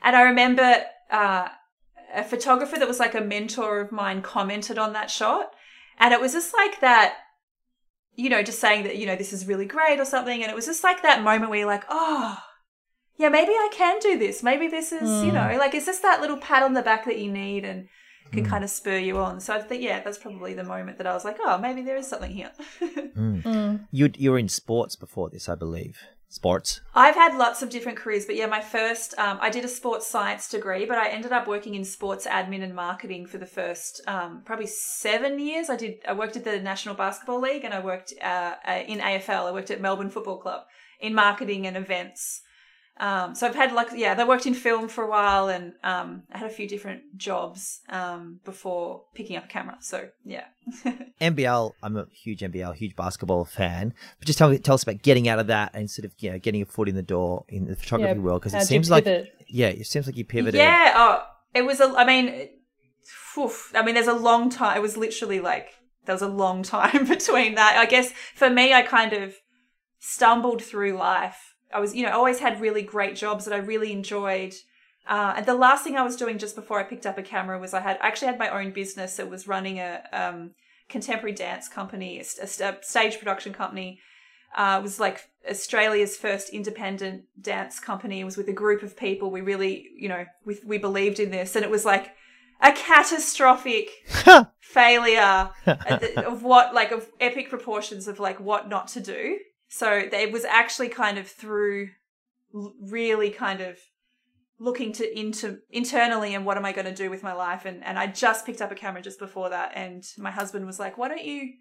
And 0.02 0.14
I 0.14 0.22
remember, 0.22 0.84
uh, 1.10 1.48
a 2.14 2.24
photographer 2.24 2.78
that 2.78 2.88
was 2.88 3.00
like 3.00 3.14
a 3.14 3.20
mentor 3.20 3.80
of 3.80 3.92
mine 3.92 4.22
commented 4.22 4.78
on 4.78 4.92
that 4.94 5.10
shot. 5.10 5.50
And 5.98 6.14
it 6.14 6.20
was 6.20 6.32
just 6.32 6.54
like 6.54 6.80
that 6.80 7.16
you 8.18 8.28
know, 8.28 8.42
just 8.42 8.58
saying 8.58 8.82
that, 8.82 8.96
you 8.96 9.06
know, 9.06 9.14
this 9.14 9.32
is 9.32 9.46
really 9.46 9.64
great 9.64 10.00
or 10.00 10.04
something. 10.04 10.42
And 10.42 10.50
it 10.50 10.54
was 10.54 10.66
just 10.66 10.82
like 10.82 11.02
that 11.02 11.22
moment 11.22 11.50
where 11.50 11.60
you're 11.60 11.68
like, 11.68 11.84
oh, 11.88 12.36
yeah, 13.16 13.28
maybe 13.28 13.52
I 13.52 13.68
can 13.72 14.00
do 14.00 14.18
this. 14.18 14.42
Maybe 14.42 14.66
this 14.66 14.90
is, 14.90 15.08
mm. 15.08 15.26
you 15.26 15.32
know, 15.32 15.56
like, 15.56 15.72
is 15.72 15.86
this 15.86 16.00
that 16.00 16.20
little 16.20 16.36
pat 16.36 16.64
on 16.64 16.74
the 16.74 16.82
back 16.82 17.04
that 17.04 17.18
you 17.18 17.30
need 17.30 17.64
and 17.64 17.88
can 18.32 18.44
mm. 18.44 18.48
kind 18.48 18.64
of 18.64 18.70
spur 18.70 18.98
you 18.98 19.18
on? 19.18 19.38
So 19.38 19.54
I 19.54 19.60
think, 19.60 19.84
yeah, 19.84 20.00
that's 20.02 20.18
probably 20.18 20.52
the 20.52 20.64
moment 20.64 20.98
that 20.98 21.06
I 21.06 21.14
was 21.14 21.24
like, 21.24 21.36
oh, 21.40 21.58
maybe 21.58 21.82
there 21.82 21.96
is 21.96 22.08
something 22.08 22.32
here. 22.32 22.50
mm. 22.82 23.40
mm. 23.40 23.86
You, 23.92 24.10
you 24.16 24.32
were 24.32 24.38
in 24.38 24.48
sports 24.48 24.96
before 24.96 25.30
this, 25.30 25.48
I 25.48 25.54
believe 25.54 26.00
sports? 26.28 26.80
I've 26.94 27.14
had 27.14 27.36
lots 27.36 27.62
of 27.62 27.70
different 27.70 27.98
careers, 27.98 28.26
but 28.26 28.36
yeah, 28.36 28.46
my 28.46 28.60
first, 28.60 29.18
um, 29.18 29.38
I 29.40 29.50
did 29.50 29.64
a 29.64 29.68
sports 29.68 30.06
science 30.06 30.48
degree, 30.48 30.86
but 30.86 30.98
I 30.98 31.08
ended 31.08 31.32
up 31.32 31.46
working 31.46 31.74
in 31.74 31.84
sports 31.84 32.26
admin 32.26 32.62
and 32.62 32.74
marketing 32.74 33.26
for 33.26 33.38
the 33.38 33.46
first 33.46 34.00
um, 34.06 34.42
probably 34.44 34.66
seven 34.66 35.38
years. 35.38 35.70
I 35.70 35.76
did, 35.76 35.98
I 36.06 36.12
worked 36.12 36.36
at 36.36 36.44
the 36.44 36.60
National 36.60 36.94
Basketball 36.94 37.40
League 37.40 37.64
and 37.64 37.74
I 37.74 37.80
worked 37.80 38.12
uh, 38.22 38.54
uh 38.66 38.82
in 38.86 38.98
AFL. 38.98 39.46
I 39.46 39.52
worked 39.52 39.70
at 39.70 39.80
Melbourne 39.80 40.10
Football 40.10 40.38
Club 40.38 40.62
in 41.00 41.14
marketing 41.14 41.66
and 41.66 41.76
events. 41.76 42.42
Um, 43.00 43.34
so 43.34 43.46
I've 43.46 43.54
had 43.54 43.72
like 43.72 43.88
yeah, 43.94 44.14
I 44.18 44.24
worked 44.24 44.46
in 44.46 44.54
film 44.54 44.88
for 44.88 45.04
a 45.04 45.08
while, 45.08 45.48
and 45.48 45.74
um, 45.84 46.24
I 46.32 46.38
had 46.38 46.50
a 46.50 46.52
few 46.52 46.68
different 46.68 47.16
jobs 47.16 47.80
um, 47.88 48.40
before 48.44 49.04
picking 49.14 49.36
up 49.36 49.44
a 49.44 49.48
camera. 49.48 49.76
So 49.80 50.08
yeah. 50.24 50.44
NBL, 51.20 51.72
I'm 51.82 51.96
a 51.96 52.06
huge 52.12 52.40
NBL, 52.40 52.74
huge 52.74 52.96
basketball 52.96 53.44
fan. 53.44 53.94
But 54.18 54.26
just 54.26 54.38
tell 54.38 54.50
me, 54.50 54.58
tell 54.58 54.74
us 54.74 54.82
about 54.82 55.02
getting 55.02 55.28
out 55.28 55.38
of 55.38 55.46
that 55.46 55.70
and 55.74 55.88
sort 55.88 56.06
of 56.06 56.12
you 56.18 56.32
know 56.32 56.38
getting 56.38 56.62
a 56.62 56.66
foot 56.66 56.88
in 56.88 56.96
the 56.96 57.02
door 57.02 57.44
in 57.48 57.66
the 57.66 57.76
photography 57.76 58.18
yeah, 58.18 58.24
world 58.24 58.42
because 58.42 58.54
it 58.54 58.66
seems 58.66 58.90
like 58.90 59.06
yeah, 59.46 59.68
it 59.68 59.86
seems 59.86 60.06
like 60.06 60.16
you 60.16 60.24
pivoted. 60.24 60.58
Yeah, 60.58 60.92
oh, 60.96 61.24
it 61.54 61.62
was. 61.62 61.80
A, 61.80 61.94
I 61.96 62.04
mean, 62.04 62.48
oof, 63.38 63.72
I 63.74 63.82
mean, 63.82 63.94
there's 63.94 64.08
a 64.08 64.12
long 64.12 64.50
time. 64.50 64.76
It 64.76 64.82
was 64.82 64.96
literally 64.96 65.38
like 65.38 65.74
there 66.04 66.14
was 66.14 66.22
a 66.22 66.28
long 66.28 66.62
time 66.64 67.06
between 67.06 67.54
that. 67.54 67.76
I 67.78 67.86
guess 67.86 68.12
for 68.34 68.50
me, 68.50 68.72
I 68.72 68.82
kind 68.82 69.12
of 69.12 69.36
stumbled 70.00 70.62
through 70.62 70.96
life 70.96 71.47
I 71.72 71.80
was, 71.80 71.94
you 71.94 72.04
know, 72.04 72.12
always 72.12 72.38
had 72.38 72.60
really 72.60 72.82
great 72.82 73.16
jobs 73.16 73.44
that 73.44 73.54
I 73.54 73.58
really 73.58 73.92
enjoyed. 73.92 74.54
Uh, 75.06 75.34
and 75.36 75.46
the 75.46 75.54
last 75.54 75.84
thing 75.84 75.96
I 75.96 76.02
was 76.02 76.16
doing 76.16 76.38
just 76.38 76.54
before 76.54 76.78
I 76.78 76.82
picked 76.82 77.06
up 77.06 77.18
a 77.18 77.22
camera 77.22 77.58
was 77.58 77.72
I 77.72 77.80
had 77.80 77.98
I 78.02 78.08
actually 78.08 78.28
had 78.28 78.38
my 78.38 78.50
own 78.50 78.72
business 78.72 79.16
that 79.16 79.30
was 79.30 79.48
running 79.48 79.78
a 79.78 80.02
um, 80.12 80.50
contemporary 80.88 81.34
dance 81.34 81.68
company, 81.68 82.18
a, 82.18 82.44
a, 82.44 82.76
stage 82.82 83.18
production 83.18 83.52
company. 83.52 84.00
Uh, 84.56 84.78
it 84.80 84.82
was 84.82 84.98
like 84.98 85.28
Australia's 85.48 86.16
first 86.16 86.50
independent 86.50 87.24
dance 87.40 87.80
company. 87.80 88.20
It 88.20 88.24
was 88.24 88.36
with 88.36 88.48
a 88.48 88.52
group 88.52 88.82
of 88.82 88.96
people. 88.96 89.30
We 89.30 89.40
really, 89.40 89.88
you 89.96 90.08
know, 90.08 90.24
we, 90.44 90.58
we 90.64 90.78
believed 90.78 91.20
in 91.20 91.30
this, 91.30 91.54
and 91.54 91.64
it 91.64 91.70
was 91.70 91.84
like 91.84 92.12
a 92.60 92.72
catastrophic 92.72 93.90
failure 94.58 95.50
of 95.66 96.42
what, 96.42 96.74
like, 96.74 96.92
of 96.92 97.08
epic 97.20 97.50
proportions 97.50 98.08
of 98.08 98.18
like 98.18 98.40
what 98.40 98.68
not 98.68 98.88
to 98.88 99.00
do. 99.00 99.38
So 99.68 99.92
it 99.92 100.32
was 100.32 100.44
actually 100.44 100.88
kind 100.88 101.18
of 101.18 101.28
through 101.28 101.90
really 102.52 103.30
kind 103.30 103.60
of 103.60 103.78
looking 104.58 104.92
to 104.92 105.18
into 105.18 105.58
internally 105.70 106.34
and 106.34 106.44
what 106.44 106.56
am 106.56 106.64
I 106.64 106.72
going 106.72 106.86
to 106.86 106.94
do 106.94 107.10
with 107.10 107.22
my 107.22 107.32
life 107.32 107.64
and 107.64 107.84
and 107.84 107.98
I 107.98 108.08
just 108.08 108.44
picked 108.44 108.60
up 108.60 108.72
a 108.72 108.74
camera 108.74 109.00
just 109.00 109.18
before 109.18 109.50
that 109.50 109.72
and 109.74 110.04
my 110.18 110.30
husband 110.30 110.66
was 110.66 110.78
like 110.80 110.98
why 110.98 111.08
don't 111.08 111.24
you 111.24 111.52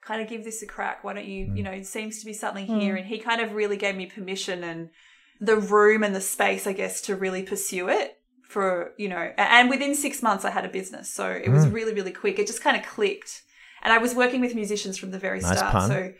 kind 0.00 0.22
of 0.22 0.28
give 0.28 0.44
this 0.44 0.62
a 0.62 0.66
crack 0.66 1.02
why 1.02 1.12
don't 1.12 1.26
you 1.26 1.46
mm. 1.46 1.56
you 1.56 1.62
know 1.62 1.72
it 1.72 1.86
seems 1.86 2.20
to 2.20 2.26
be 2.26 2.32
something 2.32 2.66
mm. 2.66 2.80
here 2.80 2.94
and 2.94 3.06
he 3.06 3.18
kind 3.18 3.40
of 3.40 3.52
really 3.52 3.76
gave 3.76 3.96
me 3.96 4.06
permission 4.06 4.62
and 4.62 4.90
the 5.40 5.56
room 5.56 6.04
and 6.04 6.14
the 6.14 6.20
space 6.20 6.66
I 6.66 6.72
guess 6.72 7.00
to 7.02 7.16
really 7.16 7.42
pursue 7.42 7.88
it 7.88 8.18
for 8.44 8.92
you 8.96 9.08
know 9.08 9.32
and 9.36 9.68
within 9.68 9.94
6 9.96 10.22
months 10.22 10.44
I 10.44 10.50
had 10.50 10.64
a 10.64 10.68
business 10.68 11.12
so 11.12 11.28
it 11.28 11.46
mm. 11.46 11.52
was 11.52 11.66
really 11.66 11.94
really 11.94 12.12
quick 12.12 12.38
it 12.38 12.46
just 12.46 12.62
kind 12.62 12.76
of 12.76 12.86
clicked 12.86 13.42
and 13.82 13.92
I 13.92 13.98
was 13.98 14.14
working 14.14 14.40
with 14.40 14.54
musicians 14.54 14.98
from 14.98 15.10
the 15.10 15.18
very 15.18 15.40
nice 15.40 15.58
start 15.58 15.72
pun. 15.72 15.88
so 15.88 16.12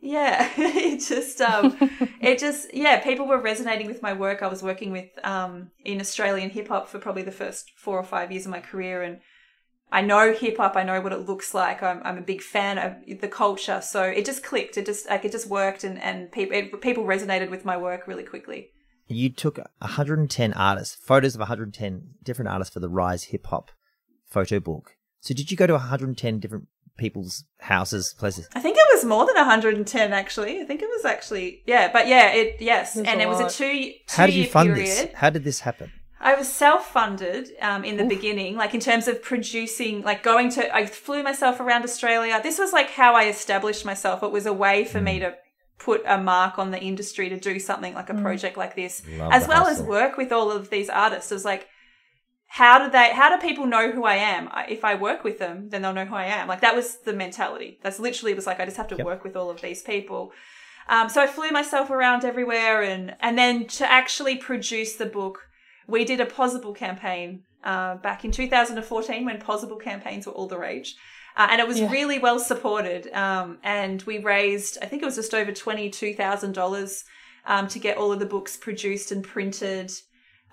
yeah, 0.00 0.50
it 0.56 1.00
just 1.00 1.40
um, 1.40 1.76
it 2.20 2.38
just 2.38 2.72
yeah, 2.74 3.00
people 3.00 3.26
were 3.26 3.40
resonating 3.40 3.86
with 3.86 4.02
my 4.02 4.12
work. 4.12 4.42
I 4.42 4.48
was 4.48 4.62
working 4.62 4.92
with 4.92 5.08
um 5.24 5.70
in 5.84 6.00
Australian 6.00 6.50
hip 6.50 6.68
hop 6.68 6.88
for 6.88 6.98
probably 6.98 7.22
the 7.22 7.32
first 7.32 7.72
four 7.76 7.98
or 7.98 8.04
five 8.04 8.30
years 8.30 8.46
of 8.46 8.52
my 8.52 8.60
career, 8.60 9.02
and 9.02 9.20
I 9.90 10.02
know 10.02 10.32
hip 10.32 10.58
hop. 10.58 10.76
I 10.76 10.82
know 10.82 11.00
what 11.00 11.12
it 11.12 11.26
looks 11.26 11.54
like. 11.54 11.82
I'm 11.82 12.00
I'm 12.04 12.18
a 12.18 12.22
big 12.22 12.42
fan 12.42 12.78
of 12.78 13.20
the 13.20 13.28
culture, 13.28 13.80
so 13.80 14.02
it 14.02 14.24
just 14.24 14.42
clicked. 14.42 14.76
It 14.76 14.86
just 14.86 15.08
like 15.08 15.24
it 15.24 15.32
just 15.32 15.48
worked, 15.48 15.84
and 15.84 16.00
and 16.00 16.30
people 16.30 16.56
it, 16.56 16.80
people 16.80 17.04
resonated 17.04 17.50
with 17.50 17.64
my 17.64 17.76
work 17.76 18.06
really 18.06 18.24
quickly. 18.24 18.70
You 19.08 19.30
took 19.30 19.58
110 19.78 20.52
artists, 20.54 20.96
photos 20.96 21.36
of 21.36 21.38
110 21.38 22.14
different 22.24 22.48
artists 22.48 22.74
for 22.74 22.80
the 22.80 22.88
Rise 22.88 23.24
Hip 23.24 23.46
Hop 23.46 23.70
photo 24.28 24.58
book. 24.58 24.96
So 25.20 25.32
did 25.32 25.50
you 25.50 25.56
go 25.56 25.66
to 25.66 25.74
110 25.74 26.40
different 26.40 26.66
people's 26.96 27.44
houses, 27.60 28.14
places? 28.18 28.48
I 28.54 28.60
think 28.60 28.76
it 28.76 28.86
was 28.94 29.04
more 29.04 29.26
than 29.26 29.36
110 29.36 30.12
actually. 30.12 30.60
I 30.60 30.64
think 30.64 30.82
it 30.82 30.88
was 30.88 31.04
actually 31.04 31.62
yeah, 31.66 31.90
but 31.92 32.08
yeah, 32.08 32.32
it 32.32 32.56
yes, 32.60 32.96
and 32.96 33.20
it 33.20 33.28
was 33.28 33.40
a 33.40 33.48
two. 33.48 33.92
two 33.92 33.92
How 34.08 34.26
did 34.26 34.34
you 34.34 34.46
fund 34.46 34.74
period. 34.74 34.86
this? 34.86 35.14
How 35.14 35.30
did 35.30 35.44
this 35.44 35.60
happen? 35.60 35.92
I 36.18 36.34
was 36.34 36.50
self-funded 36.50 37.50
um, 37.60 37.84
in 37.84 37.98
the 37.98 38.02
Oof. 38.02 38.08
beginning, 38.08 38.56
like 38.56 38.74
in 38.74 38.80
terms 38.80 39.06
of 39.06 39.22
producing, 39.22 40.02
like 40.02 40.22
going 40.22 40.50
to. 40.50 40.74
I 40.74 40.86
flew 40.86 41.22
myself 41.22 41.60
around 41.60 41.84
Australia. 41.84 42.40
This 42.42 42.58
was 42.58 42.72
like 42.72 42.90
how 42.90 43.14
I 43.14 43.28
established 43.28 43.84
myself. 43.84 44.22
It 44.22 44.32
was 44.32 44.46
a 44.46 44.52
way 44.52 44.84
for 44.84 44.98
mm. 44.98 45.04
me 45.04 45.18
to 45.20 45.34
put 45.78 46.02
a 46.06 46.18
mark 46.18 46.58
on 46.58 46.70
the 46.70 46.80
industry 46.80 47.28
to 47.28 47.38
do 47.38 47.60
something 47.60 47.94
like 47.94 48.08
a 48.08 48.14
mm. 48.14 48.22
project 48.22 48.56
like 48.56 48.74
this, 48.74 49.02
Love 49.18 49.32
as 49.32 49.46
well 49.46 49.64
hustle. 49.64 49.84
as 49.84 49.88
work 49.88 50.16
with 50.16 50.32
all 50.32 50.50
of 50.50 50.70
these 50.70 50.88
artists. 50.88 51.30
It 51.30 51.34
was 51.34 51.44
like 51.44 51.68
how 52.46 52.78
do 52.78 52.90
they 52.90 53.12
how 53.12 53.34
do 53.34 53.40
people 53.40 53.66
know 53.66 53.90
who 53.90 54.04
i 54.04 54.16
am? 54.16 54.48
If 54.68 54.84
i 54.84 54.94
work 54.94 55.24
with 55.24 55.38
them 55.38 55.68
then 55.68 55.82
they'll 55.82 55.92
know 55.92 56.04
who 56.04 56.14
i 56.14 56.26
am. 56.26 56.48
Like 56.48 56.60
that 56.60 56.76
was 56.76 56.98
the 56.98 57.12
mentality. 57.12 57.78
That's 57.82 57.98
literally 57.98 58.34
was 58.34 58.46
like 58.46 58.60
i 58.60 58.64
just 58.64 58.76
have 58.76 58.88
to 58.88 58.96
yep. 58.96 59.06
work 59.06 59.24
with 59.24 59.36
all 59.36 59.50
of 59.50 59.60
these 59.60 59.82
people. 59.82 60.32
Um, 60.88 61.08
so 61.08 61.20
i 61.20 61.26
flew 61.26 61.50
myself 61.50 61.90
around 61.90 62.24
everywhere 62.24 62.82
and 62.82 63.16
and 63.20 63.36
then 63.36 63.66
to 63.78 63.90
actually 63.90 64.36
produce 64.36 64.94
the 64.96 65.06
book 65.06 65.48
we 65.88 66.04
did 66.04 66.20
a 66.20 66.26
Pozible 66.26 66.74
campaign 66.74 67.42
uh, 67.62 67.96
back 67.96 68.24
in 68.24 68.32
2014 68.32 69.24
when 69.24 69.40
Pozible 69.40 69.80
campaigns 69.80 70.26
were 70.26 70.32
all 70.32 70.48
the 70.48 70.58
rage. 70.58 70.96
Uh, 71.36 71.48
and 71.50 71.60
it 71.60 71.68
was 71.68 71.78
yeah. 71.78 71.90
really 71.90 72.18
well 72.18 72.38
supported 72.38 73.12
um, 73.12 73.58
and 73.62 74.02
we 74.04 74.18
raised 74.18 74.78
i 74.80 74.86
think 74.86 75.02
it 75.02 75.04
was 75.04 75.16
just 75.16 75.34
over 75.34 75.52
$22000 75.52 77.04
um, 77.44 77.68
to 77.68 77.78
get 77.78 77.98
all 77.98 78.10
of 78.10 78.18
the 78.18 78.26
books 78.26 78.56
produced 78.56 79.12
and 79.12 79.22
printed 79.22 79.92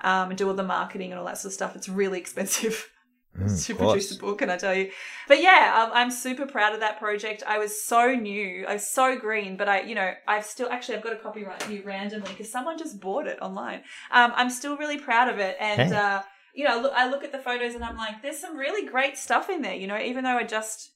um, 0.02 0.30
and 0.30 0.38
do 0.38 0.48
all 0.48 0.54
the 0.54 0.64
marketing 0.64 1.12
and 1.12 1.20
all 1.20 1.26
that 1.26 1.38
sort 1.38 1.52
of 1.52 1.54
stuff. 1.54 1.76
It's 1.76 1.89
really 1.89 2.20
expensive. 2.20 2.89
mm, 3.38 3.66
to 3.66 3.76
produce 3.76 4.16
a 4.16 4.20
book, 4.20 4.39
can 4.39 4.50
I 4.50 4.58
tell 4.58 4.74
you? 4.74 4.91
But 5.28 5.41
yeah, 5.41 5.84
um, 5.84 5.91
I'm 5.94 6.12
super 6.12 6.46
proud 6.46 6.74
of 6.74 6.80
that 6.82 7.00
project. 7.00 7.44
I 7.48 7.58
was 7.58 7.82
so 7.82 8.14
new, 8.14 8.66
I 8.68 8.74
was 8.74 8.88
so 8.88 9.18
green, 9.18 9.58
but 9.58 9.68
I, 9.70 9.82
you 9.82 9.96
know, 9.96 10.14
I've 10.28 10.46
still 10.46 10.70
actually 10.70 10.98
I've 10.98 11.04
got 11.04 11.14
a 11.14 11.18
copy 11.18 11.44
right 11.44 11.62
here 11.64 11.84
randomly 11.84 12.30
because 12.30 12.52
someone 12.52 12.78
just 12.78 13.00
bought 13.00 13.28
it 13.28 13.41
online. 13.41 13.82
Um, 14.12 14.34
I'm 14.36 14.50
still 14.50 14.78
really 14.78 14.98
proud 14.98 15.30
of 15.30 15.39
it, 15.39 15.58
and 15.60 15.91
hey. 15.91 15.96
uh, 15.96 16.22
you 16.54 16.66
know, 16.66 16.80
look, 16.80 16.94
I 16.96 17.10
look 17.10 17.24
at 17.24 17.32
the 17.32 17.39
photos 17.39 17.74
and 17.74 17.84
I'm 17.84 17.98
like, 17.98 18.22
there's 18.22 18.38
some 18.38 18.56
really 18.56 18.88
great 18.88 19.18
stuff 19.18 19.50
in 19.50 19.62
there. 19.62 19.76
You 19.76 19.88
know, 19.88 20.00
even 20.00 20.24
though 20.24 20.38
I 20.38 20.44
just, 20.44 20.91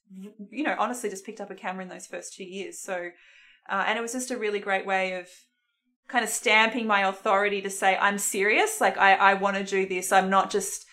you 0.52 0.64
know, 0.64 0.76
honestly 0.78 1.10
just 1.10 1.26
picked 1.26 1.42
up 1.42 1.50
a 1.50 1.56
camera 1.56 1.84
in 1.84 1.90
those 1.90 2.08
first 2.08 2.36
two 2.36 2.46
years, 2.46 2.80
so. 2.80 3.10
Uh, 3.70 3.84
and 3.86 4.00
it 4.00 4.02
was 4.02 4.14
just 4.14 4.32
a 4.32 4.38
really 4.38 4.62
great 4.62 4.86
way 4.86 5.16
of 5.16 5.28
kind 6.08 6.24
of 6.24 6.30
stamping 6.30 6.88
my 6.88 7.08
authority 7.08 7.62
to 7.62 7.70
say 7.70 7.98
I'm 7.98 8.18
serious. 8.18 8.82
Like 8.82 8.98
I, 8.98 9.16
I 9.16 9.34
want 9.36 9.58
to 9.58 9.64
do 9.64 9.86
this. 9.86 10.12
I'm 10.12 10.30
not 10.30 10.50
just 10.50 10.86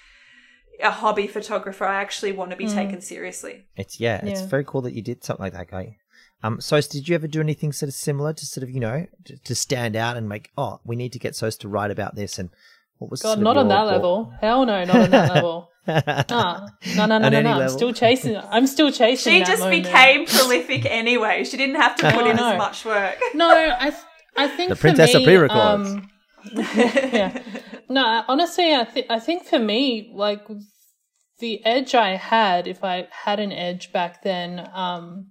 a 0.83 0.91
hobby 0.91 1.27
photographer. 1.27 1.85
I 1.85 2.01
actually 2.01 2.33
want 2.33 2.51
to 2.51 2.57
be 2.57 2.67
mm. 2.67 2.75
taken 2.75 3.01
seriously. 3.01 3.67
It's 3.77 4.01
yeah, 4.01 4.21
yeah, 4.25 4.33
it's 4.33 4.43
very 4.43 4.65
cool 4.65 4.83
that 4.83 4.93
you 4.93 5.03
did 5.03 5.25
something 5.25 5.45
like 5.45 5.53
that, 5.53 5.71
guy. 5.71 5.99
Um, 6.43 6.61
so 6.61 6.79
did 6.81 7.09
you 7.09 7.15
ever 7.15 7.27
do 7.27 7.41
anything 7.41 7.73
sort 7.73 7.89
of 7.89 7.95
similar 7.95 8.35
to 8.35 8.45
sort 8.47 8.65
of 8.65 8.71
you 8.71 8.81
know 8.81 9.07
to, 9.25 9.39
to 9.39 9.55
stand 9.55 9.97
out 9.97 10.19
and 10.19 10.29
make 10.29 10.51
oh 10.59 10.79
we 10.85 10.95
need 10.95 11.13
to 11.15 11.19
get 11.19 11.35
Sos 11.35 11.57
to 11.59 11.69
write 11.69 11.91
about 11.91 12.17
this 12.17 12.39
and 12.39 12.51
what 12.99 13.11
was 13.11 13.23
God 13.23 13.41
not 13.41 13.57
on 13.57 13.69
that 13.69 13.87
level 13.87 14.31
hell 14.43 14.67
no 14.67 14.85
not 14.85 14.95
on 14.95 15.11
that 15.11 15.35
level 15.35 15.71
ah, 15.89 16.69
no 16.97 17.07
no 17.07 17.17
no 17.17 17.31
no 17.31 17.41
no 17.41 17.61
I'm 17.63 17.69
still 17.71 17.95
chasing 17.95 18.37
I'm 18.37 18.67
still 18.67 18.93
chasing 19.01 19.33
she 19.33 19.39
just 19.43 19.63
moment. 19.63 19.85
became 19.85 20.27
prolific 20.27 20.85
anyway 20.85 21.45
she 21.45 21.57
didn't 21.57 21.77
have 21.77 21.97
to 21.97 22.13
put 22.13 22.27
in 22.27 22.39
as 22.39 22.59
much 22.59 22.85
work 22.85 23.19
no 23.33 23.49
I 23.49 23.97
I 24.37 24.49
think 24.49 24.71
the 24.71 24.77
Princess 24.77 25.15
of 25.15 25.23
pre-records. 25.23 25.91
Um, 25.91 26.11
yeah. 26.55 27.43
No, 27.89 28.25
honestly, 28.29 28.75
I 28.75 28.85
think 28.85 29.07
I 29.11 29.19
think 29.19 29.45
for 29.45 29.59
me, 29.59 30.11
like 30.15 30.47
the 31.39 31.65
edge 31.65 31.95
I 31.95 32.17
had, 32.17 32.67
if 32.67 32.83
I 32.85 33.09
had 33.11 33.41
an 33.41 33.53
edge 33.53 33.93
back 33.93 34.23
then, 34.23 34.69
um, 34.73 35.31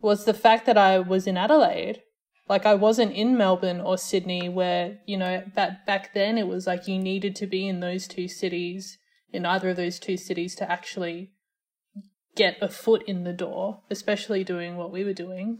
was 0.00 0.24
the 0.24 0.34
fact 0.34 0.66
that 0.66 0.78
I 0.78 0.98
was 0.98 1.26
in 1.26 1.36
Adelaide. 1.36 2.02
Like 2.48 2.66
I 2.66 2.74
wasn't 2.74 3.12
in 3.12 3.36
Melbourne 3.36 3.80
or 3.80 3.96
Sydney, 3.96 4.48
where 4.48 4.98
you 5.06 5.16
know 5.16 5.44
back 5.54 5.86
back 5.86 6.14
then 6.14 6.36
it 6.36 6.48
was 6.48 6.66
like 6.66 6.88
you 6.88 6.98
needed 6.98 7.36
to 7.36 7.46
be 7.46 7.68
in 7.68 7.80
those 7.80 8.08
two 8.08 8.26
cities, 8.26 8.98
in 9.32 9.46
either 9.46 9.70
of 9.70 9.76
those 9.76 9.98
two 9.98 10.16
cities, 10.16 10.56
to 10.56 10.70
actually 10.70 11.30
get 12.34 12.56
a 12.60 12.68
foot 12.68 13.02
in 13.06 13.24
the 13.24 13.32
door, 13.32 13.82
especially 13.90 14.42
doing 14.42 14.76
what 14.76 14.90
we 14.90 15.04
were 15.04 15.12
doing. 15.12 15.58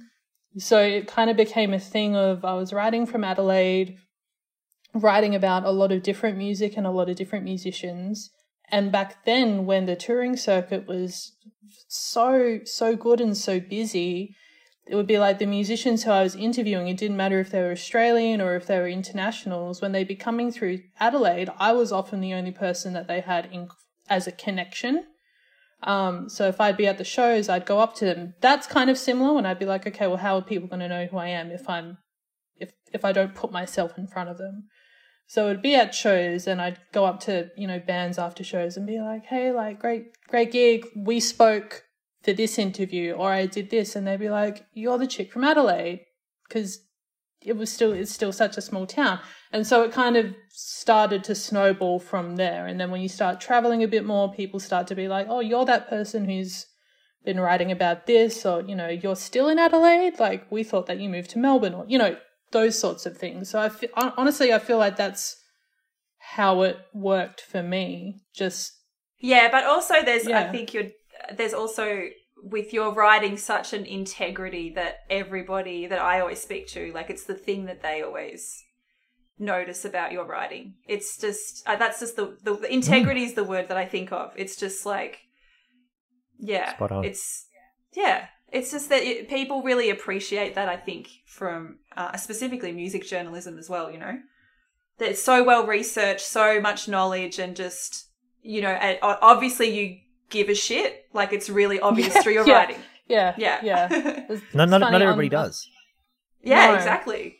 So 0.59 0.81
it 0.81 1.07
kind 1.07 1.31
of 1.31 1.37
became 1.37 1.73
a 1.73 1.79
thing 1.79 2.17
of 2.17 2.45
I 2.45 2.55
was 2.55 2.73
writing 2.73 3.07
from 3.07 3.25
Adelaide, 3.25 3.99
writing 4.93 5.35
about 5.35 5.65
a 5.65 5.71
lot 5.71 5.93
of 5.93 6.03
different 6.03 6.37
music 6.37 6.77
and 6.77 6.87
a 6.87 6.91
lot 6.91 7.09
of 7.09 7.17
different 7.17 7.45
musicians. 7.45 8.31
And 8.69 8.93
back 8.93 9.25
then, 9.25 9.67
when 9.67 9.87
the 9.87 9.97
touring 9.97 10.37
circuit 10.37 10.87
was 10.87 11.33
so, 11.89 12.61
so 12.65 12.97
good 12.97 13.21
and 13.21 13.37
so 13.37 13.61
busy, 13.61 14.35
it 14.87 14.97
would 14.97 15.07
be 15.07 15.19
like 15.19 15.39
the 15.39 15.47
musicians 15.47 16.03
who 16.03 16.11
I 16.11 16.23
was 16.23 16.35
interviewing, 16.35 16.89
it 16.89 16.97
didn't 16.97 17.17
matter 17.17 17.39
if 17.39 17.51
they 17.51 17.61
were 17.61 17.71
Australian 17.71 18.41
or 18.41 18.57
if 18.57 18.67
they 18.67 18.79
were 18.79 18.89
internationals, 18.89 19.81
when 19.81 19.93
they'd 19.93 20.09
be 20.09 20.17
coming 20.17 20.51
through 20.51 20.81
Adelaide, 20.99 21.49
I 21.59 21.73
was 21.73 21.93
often 21.93 22.21
the 22.21 22.35
only 22.35 22.51
person 22.51 22.93
that 22.95 23.07
they 23.07 23.21
had 23.21 23.49
in, 23.53 23.69
as 24.09 24.27
a 24.27 24.33
connection. 24.33 25.05
Um, 25.83 26.29
so 26.29 26.47
if 26.49 26.61
I'd 26.61 26.77
be 26.77 26.87
at 26.87 26.99
the 26.99 27.05
shows, 27.05 27.49
I'd 27.49 27.67
go 27.67 27.79
up 27.79 27.95
to 27.97 28.05
them. 28.05 28.35
That's 28.41 28.67
kind 28.67 28.91
of 28.91 28.99
similar 28.99 29.33
when 29.33 29.47
I'd 29.47 29.59
be 29.59 29.67
like, 29.67 29.87
okay, 29.87 30.07
well, 30.07 30.19
how 30.19 30.37
are 30.37 30.43
people 30.43 30.69
going 30.69 30.81
to 30.81 30.89
know 30.89 31.07
who 31.07 31.17
I 31.17 31.29
am 31.29 31.51
if 31.51 31.69
I'm, 31.69 31.99
if, 32.57 32.73
if 32.93 33.05
I 33.05 33.13
don't 33.13 33.35
put 33.35 33.51
myself 33.51 33.97
in 33.97 34.07
front 34.07 34.29
of 34.29 34.39
them? 34.39 34.69
So 35.27 35.49
it'd 35.49 35.63
be 35.63 35.77
at 35.77 35.95
shows 35.95 36.47
and 36.47 36.61
I'd 36.61 36.81
go 36.93 37.05
up 37.05 37.21
to, 37.21 37.51
you 37.57 37.67
know, 37.67 37.79
bands 37.79 38.19
after 38.19 38.43
shows 38.43 38.77
and 38.77 38.87
be 38.87 39.01
like, 39.01 39.27
hey, 39.27 39.53
like, 39.53 39.79
great, 39.79 40.09
great 40.29 40.51
gig. 40.51 40.87
We 40.97 41.21
spoke 41.21 41.85
for 42.25 42.33
this 42.33 42.59
interview 42.59 43.13
or 43.13 43.33
I 43.33 43.47
did 43.47 43.71
this. 43.71 43.95
And 43.95 44.07
they'd 44.07 44.19
be 44.19 44.29
like, 44.29 44.67
you're 44.75 44.99
the 44.99 45.07
chick 45.07 45.33
from 45.33 45.45
Adelaide. 45.45 46.01
Cause 46.51 46.81
it 47.43 47.57
was 47.57 47.73
still, 47.73 47.93
it's 47.93 48.13
still 48.13 48.33
such 48.33 48.57
a 48.57 48.63
small 48.63 48.87
town. 48.87 49.21
And 49.53 49.67
so 49.67 49.83
it 49.83 49.93
kind 49.93 50.17
of 50.17 50.35
started 50.51 51.25
to 51.25 51.35
snowball 51.35 51.99
from 51.99 52.37
there. 52.37 52.67
And 52.67 52.79
then 52.79 52.91
when 52.91 53.01
you 53.01 53.09
start 53.09 53.41
traveling 53.41 53.83
a 53.83 53.89
bit 53.89 54.05
more, 54.05 54.33
people 54.33 54.61
start 54.61 54.87
to 54.89 54.95
be 54.95 55.09
like, 55.09 55.27
oh, 55.29 55.41
you're 55.41 55.65
that 55.65 55.89
person 55.89 56.27
who's 56.27 56.67
been 57.25 57.41
writing 57.41 57.71
about 57.71 58.07
this, 58.07 58.47
or, 58.47 58.63
you 58.63 58.75
know, 58.75 58.89
you're 58.89 59.17
still 59.17 59.49
in 59.49 59.59
Adelaide. 59.59 60.19
Like, 60.19 60.51
we 60.51 60.63
thought 60.63 60.87
that 60.87 61.01
you 61.01 61.09
moved 61.09 61.31
to 61.31 61.39
Melbourne, 61.39 61.75
or, 61.75 61.85
you 61.89 61.99
know, 61.99 62.17
those 62.53 62.79
sorts 62.79 63.07
of 63.07 63.17
things. 63.17 63.51
So 63.51 63.61
I 63.61 63.69
feel, 63.69 63.91
honestly, 63.95 64.53
I 64.53 64.59
feel 64.59 64.79
like 64.79 64.97
that's 64.97 65.37
how 66.19 66.63
it 66.63 66.79
worked 66.95 67.41
for 67.41 67.63
me. 67.63 68.23
Just. 68.35 68.73
Yeah, 69.19 69.51
but 69.51 69.65
also 69.65 70.03
there's, 70.03 70.27
yeah. 70.27 70.41
I 70.41 70.53
think 70.53 70.73
you're, 70.73 70.89
there's 71.37 71.53
also 71.53 72.09
with 72.43 72.73
your 72.73 72.93
writing 72.93 73.37
such 73.37 73.73
an 73.73 73.85
integrity 73.85 74.71
that 74.75 75.01
everybody 75.09 75.87
that 75.87 76.01
I 76.01 76.21
always 76.21 76.41
speak 76.41 76.69
to, 76.69 76.93
like 76.93 77.11
it's 77.11 77.25
the 77.25 77.35
thing 77.35 77.67
that 77.67 77.83
they 77.83 78.03
always 78.03 78.65
notice 79.39 79.85
about 79.85 80.13
your 80.13 80.25
writing. 80.25 80.75
It's 80.87 81.17
just 81.17 81.67
uh, 81.67 81.77
that's 81.77 82.01
just 82.01 82.17
the, 82.17 82.37
the, 82.43 82.55
the 82.55 82.73
integrity 82.73 83.25
is 83.25 83.35
the 83.35 83.45
word 83.45 83.69
that 83.69 83.77
I 83.77 83.87
think 83.87 84.13
of. 84.13 84.33
It's 84.37 84.57
just 84.57 84.87
like 84.87 85.21
yeah, 86.39 86.75
it's 87.05 87.47
yeah, 87.95 88.27
it's 88.53 88.71
just 88.71 88.89
that 88.89 89.03
it, 89.03 89.29
people 89.29 89.63
really 89.63 89.91
appreciate 89.91 90.55
that. 90.55 90.69
I 90.69 90.77
think 90.77 91.09
from 91.27 91.79
uh, 91.97 92.17
specifically 92.17 92.73
music 92.73 93.07
journalism 93.07 93.59
as 93.59 93.69
well. 93.69 93.91
You 93.91 93.99
know, 93.99 94.19
that 94.99 95.11
it's 95.11 95.23
so 95.23 95.43
well 95.45 95.67
researched, 95.67 96.27
so 96.27 96.61
much 96.61 96.89
knowledge, 96.89 97.39
and 97.39 97.57
just 97.57 98.09
you 98.43 98.63
know, 98.63 98.99
obviously 99.03 99.71
you 99.71 99.99
give 100.31 100.49
a 100.49 100.55
shit. 100.55 101.07
Like 101.13 101.33
it's 101.33 101.51
really 101.51 101.81
obvious 101.89 102.15
yeah, 102.15 102.23
through 102.23 102.33
your 102.33 102.47
yeah, 102.47 102.55
writing. 102.55 102.77
Yeah, 103.09 103.35
yeah, 103.37 103.61
yeah. 103.63 103.89
no, 104.55 104.65
not, 104.65 104.81
not 104.81 105.03
everybody 105.03 105.27
um, 105.29 105.45
does. 105.45 105.69
Yeah, 106.43 106.69
no. 106.69 106.75
exactly. 106.75 107.37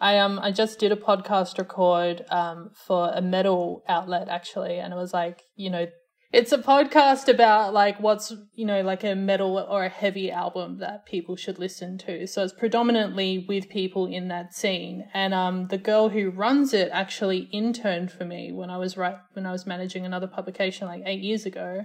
I 0.00 0.18
um 0.18 0.38
I 0.40 0.52
just 0.52 0.78
did 0.78 0.92
a 0.92 0.96
podcast 0.96 1.58
record 1.58 2.24
um 2.30 2.70
for 2.74 3.10
a 3.14 3.20
metal 3.20 3.82
outlet 3.88 4.28
actually, 4.28 4.78
and 4.78 4.92
it 4.92 4.96
was 4.96 5.12
like 5.12 5.42
you 5.56 5.70
know 5.70 5.86
it's 6.30 6.52
a 6.52 6.58
podcast 6.58 7.28
about 7.28 7.72
like 7.72 7.98
what's 8.00 8.34
you 8.54 8.66
know 8.66 8.82
like 8.82 9.02
a 9.02 9.14
metal 9.14 9.58
or 9.58 9.84
a 9.84 9.88
heavy 9.88 10.30
album 10.30 10.78
that 10.78 11.06
people 11.06 11.36
should 11.36 11.58
listen 11.58 11.96
to. 11.98 12.26
So 12.26 12.44
it's 12.44 12.52
predominantly 12.52 13.46
with 13.48 13.68
people 13.68 14.06
in 14.06 14.28
that 14.28 14.54
scene, 14.54 15.08
and 15.14 15.32
um 15.32 15.68
the 15.68 15.78
girl 15.78 16.10
who 16.10 16.30
runs 16.30 16.74
it 16.74 16.90
actually 16.92 17.48
interned 17.52 18.12
for 18.12 18.24
me 18.24 18.52
when 18.52 18.70
I 18.70 18.76
was 18.76 18.96
right 18.96 19.16
when 19.32 19.46
I 19.46 19.52
was 19.52 19.66
managing 19.66 20.04
another 20.04 20.26
publication 20.26 20.86
like 20.86 21.02
eight 21.06 21.20
years 21.20 21.46
ago. 21.46 21.84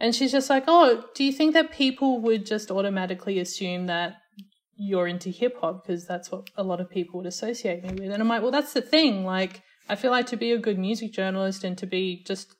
And 0.00 0.14
she's 0.14 0.30
just 0.30 0.48
like, 0.48 0.62
oh, 0.68 1.06
do 1.16 1.24
you 1.24 1.32
think 1.32 1.54
that 1.54 1.72
people 1.72 2.20
would 2.20 2.46
just 2.46 2.70
automatically 2.70 3.40
assume 3.40 3.86
that 3.86 4.14
you're 4.78 5.08
into 5.08 5.28
hip 5.30 5.60
hop 5.60 5.84
because 5.84 6.06
that's 6.06 6.30
what 6.30 6.48
a 6.56 6.62
lot 6.62 6.80
of 6.80 6.88
people 6.88 7.18
would 7.18 7.26
associate 7.26 7.82
me 7.82 7.90
with. 7.90 8.12
And 8.12 8.22
I'm 8.22 8.28
like, 8.28 8.42
well, 8.42 8.52
that's 8.52 8.72
the 8.72 8.80
thing. 8.80 9.24
Like, 9.24 9.60
I 9.88 9.96
feel 9.96 10.12
like 10.12 10.26
to 10.26 10.36
be 10.36 10.52
a 10.52 10.58
good 10.58 10.78
music 10.78 11.12
journalist 11.12 11.64
and 11.64 11.76
to 11.78 11.86
be 11.86 12.22
just 12.24 12.54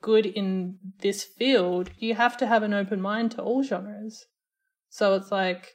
good 0.00 0.26
in 0.26 0.78
this 1.00 1.24
field, 1.24 1.90
you 1.98 2.14
have 2.14 2.36
to 2.38 2.46
have 2.46 2.62
an 2.62 2.74
open 2.74 3.00
mind 3.00 3.32
to 3.32 3.42
all 3.42 3.62
genres. 3.62 4.26
So 4.88 5.14
it's 5.14 5.30
like, 5.30 5.74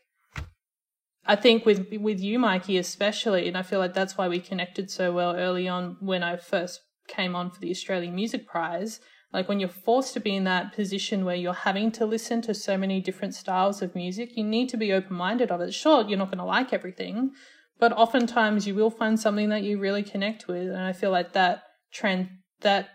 I 1.26 1.36
think 1.36 1.66
with 1.66 1.88
with 2.00 2.20
you, 2.20 2.40
Mikey, 2.40 2.78
especially, 2.78 3.48
and 3.48 3.58
I 3.58 3.62
feel 3.62 3.80
like 3.80 3.94
that's 3.94 4.18
why 4.18 4.28
we 4.28 4.40
connected 4.40 4.90
so 4.90 5.12
well 5.12 5.36
early 5.36 5.68
on 5.68 5.98
when 6.00 6.24
I 6.24 6.38
first 6.38 6.82
came 7.08 7.36
on 7.36 7.52
for 7.52 7.60
the 7.60 7.70
Australian 7.70 8.16
Music 8.16 8.48
Prize 8.48 9.00
like 9.34 9.48
when 9.48 9.60
you're 9.60 9.70
forced 9.70 10.14
to 10.14 10.20
be 10.20 10.36
in 10.36 10.44
that 10.44 10.74
position 10.74 11.24
where 11.24 11.36
you're 11.36 11.54
having 11.54 11.92
to 11.94 12.06
listen 12.06 12.42
to 12.44 12.54
so 12.54 12.78
many 12.78 13.00
different 13.00 13.34
styles 13.34 13.82
of 13.82 13.96
music, 13.96 14.36
you 14.36 14.44
need 14.44 14.68
to 14.70 14.78
be 14.78 14.92
open 14.92 15.16
minded 15.16 15.52
of 15.52 15.62
it. 15.62 15.74
Sure, 15.74 16.06
you're 16.06 16.18
not 16.18 16.28
going 16.28 16.38
to 16.38 16.44
like 16.44 16.74
everything, 16.74 17.32
but 17.80 17.94
oftentimes 17.94 18.68
you 18.68 18.76
will 18.76 18.90
find 18.90 19.20
something 19.20 19.50
that 19.50 19.64
you 19.64 19.80
really 19.80 20.04
connect 20.04 20.48
with. 20.48 20.68
And 20.68 20.82
I 20.82 20.92
feel 20.92 21.12
like 21.12 21.32
that 21.34 21.64
trend, 21.94 22.30
that 22.60 22.90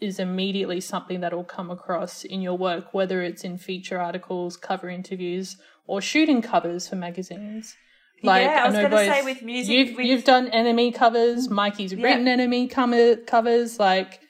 is 0.00 0.18
immediately 0.18 0.80
something 0.80 1.20
that 1.20 1.34
will 1.34 1.44
come 1.44 1.70
across 1.70 2.24
in 2.24 2.40
your 2.40 2.56
work, 2.56 2.94
whether 2.94 3.22
it's 3.22 3.44
in 3.44 3.58
feature 3.58 4.00
articles, 4.00 4.56
cover 4.56 4.88
interviews, 4.88 5.56
or 5.86 6.00
shooting 6.00 6.40
covers 6.42 6.88
for 6.88 6.96
magazines. 6.96 7.76
Like, 8.22 8.42
yeah, 8.42 8.64
I 8.64 8.68
was 8.68 8.76
going 8.76 8.90
to 8.90 8.96
say 8.98 9.24
with 9.24 9.42
music, 9.42 9.74
you've, 9.74 9.96
with... 9.96 10.06
you've 10.06 10.24
done 10.24 10.50
NME 10.50 10.94
covers, 10.94 11.48
Mikey's 11.48 11.92
yeah. 11.92 12.04
written 12.04 12.26
NME 12.26 12.70
cover, 12.70 13.16
covers, 13.16 13.78
like 13.78 14.20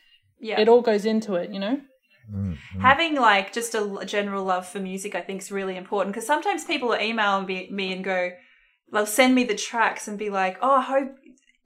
yeah. 0.41 0.61
it 0.61 0.69
all 0.69 0.83
goes 0.83 1.05
into 1.05 1.35
it, 1.35 1.51
you 1.51 1.59
know? 1.59 1.81
Mm-hmm. 2.33 2.81
Having 2.81 3.17
like 3.17 3.53
just 3.53 3.75
a 3.75 4.05
general 4.05 4.45
love 4.45 4.67
for 4.67 4.81
music, 4.81 5.15
I 5.15 5.23
think, 5.23 5.41
is 5.41 5.51
really 5.51 5.77
important 5.77 6.15
because 6.15 6.27
sometimes 6.27 6.65
people 6.65 6.89
will 6.89 7.01
email 7.01 7.41
me, 7.41 7.69
me 7.71 7.93
and 7.93 8.05
go, 8.05 8.33
they'll 8.93 9.07
send 9.07 9.35
me 9.35 9.45
the 9.45 9.55
tracks 9.55 10.09
and 10.09 10.19
be 10.19 10.29
like, 10.29 10.59
"Oh, 10.61 10.73
I 10.73 10.83
hope 10.83 11.17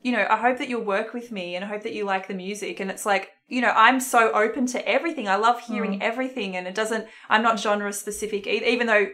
you 0.00 0.12
know, 0.12 0.24
I 0.28 0.36
hope 0.36 0.59
that 0.59 0.68
you'll 0.68 0.84
work 0.84 1.14
with 1.14 1.32
me 1.32 1.57
and 1.57 1.64
I 1.64 1.68
hope 1.68 1.82
that 1.82 1.94
you 1.94 2.05
like 2.05 2.28
the 2.28 2.34
music." 2.34 2.78
And 2.78 2.90
it's 2.92 3.05
like, 3.05 3.30
you 3.53 3.61
know, 3.61 3.72
I'm 3.76 4.00
so 4.00 4.32
open 4.32 4.64
to 4.68 4.88
everything. 4.88 5.28
I 5.28 5.36
love 5.36 5.61
hearing 5.61 6.00
mm. 6.00 6.03
everything, 6.03 6.57
and 6.57 6.66
it 6.66 6.74
doesn't. 6.74 7.07
I'm 7.28 7.42
not 7.42 7.61
genre 7.61 7.92
specific, 7.92 8.46
even 8.46 8.86
though 8.86 9.09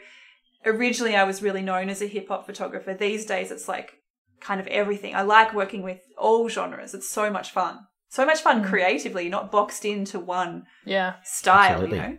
originally 0.65 1.17
I 1.17 1.25
was 1.25 1.43
really 1.43 1.61
known 1.61 1.89
as 1.89 2.01
a 2.01 2.07
hip 2.07 2.29
hop 2.29 2.47
photographer. 2.47 2.95
These 2.95 3.27
days, 3.27 3.51
it's 3.51 3.67
like 3.67 3.95
kind 4.41 4.61
of 4.61 4.69
everything. 4.69 5.13
I 5.17 5.23
like 5.23 5.53
working 5.53 5.83
with 5.83 5.99
all 6.17 6.49
genres. 6.49 6.95
It's 6.95 7.11
so 7.11 7.31
much 7.31 7.51
fun. 7.51 7.81
so 8.11 8.25
much 8.25 8.41
fun 8.41 8.63
mm. 8.63 8.69
creatively, 8.69 9.29
not 9.29 9.51
boxed 9.51 9.85
into 9.85 10.21
one 10.21 10.67
yeah 10.85 11.15
style. 11.25 11.73
Absolutely. 11.73 11.97
You 11.97 12.03
know, 12.05 12.19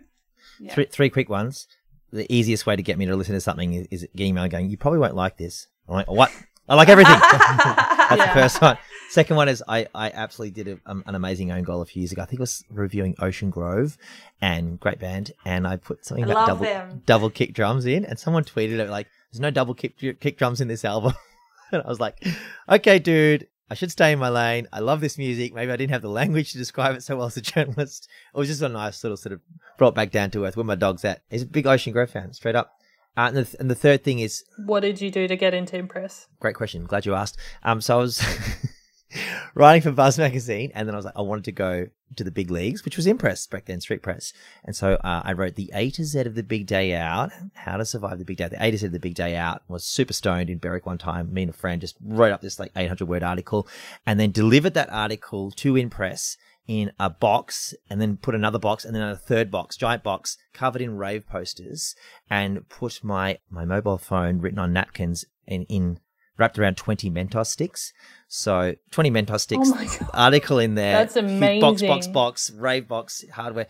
yeah. 0.60 0.74
three 0.74 0.86
three 0.92 1.08
quick 1.08 1.30
ones. 1.30 1.68
The 2.12 2.30
easiest 2.30 2.66
way 2.66 2.76
to 2.76 2.82
get 2.82 2.98
me 2.98 3.06
to 3.06 3.16
listen 3.16 3.34
to 3.34 3.40
something 3.40 3.72
is, 3.72 3.86
is 3.90 4.06
getting 4.14 4.32
email 4.32 4.46
going. 4.46 4.68
You 4.68 4.76
probably 4.76 4.98
won't 4.98 5.16
like 5.16 5.38
this. 5.38 5.68
I'm 5.88 5.94
like, 5.94 6.10
what? 6.10 6.30
I 6.68 6.74
like 6.74 6.90
everything. 6.90 7.18
That's 7.18 8.16
yeah. 8.16 8.34
the 8.34 8.40
first 8.40 8.60
one. 8.60 8.76
Second 9.10 9.34
one 9.34 9.48
is 9.48 9.60
I, 9.66 9.88
I 9.92 10.12
absolutely 10.14 10.62
did 10.62 10.78
a, 10.86 10.90
um, 10.90 11.02
an 11.04 11.16
amazing 11.16 11.50
own 11.50 11.64
goal 11.64 11.82
a 11.82 11.84
few 11.84 12.00
years 12.00 12.12
ago. 12.12 12.22
I 12.22 12.26
think 12.26 12.38
it 12.38 12.42
was 12.42 12.62
reviewing 12.70 13.16
Ocean 13.18 13.50
Grove 13.50 13.98
and 14.40 14.78
great 14.78 15.00
band. 15.00 15.32
And 15.44 15.66
I 15.66 15.78
put 15.78 16.06
something 16.06 16.26
I 16.26 16.30
about 16.30 16.46
double, 16.46 16.64
them. 16.64 17.02
double 17.06 17.28
kick 17.28 17.52
drums 17.52 17.86
in 17.86 18.04
and 18.04 18.20
someone 18.20 18.44
tweeted 18.44 18.78
it 18.78 18.88
like, 18.88 19.08
there's 19.32 19.40
no 19.40 19.50
double 19.50 19.74
kick, 19.74 19.98
kick 20.20 20.38
drums 20.38 20.60
in 20.60 20.68
this 20.68 20.84
album. 20.84 21.14
and 21.72 21.82
I 21.82 21.88
was 21.88 21.98
like, 21.98 22.24
okay, 22.68 23.00
dude, 23.00 23.48
I 23.68 23.74
should 23.74 23.90
stay 23.90 24.12
in 24.12 24.20
my 24.20 24.28
lane. 24.28 24.68
I 24.72 24.78
love 24.78 25.00
this 25.00 25.18
music. 25.18 25.54
Maybe 25.54 25.72
I 25.72 25.76
didn't 25.76 25.92
have 25.92 26.02
the 26.02 26.08
language 26.08 26.52
to 26.52 26.58
describe 26.58 26.94
it 26.94 27.02
so 27.02 27.16
well 27.16 27.26
as 27.26 27.36
a 27.36 27.40
journalist. 27.40 28.08
It 28.32 28.38
was 28.38 28.46
just 28.46 28.62
a 28.62 28.68
nice 28.68 29.02
little 29.02 29.16
sort 29.16 29.32
of 29.32 29.40
brought 29.76 29.96
back 29.96 30.12
down 30.12 30.30
to 30.30 30.44
earth 30.44 30.56
where 30.56 30.62
my 30.62 30.76
dog's 30.76 31.04
at. 31.04 31.22
He's 31.30 31.42
a 31.42 31.46
big 31.46 31.66
Ocean 31.66 31.92
Grove 31.92 32.10
fan, 32.10 32.32
straight 32.32 32.54
up. 32.54 32.74
Uh, 33.16 33.22
and, 33.22 33.36
the, 33.38 33.56
and, 33.58 33.68
the, 33.68 33.74
third 33.74 34.04
thing 34.04 34.20
is, 34.20 34.44
what 34.66 34.80
did 34.80 35.00
you 35.00 35.10
do 35.10 35.26
to 35.26 35.34
get 35.34 35.52
into 35.52 35.76
Inpress? 35.76 36.28
Great 36.38 36.54
question. 36.54 36.84
Glad 36.84 37.06
you 37.06 37.16
asked. 37.16 37.36
Um, 37.64 37.80
so 37.80 37.98
I 37.98 38.00
was 38.00 38.22
writing 39.54 39.82
for 39.82 39.92
Buzz 39.92 40.18
magazine, 40.18 40.70
and 40.74 40.86
then 40.86 40.94
I 40.94 40.98
was 40.98 41.04
like, 41.04 41.16
I 41.16 41.22
wanted 41.22 41.44
to 41.44 41.52
go 41.52 41.88
to 42.16 42.24
the 42.24 42.30
big 42.30 42.50
leagues, 42.50 42.84
which 42.84 42.96
was 42.96 43.06
Inpress 43.06 43.46
back 43.46 43.66
then, 43.66 43.80
Street 43.80 44.02
Press. 44.02 44.32
And 44.64 44.74
so 44.74 44.94
uh, 44.94 45.22
I 45.24 45.32
wrote 45.32 45.54
the 45.54 45.70
A 45.74 45.90
to 45.90 46.04
Z 46.04 46.20
of 46.20 46.34
the 46.34 46.42
Big 46.42 46.66
Day 46.66 46.94
Out, 46.94 47.30
How 47.54 47.76
to 47.76 47.84
Survive 47.84 48.18
the 48.18 48.24
Big 48.24 48.38
Day. 48.38 48.48
The 48.48 48.62
A 48.62 48.70
to 48.70 48.78
Z 48.78 48.86
of 48.86 48.92
the 48.92 48.98
Big 48.98 49.14
Day 49.14 49.36
Out 49.36 49.62
was 49.68 49.84
super 49.84 50.12
stoned 50.12 50.50
in 50.50 50.58
Berwick 50.58 50.86
one 50.86 50.98
time. 50.98 51.32
Me 51.32 51.42
and 51.42 51.50
a 51.50 51.54
friend 51.54 51.80
just 51.80 51.96
wrote 52.00 52.32
up 52.32 52.40
this 52.40 52.58
like 52.58 52.72
800 52.74 53.08
word 53.08 53.22
article, 53.22 53.68
and 54.06 54.18
then 54.18 54.32
delivered 54.32 54.74
that 54.74 54.90
article 54.90 55.50
to 55.52 55.76
Inpress 55.76 56.36
in 56.66 56.92
a 57.00 57.10
box 57.10 57.74
and 57.88 58.00
then 58.00 58.16
put 58.16 58.34
another 58.34 58.58
box 58.58 58.84
and 58.84 58.94
then 58.94 59.02
a 59.02 59.16
third 59.16 59.50
box, 59.50 59.76
giant 59.76 60.04
box 60.04 60.38
covered 60.52 60.80
in 60.80 60.96
rave 60.96 61.26
posters 61.26 61.96
and 62.28 62.68
put 62.68 63.02
my, 63.02 63.38
my 63.50 63.64
mobile 63.64 63.98
phone 63.98 64.38
written 64.38 64.60
on 64.60 64.72
napkins 64.72 65.24
in, 65.48 65.64
in 65.64 65.98
wrapped 66.40 66.58
around 66.58 66.76
20 66.76 67.10
Mentos 67.10 67.46
sticks. 67.46 67.92
So 68.28 68.74
20 68.90 69.10
Mentos 69.10 69.30
oh 69.30 69.36
sticks, 69.36 69.70
oh 69.74 70.06
article 70.14 70.58
in 70.58 70.74
there. 70.74 70.94
That's 70.94 71.16
amazing. 71.16 71.60
Box, 71.60 71.82
box, 71.82 72.06
box, 72.08 72.50
rave 72.50 72.88
box, 72.88 73.24
hardware. 73.32 73.66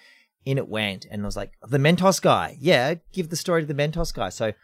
In 0.46 0.56
it 0.56 0.68
went. 0.68 1.04
And 1.10 1.20
I 1.20 1.26
was 1.26 1.36
like, 1.36 1.52
the 1.68 1.76
Mentos 1.76 2.22
guy. 2.22 2.56
Yeah, 2.58 2.94
give 3.12 3.28
the 3.28 3.36
story 3.36 3.60
to 3.60 3.66
the 3.66 3.74
Mentos 3.74 4.14
guy. 4.14 4.30
So 4.30 4.54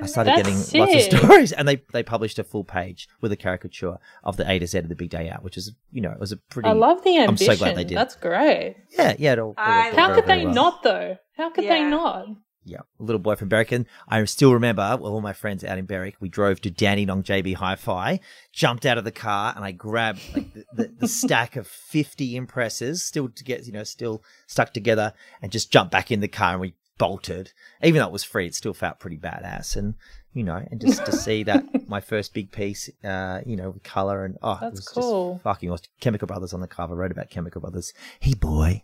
I 0.00 0.06
started 0.06 0.30
That's 0.30 0.42
getting 0.42 0.56
sick. 0.56 0.80
lots 0.80 0.94
of 0.94 1.00
stories, 1.18 1.52
and 1.52 1.66
they 1.66 1.82
they 1.92 2.02
published 2.02 2.38
a 2.38 2.44
full 2.44 2.64
page 2.64 3.08
with 3.20 3.32
a 3.32 3.36
caricature 3.36 3.98
of 4.22 4.36
the 4.36 4.50
A 4.50 4.58
to 4.58 4.66
Z 4.66 4.78
of 4.78 4.88
the 4.88 4.94
Big 4.94 5.10
Day 5.10 5.28
Out, 5.28 5.42
which 5.42 5.56
is 5.56 5.72
you 5.90 6.00
know 6.00 6.10
it 6.10 6.20
was 6.20 6.32
a 6.32 6.36
pretty. 6.36 6.68
I 6.68 6.72
love 6.72 7.02
the 7.02 7.18
ambition. 7.18 7.50
I'm 7.50 7.56
so 7.56 7.64
glad 7.64 7.76
they 7.76 7.84
did. 7.84 7.96
That's 7.96 8.16
great. 8.16 8.76
Yeah, 8.96 9.16
yeah. 9.18 9.32
It 9.32 9.38
all, 9.38 9.52
it 9.52 9.58
all 9.58 9.92
How 9.92 10.14
could 10.14 10.26
they 10.26 10.44
well. 10.44 10.54
not 10.54 10.82
though? 10.82 11.16
How 11.36 11.50
could 11.50 11.64
yeah. 11.64 11.74
they 11.74 11.84
not? 11.84 12.26
Yeah, 12.64 12.80
a 12.98 13.02
little 13.02 13.20
boy 13.20 13.36
from 13.36 13.48
Berwick. 13.48 13.72
And 13.72 13.86
I 14.06 14.22
still 14.24 14.52
remember 14.52 14.98
well, 15.00 15.12
all 15.12 15.20
my 15.20 15.32
friends 15.32 15.64
out 15.64 15.78
in 15.78 15.86
Berwick. 15.86 16.16
We 16.20 16.28
drove 16.28 16.60
to 16.60 16.70
Danny 16.70 17.06
Dandenong 17.06 17.22
JB 17.22 17.54
Hi-Fi, 17.54 18.20
jumped 18.52 18.84
out 18.84 18.98
of 18.98 19.04
the 19.04 19.10
car, 19.10 19.54
and 19.56 19.64
I 19.64 19.72
grabbed 19.72 20.20
like 20.34 20.52
the, 20.52 20.64
the, 20.74 20.94
the 20.98 21.08
stack 21.08 21.56
of 21.56 21.66
fifty 21.66 22.36
impresses, 22.36 23.02
still 23.02 23.28
to 23.30 23.44
get 23.44 23.66
you 23.66 23.72
know 23.72 23.84
still 23.84 24.22
stuck 24.46 24.74
together, 24.74 25.14
and 25.40 25.50
just 25.50 25.72
jumped 25.72 25.90
back 25.92 26.10
in 26.10 26.20
the 26.20 26.28
car 26.28 26.52
and 26.52 26.60
we 26.60 26.74
bolted. 26.98 27.52
Even 27.82 28.00
though 28.00 28.06
it 28.06 28.12
was 28.12 28.24
free, 28.24 28.46
it 28.46 28.54
still 28.54 28.74
felt 28.74 29.00
pretty 29.00 29.16
badass. 29.16 29.74
And 29.74 29.94
you 30.34 30.44
know, 30.44 30.62
and 30.70 30.80
just 30.80 31.04
to 31.06 31.12
see 31.12 31.42
that 31.44 31.64
my 31.88 32.00
first 32.00 32.34
big 32.34 32.52
piece, 32.52 32.90
uh, 33.02 33.40
you 33.44 33.56
know, 33.56 33.70
with 33.70 33.82
color 33.82 34.24
and 34.24 34.36
oh, 34.42 34.58
That's 34.60 34.72
it 34.72 34.76
was 34.76 34.88
cool. 34.88 35.32
just 35.34 35.44
fucking 35.44 35.70
awesome. 35.70 35.86
Chemical 36.00 36.26
Brothers 36.26 36.52
on 36.52 36.60
the 36.60 36.68
cover. 36.68 36.94
Wrote 36.94 37.10
about 37.10 37.30
Chemical 37.30 37.62
Brothers. 37.62 37.92
Hey 38.20 38.34
boy, 38.34 38.82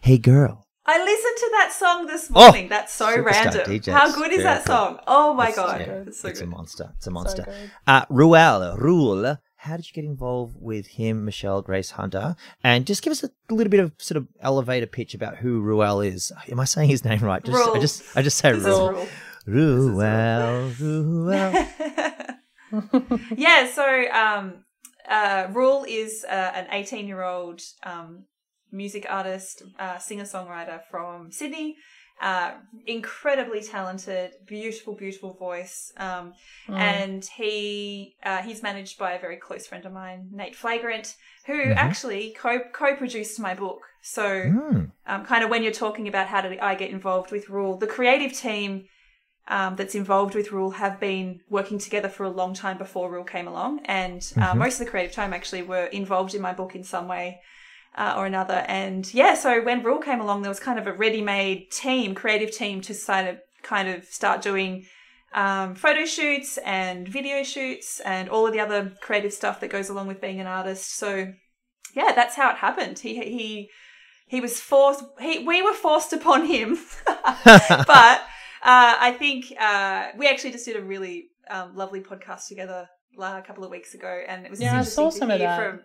hey 0.00 0.18
girl. 0.18 0.66
I 0.86 1.04
listened 1.04 1.36
to 1.36 1.50
that 1.52 1.72
song 1.72 2.06
this 2.06 2.30
oh, 2.34 2.40
morning. 2.40 2.66
Oh, 2.66 2.68
That's 2.68 2.92
so 2.92 3.20
random. 3.20 3.66
DJ. 3.66 3.92
How 3.92 4.12
good 4.12 4.32
is 4.32 4.42
that 4.42 4.64
song? 4.64 4.98
Oh 5.06 5.34
my 5.34 5.52
god, 5.52 5.80
yeah, 5.80 5.92
it's, 6.06 6.20
so 6.20 6.28
it's 6.28 6.40
a 6.40 6.46
monster. 6.46 6.92
It's 6.96 7.06
a 7.06 7.10
monster. 7.10 7.44
So 7.46 7.52
uh, 7.86 8.04
Ruel, 8.08 8.76
Rule. 8.76 9.36
How 9.56 9.76
did 9.76 9.86
you 9.86 9.92
get 9.92 10.04
involved 10.06 10.56
with 10.58 10.86
him, 10.86 11.26
Michelle 11.26 11.60
Grace 11.60 11.90
Hunter? 11.90 12.34
And 12.64 12.86
just 12.86 13.02
give 13.02 13.10
us 13.10 13.22
a 13.22 13.30
little 13.50 13.70
bit 13.70 13.80
of 13.80 13.92
sort 13.98 14.16
of 14.16 14.26
elevator 14.40 14.86
pitch 14.86 15.12
about 15.14 15.36
who 15.36 15.60
Ruel 15.60 16.00
is. 16.00 16.32
Am 16.50 16.58
I 16.58 16.64
saying 16.64 16.88
his 16.88 17.04
name 17.04 17.20
right? 17.20 17.44
Just, 17.44 17.68
I 17.68 17.78
just, 17.78 18.16
I 18.16 18.22
just 18.22 18.38
say 18.38 18.52
Ruel. 18.54 19.06
Ruel, 19.46 20.70
Ruel. 20.80 21.52
yeah, 23.36 23.70
so 23.70 24.10
um, 24.10 24.64
uh, 25.06 25.48
Ruel 25.50 25.84
is 25.86 26.24
uh, 26.24 26.52
an 26.54 26.66
18 26.70 27.06
year 27.06 27.22
old 27.22 27.60
um, 27.82 28.24
music 28.72 29.06
artist, 29.08 29.62
uh, 29.78 29.98
singer 29.98 30.24
songwriter 30.24 30.80
from 30.90 31.30
Sydney. 31.32 31.76
Uh, 32.20 32.52
incredibly 32.86 33.62
talented, 33.62 34.32
beautiful, 34.46 34.94
beautiful 34.94 35.32
voice. 35.32 35.90
Um, 35.96 36.34
mm. 36.68 36.76
And 36.76 37.24
he 37.24 38.14
uh, 38.22 38.42
he's 38.42 38.62
managed 38.62 38.98
by 38.98 39.12
a 39.12 39.18
very 39.18 39.36
close 39.36 39.66
friend 39.66 39.86
of 39.86 39.92
mine, 39.94 40.28
Nate 40.30 40.54
Flagrant, 40.54 41.16
who 41.46 41.54
mm-hmm. 41.54 41.78
actually 41.78 42.36
co 42.38 42.60
co 42.74 42.94
produced 42.94 43.40
my 43.40 43.54
book. 43.54 43.80
So, 44.02 44.22
mm. 44.22 44.90
um, 45.06 45.24
kind 45.24 45.42
of 45.42 45.48
when 45.48 45.62
you're 45.62 45.72
talking 45.72 46.08
about 46.08 46.26
how 46.26 46.42
did 46.42 46.58
I 46.58 46.74
get 46.74 46.90
involved 46.90 47.32
with 47.32 47.48
Ruel, 47.48 47.78
the 47.78 47.86
creative 47.86 48.36
team 48.36 48.84
um, 49.48 49.76
that's 49.76 49.94
involved 49.94 50.34
with 50.34 50.52
Ruel 50.52 50.72
have 50.72 51.00
been 51.00 51.40
working 51.48 51.78
together 51.78 52.10
for 52.10 52.24
a 52.24 52.30
long 52.30 52.52
time 52.52 52.76
before 52.76 53.10
Ruel 53.10 53.24
came 53.24 53.48
along, 53.48 53.80
and 53.86 54.18
uh, 54.36 54.50
mm-hmm. 54.50 54.58
most 54.58 54.78
of 54.78 54.84
the 54.84 54.90
creative 54.90 55.12
time 55.12 55.32
actually 55.32 55.62
were 55.62 55.86
involved 55.86 56.34
in 56.34 56.42
my 56.42 56.52
book 56.52 56.74
in 56.74 56.84
some 56.84 57.08
way 57.08 57.40
uh, 57.96 58.14
or 58.16 58.26
another. 58.26 58.64
And 58.68 59.12
yeah, 59.12 59.34
so 59.34 59.62
when 59.62 59.82
Ruel 59.82 60.00
came 60.00 60.20
along, 60.20 60.42
there 60.42 60.50
was 60.50 60.60
kind 60.60 60.78
of 60.78 60.86
a 60.86 60.92
ready-made 60.92 61.70
team, 61.70 62.14
creative 62.14 62.50
team, 62.50 62.80
to 62.82 62.94
kind 62.94 63.28
of 63.28 63.38
kind 63.62 63.88
of 63.88 64.04
start 64.04 64.42
doing 64.42 64.86
um, 65.34 65.74
photo 65.74 66.04
shoots 66.04 66.58
and 66.58 67.06
video 67.06 67.42
shoots 67.42 68.00
and 68.00 68.28
all 68.28 68.46
of 68.46 68.52
the 68.52 68.60
other 68.60 68.92
creative 69.00 69.32
stuff 69.32 69.60
that 69.60 69.70
goes 69.70 69.88
along 69.88 70.06
with 70.06 70.20
being 70.20 70.40
an 70.40 70.46
artist. 70.46 70.96
So 70.96 71.32
yeah, 71.94 72.12
that's 72.14 72.34
how 72.34 72.50
it 72.50 72.56
happened. 72.56 72.98
He 72.98 73.14
he 73.16 73.70
he 74.26 74.40
was 74.40 74.60
forced. 74.60 75.04
He 75.20 75.44
we 75.46 75.62
were 75.62 75.74
forced 75.74 76.12
upon 76.12 76.46
him, 76.46 76.78
but 77.06 78.20
uh, 78.62 78.94
I 79.00 79.14
think 79.18 79.52
uh, 79.58 80.08
we 80.16 80.28
actually 80.28 80.52
just 80.52 80.64
did 80.64 80.76
a 80.76 80.82
really 80.82 81.28
um, 81.50 81.74
lovely 81.74 82.00
podcast 82.00 82.48
together 82.48 82.88
a 83.18 83.42
couple 83.42 83.64
of 83.64 83.70
weeks 83.70 83.94
ago, 83.94 84.22
and 84.26 84.46
it 84.46 84.50
was 84.50 84.60
yeah, 84.60 84.78
interesting 84.78 85.28
to 85.28 85.36
hear 85.36 85.56
from. 85.56 85.80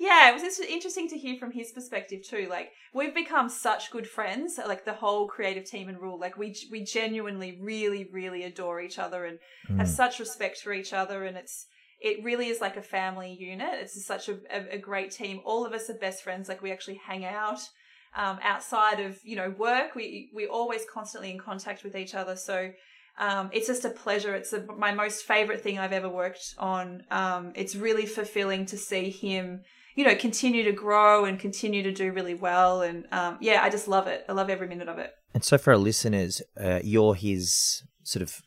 Yeah, 0.00 0.30
it 0.30 0.32
was 0.32 0.42
just 0.42 0.60
interesting 0.60 1.08
to 1.10 1.18
hear 1.18 1.36
from 1.36 1.52
his 1.52 1.72
perspective 1.72 2.22
too. 2.26 2.46
Like 2.48 2.72
we've 2.94 3.14
become 3.14 3.50
such 3.50 3.90
good 3.90 4.08
friends, 4.08 4.58
like 4.66 4.86
the 4.86 4.94
whole 4.94 5.28
creative 5.28 5.66
team 5.66 5.90
and 5.90 6.00
Ruel. 6.00 6.18
Like 6.18 6.38
we 6.38 6.56
we 6.70 6.82
genuinely, 6.82 7.58
really, 7.60 8.08
really 8.10 8.44
adore 8.44 8.80
each 8.80 8.98
other 8.98 9.26
and 9.26 9.38
mm. 9.68 9.76
have 9.76 9.88
such 9.88 10.18
respect 10.18 10.58
for 10.62 10.72
each 10.72 10.94
other, 10.94 11.24
and 11.24 11.36
it's 11.36 11.66
it 12.00 12.24
really 12.24 12.48
is 12.48 12.62
like 12.62 12.78
a 12.78 12.82
family 12.82 13.36
unit. 13.38 13.74
It's 13.74 14.06
such 14.06 14.30
a, 14.30 14.38
a, 14.50 14.76
a 14.76 14.78
great 14.78 15.10
team. 15.10 15.42
All 15.44 15.66
of 15.66 15.74
us 15.74 15.90
are 15.90 15.94
best 15.94 16.22
friends. 16.22 16.48
Like 16.48 16.62
we 16.62 16.72
actually 16.72 16.98
hang 17.06 17.26
out 17.26 17.60
um, 18.16 18.38
outside 18.42 19.00
of 19.00 19.18
you 19.22 19.36
know 19.36 19.54
work. 19.58 19.94
We 19.94 20.30
we're 20.32 20.48
always 20.48 20.86
constantly 20.90 21.30
in 21.30 21.38
contact 21.38 21.84
with 21.84 21.94
each 21.94 22.14
other. 22.14 22.36
So 22.36 22.70
um, 23.18 23.50
it's 23.52 23.66
just 23.66 23.84
a 23.84 23.90
pleasure. 23.90 24.34
It's 24.34 24.54
a, 24.54 24.64
my 24.78 24.94
most 24.94 25.24
favorite 25.24 25.60
thing 25.60 25.78
I've 25.78 25.92
ever 25.92 26.08
worked 26.08 26.54
on. 26.56 27.02
Um, 27.10 27.52
it's 27.54 27.76
really 27.76 28.06
fulfilling 28.06 28.64
to 28.66 28.78
see 28.78 29.10
him, 29.10 29.60
you 29.94 30.04
know, 30.04 30.14
continue 30.14 30.64
to 30.64 30.72
grow 30.72 31.24
and 31.24 31.38
continue 31.38 31.82
to 31.82 31.92
do 31.92 32.12
really 32.12 32.34
well. 32.34 32.82
And 32.82 33.06
um, 33.12 33.38
yeah, 33.40 33.62
I 33.62 33.70
just 33.70 33.88
love 33.88 34.06
it. 34.06 34.24
I 34.28 34.32
love 34.32 34.50
every 34.50 34.68
minute 34.68 34.88
of 34.88 34.98
it. 34.98 35.12
And 35.34 35.44
so, 35.44 35.58
for 35.58 35.72
our 35.72 35.78
listeners, 35.78 36.42
uh, 36.60 36.80
you're 36.82 37.14
his 37.14 37.82
sort 38.02 38.22
of 38.22 38.40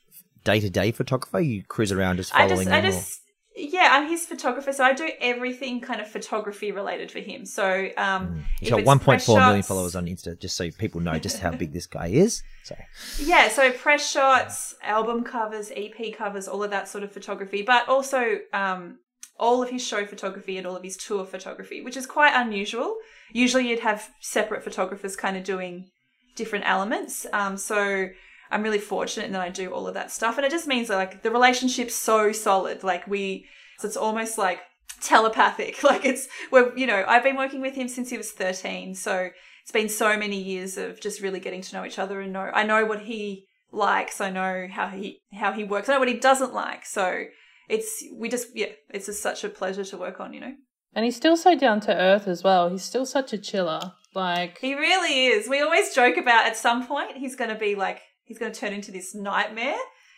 day 0.43 0.59
to 0.59 0.69
day 0.69 0.91
photographer. 0.91 1.39
You 1.39 1.63
cruise 1.63 1.91
around 1.91 2.17
just 2.17 2.33
following 2.33 2.67
I 2.67 2.81
just, 2.81 2.97
I 2.97 3.01
just 3.01 3.19
yeah, 3.55 3.89
I'm 3.91 4.09
his 4.09 4.25
photographer, 4.25 4.73
so 4.73 4.83
I 4.83 4.93
do 4.93 5.09
everything 5.21 5.79
kind 5.79 6.01
of 6.01 6.07
photography 6.07 6.71
related 6.71 7.11
for 7.11 7.19
him. 7.19 7.45
So, 7.45 7.89
um, 7.97 8.27
mm. 8.27 8.41
he's 8.59 8.71
got 8.71 8.81
1.4 8.81 9.45
million 9.45 9.61
followers 9.61 9.95
on 9.95 10.07
Insta, 10.07 10.39
just 10.39 10.57
so 10.57 10.71
people 10.71 11.01
know 11.01 11.19
just 11.19 11.39
how 11.39 11.51
big 11.55 11.71
this 11.71 11.85
guy 11.85 12.07
is. 12.07 12.41
So, 12.63 12.75
yeah, 13.19 13.49
so 13.49 13.71
press 13.71 14.09
shots, 14.09 14.73
album 14.81 15.23
covers, 15.23 15.71
EP 15.75 16.17
covers, 16.17 16.47
all 16.47 16.63
of 16.63 16.71
that 16.71 16.87
sort 16.87 17.03
of 17.03 17.11
photography, 17.11 17.61
but 17.61 17.87
also 17.87 18.39
um, 18.53 18.97
all 19.39 19.63
of 19.63 19.69
his 19.69 19.85
show 19.85 20.05
photography 20.05 20.57
and 20.57 20.67
all 20.67 20.75
of 20.75 20.83
his 20.83 20.97
tour 20.97 21.25
photography, 21.25 21.81
which 21.81 21.97
is 21.97 22.05
quite 22.05 22.33
unusual. 22.35 22.97
Usually, 23.31 23.69
you'd 23.69 23.79
have 23.79 24.09
separate 24.19 24.63
photographers 24.63 25.15
kind 25.15 25.35
of 25.35 25.43
doing 25.43 25.89
different 26.35 26.65
elements. 26.67 27.25
Um, 27.33 27.57
so 27.57 28.09
I'm 28.51 28.63
really 28.63 28.79
fortunate 28.79 29.31
that 29.31 29.41
I 29.41 29.49
do 29.49 29.71
all 29.71 29.87
of 29.87 29.95
that 29.95 30.11
stuff. 30.11 30.37
And 30.37 30.45
it 30.45 30.51
just 30.51 30.67
means 30.67 30.87
that 30.87 30.95
like 30.95 31.23
the 31.23 31.31
relationship's 31.31 31.95
so 31.95 32.31
solid. 32.31 32.83
Like 32.83 33.07
we, 33.07 33.47
so 33.79 33.87
it's 33.87 33.97
almost 33.97 34.37
like 34.37 34.59
telepathic. 35.01 35.79
Like 35.83 36.05
it's, 36.05 36.27
we're, 36.51 36.75
you 36.77 36.87
know, 36.87 37.03
I've 37.07 37.23
been 37.23 37.35
working 37.35 37.61
with 37.61 37.75
him 37.75 37.87
since 37.87 38.09
he 38.09 38.17
was 38.17 38.31
13. 38.31 38.95
So 38.95 39.29
it's 39.61 39.71
been 39.71 39.89
so 39.89 40.17
many 40.17 40.41
years 40.41 40.77
of 40.77 41.01
just 41.01 41.21
really 41.21 41.39
getting 41.39 41.61
to 41.61 41.75
know 41.75 41.85
each 41.85 41.99
other 41.99 42.21
and 42.21 42.33
know, 42.33 42.51
I 42.53 42.63
know 42.63 42.85
what 42.85 43.01
he 43.01 43.47
likes. 43.71 44.21
I 44.21 44.29
know 44.29 44.67
how 44.71 44.87
he, 44.87 45.21
how 45.33 45.51
he 45.51 45.63
works. 45.63 45.89
I 45.89 45.93
know 45.93 45.99
what 45.99 46.07
he 46.07 46.19
doesn't 46.19 46.53
like. 46.53 46.85
So 46.85 47.25
it's, 47.69 48.03
we 48.15 48.29
just, 48.29 48.47
yeah, 48.55 48.67
it's 48.89 49.07
just 49.07 49.21
such 49.21 49.43
a 49.43 49.49
pleasure 49.49 49.83
to 49.85 49.97
work 49.97 50.19
on, 50.19 50.33
you 50.33 50.41
know? 50.41 50.53
And 50.95 51.05
he's 51.05 51.15
still 51.15 51.37
so 51.37 51.57
down 51.57 51.79
to 51.81 51.95
earth 51.95 52.27
as 52.27 52.43
well. 52.43 52.69
He's 52.69 52.83
still 52.83 53.05
such 53.05 53.33
a 53.33 53.37
chiller. 53.37 53.93
Like 54.15 54.59
he 54.59 54.75
really 54.75 55.27
is. 55.27 55.49
We 55.49 55.61
always 55.61 55.93
joke 55.93 56.17
about 56.17 56.45
at 56.45 56.55
some 56.55 56.85
point 56.85 57.17
he's 57.17 57.35
going 57.35 57.49
to 57.49 57.57
be 57.57 57.73
like 57.75 58.01
he's 58.25 58.37
going 58.37 58.51
to 58.51 58.59
turn 58.59 58.73
into 58.73 58.91
this 58.91 59.15
nightmare. 59.15 59.75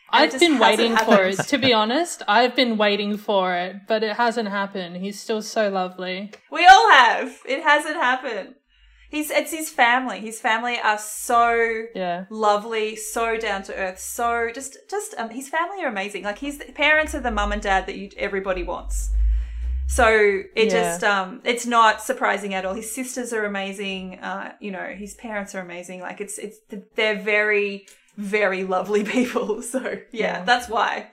I've 0.09 0.37
been 0.39 0.59
waiting 0.59 0.95
for 0.97 1.23
it. 1.23 1.39
To 1.39 1.57
be 1.57 1.73
honest, 1.73 2.21
I've 2.27 2.55
been 2.55 2.77
waiting 2.77 3.17
for 3.17 3.55
it, 3.55 3.87
but 3.87 4.03
it 4.03 4.15
hasn't 4.15 4.49
happened. 4.49 4.97
He's 4.97 5.19
still 5.19 5.41
so 5.41 5.69
lovely. 5.69 6.31
We 6.51 6.65
all 6.65 6.91
have. 6.91 7.39
It 7.47 7.63
hasn't 7.63 7.95
happened. 7.95 8.55
He's 9.15 9.31
it's 9.31 9.53
his 9.53 9.69
family. 9.69 10.19
His 10.19 10.41
family 10.41 10.77
are 10.77 10.97
so 10.97 11.85
yeah. 11.95 12.25
lovely, 12.29 12.97
so 12.97 13.37
down 13.37 13.63
to 13.63 13.73
earth, 13.73 13.97
so 13.97 14.49
just 14.53 14.75
just 14.89 15.15
um, 15.17 15.29
his 15.29 15.47
family 15.47 15.81
are 15.85 15.87
amazing. 15.87 16.23
Like 16.23 16.39
his 16.39 16.61
parents 16.73 17.15
are 17.15 17.21
the 17.21 17.31
mum 17.31 17.53
and 17.53 17.61
dad 17.61 17.85
that 17.85 17.95
you, 17.95 18.09
everybody 18.17 18.63
wants. 18.63 19.11
So 19.87 20.09
it 20.09 20.65
yeah. 20.65 20.69
just 20.69 21.05
um 21.05 21.39
it's 21.45 21.65
not 21.65 22.01
surprising 22.01 22.55
at 22.55 22.65
all. 22.65 22.73
His 22.73 22.93
sisters 22.93 23.31
are 23.31 23.45
amazing. 23.45 24.19
Uh, 24.19 24.51
you 24.59 24.71
know, 24.71 24.83
his 24.83 25.13
parents 25.13 25.55
are 25.55 25.61
amazing. 25.61 26.01
Like 26.01 26.19
it's 26.19 26.37
it's 26.37 26.57
they're 26.95 27.17
very 27.17 27.85
very 28.17 28.65
lovely 28.65 29.03
people. 29.17 29.61
So 29.61 29.79
yeah, 29.81 29.99
yeah. 30.11 30.43
that's 30.43 30.67
why 30.67 31.07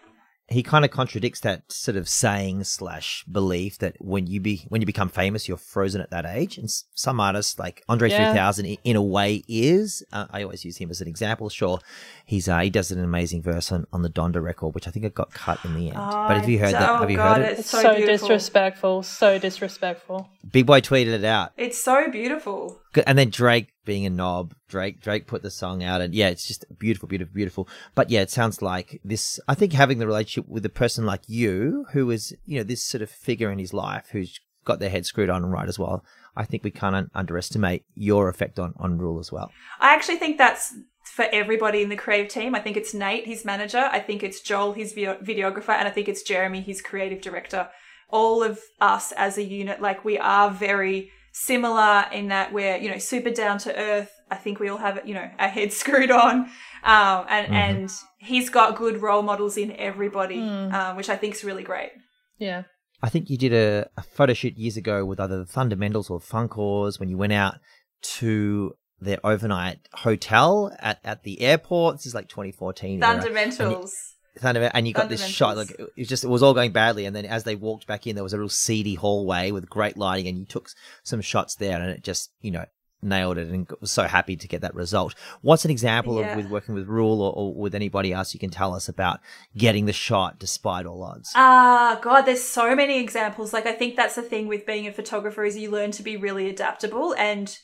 he 0.53 0.63
kind 0.63 0.85
of 0.85 0.91
contradicts 0.91 1.41
that 1.41 1.71
sort 1.71 1.97
of 1.97 2.09
saying 2.09 2.65
slash 2.65 3.25
belief 3.25 3.79
that 3.79 3.97
when 4.01 4.27
you 4.27 4.41
be 4.41 4.65
when 4.69 4.81
you 4.81 4.87
become 4.87 5.09
famous, 5.09 5.49
you're 5.49 5.57
frozen 5.57 6.01
at 6.01 6.11
that 6.11 6.27
age. 6.27 6.59
And 6.59 6.71
some 6.95 7.21
artists, 7.21 7.59
like 7.59 7.83
Andre 7.89 8.11
yeah. 8.11 8.33
3000, 8.33 8.79
in 8.85 8.97
a 8.97 9.03
way 9.03 9.43
is. 9.49 10.05
Uh, 10.13 10.27
I 10.31 10.43
always 10.43 10.65
use 10.65 10.77
him 10.77 10.91
as 10.91 11.01
an 11.01 11.09
example. 11.09 11.49
Sure, 11.49 11.81
he's 12.25 12.49
uh, 12.49 12.61
he 12.61 12.71
does 12.71 12.91
an 12.91 13.03
amazing 13.03 13.43
verse 13.43 13.73
on, 13.73 13.87
on 13.93 14.03
the 14.03 14.11
Donda 14.11 14.43
record, 14.43 14.75
which 14.75 14.87
I 14.87 14.91
think 14.91 15.05
it 15.05 15.15
got 15.15 15.33
cut 15.33 15.65
in 15.65 15.75
the 15.75 15.89
end. 15.89 15.99
Oh, 15.99 16.29
but 16.29 16.37
have 16.37 16.49
you 16.49 16.59
heard 16.59 16.75
that? 16.75 16.89
Oh, 16.89 16.97
have 16.99 17.11
you 17.11 17.17
God, 17.17 17.41
heard 17.41 17.53
it? 17.53 17.59
It's 17.61 17.71
so, 17.71 17.83
so 17.83 18.07
disrespectful. 18.07 19.03
So 19.03 19.39
disrespectful. 19.39 20.29
Big 20.51 20.67
Boi 20.67 20.81
tweeted 20.81 21.15
it 21.15 21.25
out. 21.25 21.53
It's 21.57 21.79
so 21.79 22.11
beautiful. 22.11 22.81
And 23.07 23.19
then 23.19 23.31
Drake 23.31 23.73
being 23.85 24.07
a 24.07 24.11
knob, 24.11 24.55
Drake 24.69 25.01
Drake 25.01 25.27
put 25.27 25.43
the 25.43 25.51
song 25.51 25.83
out, 25.83 26.01
and 26.01 26.15
yeah, 26.15 26.29
it's 26.29 26.47
just 26.47 26.65
beautiful, 26.79 27.09
beautiful, 27.09 27.35
beautiful. 27.35 27.69
But 27.95 28.11
yeah, 28.11 28.21
it 28.21 28.31
sounds 28.31 28.63
like 28.63 29.01
this. 29.05 29.41
I 29.49 29.55
think 29.55 29.73
having 29.73 29.99
the 29.99 30.07
relationship 30.07 30.49
with 30.49 30.65
a 30.65 30.71
person 30.71 31.05
like 31.05 31.23
you, 31.27 31.87
who 31.93 32.11
is 32.11 32.35
you 32.45 32.59
know 32.59 32.65
this 32.65 32.85
sort 32.85 33.03
of 33.03 33.11
figure 33.11 33.51
in 33.51 33.59
his 33.59 33.73
life, 33.75 34.09
who's 34.13 34.39
got 34.65 34.79
their 34.79 34.91
head 34.91 35.07
screwed 35.07 35.31
on 35.31 35.45
right 35.47 35.69
as 35.69 35.79
well. 35.79 36.05
I 36.37 36.45
think 36.45 36.65
we 36.65 36.71
can't 36.71 37.11
underestimate 37.15 37.85
your 37.95 38.29
effect 38.29 38.59
on 38.59 38.75
on 38.79 38.99
Ruel 38.99 39.19
as 39.19 39.33
well. 39.33 39.51
I 39.81 39.95
actually 39.95 40.17
think 40.17 40.39
that's 40.39 40.75
for 41.03 41.27
everybody 41.33 41.83
in 41.83 41.89
the 41.89 41.97
creative 41.97 42.33
team. 42.33 42.55
I 42.55 42.61
think 42.61 42.77
it's 42.77 42.95
Nate, 42.95 43.27
his 43.27 43.45
manager. 43.45 43.89
I 43.91 44.01
think 44.01 44.23
it's 44.23 44.41
Joel, 44.41 44.73
his 44.73 44.95
videographer, 44.95 45.75
and 45.75 45.87
I 45.87 45.91
think 45.91 46.09
it's 46.09 46.23
Jeremy, 46.23 46.61
his 46.61 46.81
creative 46.81 47.21
director. 47.21 47.69
All 48.09 48.43
of 48.43 48.61
us 48.81 49.13
as 49.13 49.37
a 49.37 49.43
unit, 49.43 49.81
like 49.81 50.05
we 50.05 50.19
are 50.19 50.51
very 50.51 51.11
similar 51.33 52.05
in 52.13 52.29
that 52.29 52.53
we're 52.53 52.77
you 52.77 52.91
know 52.91 52.99
super 52.99 53.31
down 53.31 53.59
to 53.59 53.77
earth. 53.77 54.11
I 54.31 54.37
think 54.37 54.61
we 54.61 54.69
all 54.69 54.79
have 54.79 55.01
you 55.07 55.15
know 55.15 55.29
our 55.39 55.49
heads 55.49 55.77
screwed 55.83 56.11
on, 56.11 56.49
um, 56.85 57.27
and 57.29 57.47
mm-hmm. 57.47 57.55
and 57.55 57.93
he's 58.19 58.51
got 58.51 58.77
good 58.77 59.03
role 59.03 59.23
models 59.23 59.57
in 59.57 59.73
everybody, 59.73 60.39
mm. 60.39 60.73
um, 60.73 60.97
which 60.97 61.09
I 61.09 61.17
think 61.17 61.35
is 61.35 61.45
really 61.45 61.65
great. 61.65 61.91
Yeah. 62.39 62.63
I 63.05 63.09
think 63.09 63.29
you 63.29 63.37
did 63.37 63.53
a, 63.53 63.89
a 63.97 64.03
photo 64.03 64.33
shoot 64.33 64.57
years 64.57 64.77
ago 64.77 65.05
with 65.05 65.19
either 65.19 65.39
the 65.39 65.47
Fundamentals 65.47 66.09
or 66.09 66.21
Funkoars 66.21 67.01
when 67.01 67.09
you 67.09 67.19
went 67.19 67.33
out 67.33 67.57
to 68.03 68.75
their 69.01 69.19
overnight 69.25 69.81
hotel 69.93 70.73
at, 70.79 71.01
at 71.03 71.25
the 71.25 71.41
airport. 71.41 71.97
This 71.97 72.07
is 72.07 72.15
like 72.15 72.29
2014. 72.29 73.01
Fundamentals 73.01 74.15
and 74.43 74.89
you 74.89 74.95
got 74.95 75.09
this 75.09 75.27
shot 75.27 75.57
like 75.57 75.71
it 75.71 75.93
was 75.97 76.09
just 76.09 76.25
it 76.25 76.29
was 76.29 76.43
all 76.43 76.55
going 76.55 76.73
badly. 76.73 77.05
And 77.05 77.15
then 77.15 77.27
as 77.27 77.45
they 77.45 77.55
walked 77.55 77.87
back 77.87 78.07
in 78.07 78.15
there 78.15 78.25
was 78.25 78.33
a 78.33 78.39
real 78.39 78.49
seedy 78.49 78.95
hallway 78.95 79.51
with 79.51 79.69
great 79.69 79.97
lighting 79.97 80.29
and 80.29 80.39
you 80.39 80.45
took 80.45 80.71
some 81.03 81.21
shots 81.21 81.57
there 81.57 81.81
and 81.81 81.91
it 81.91 82.03
just 82.03 82.31
you 82.41 82.51
know 82.51 82.65
nailed 83.05 83.37
it 83.37 83.49
and 83.49 83.69
was 83.81 83.91
so 83.91 84.05
happy 84.05 84.37
to 84.37 84.49
get 84.49 84.61
that 84.61 84.75
result. 84.75 85.15
What's 85.41 85.65
an 85.65 85.71
example 85.71 86.21
yeah. 86.21 86.31
of 86.31 86.37
with 86.37 86.47
working 86.47 86.75
with 86.75 86.87
Ruel 86.87 87.21
or, 87.21 87.33
or, 87.33 87.53
with 87.53 87.75
anybody 87.75 88.13
else 88.13 88.33
you 88.33 88.39
can 88.39 88.51
tell 88.51 88.75
us 88.75 88.89
about 88.89 89.21
getting 89.57 89.87
the 89.87 89.93
shot 89.93 90.39
despite 90.39 90.87
all 90.87 91.03
odds? 91.03 91.33
Ah 91.35 91.97
uh, 91.97 92.01
god 92.01 92.23
there's 92.23 92.43
so 92.43 92.75
many 92.75 93.01
examples. 93.01 93.53
Like 93.53 93.67
i 93.67 93.73
think 93.73 93.97
that's 93.97 94.15
the 94.15 94.23
thing 94.23 94.47
with 94.47 94.67
being 94.67 94.87
a 94.87 94.93
photographer 94.93 95.45
is 95.45 95.57
you 95.57 95.71
learn 95.71 95.91
to 95.93 96.03
be 96.03 96.17
really 96.17 96.49
adaptable 96.49 97.15
and 97.17 97.59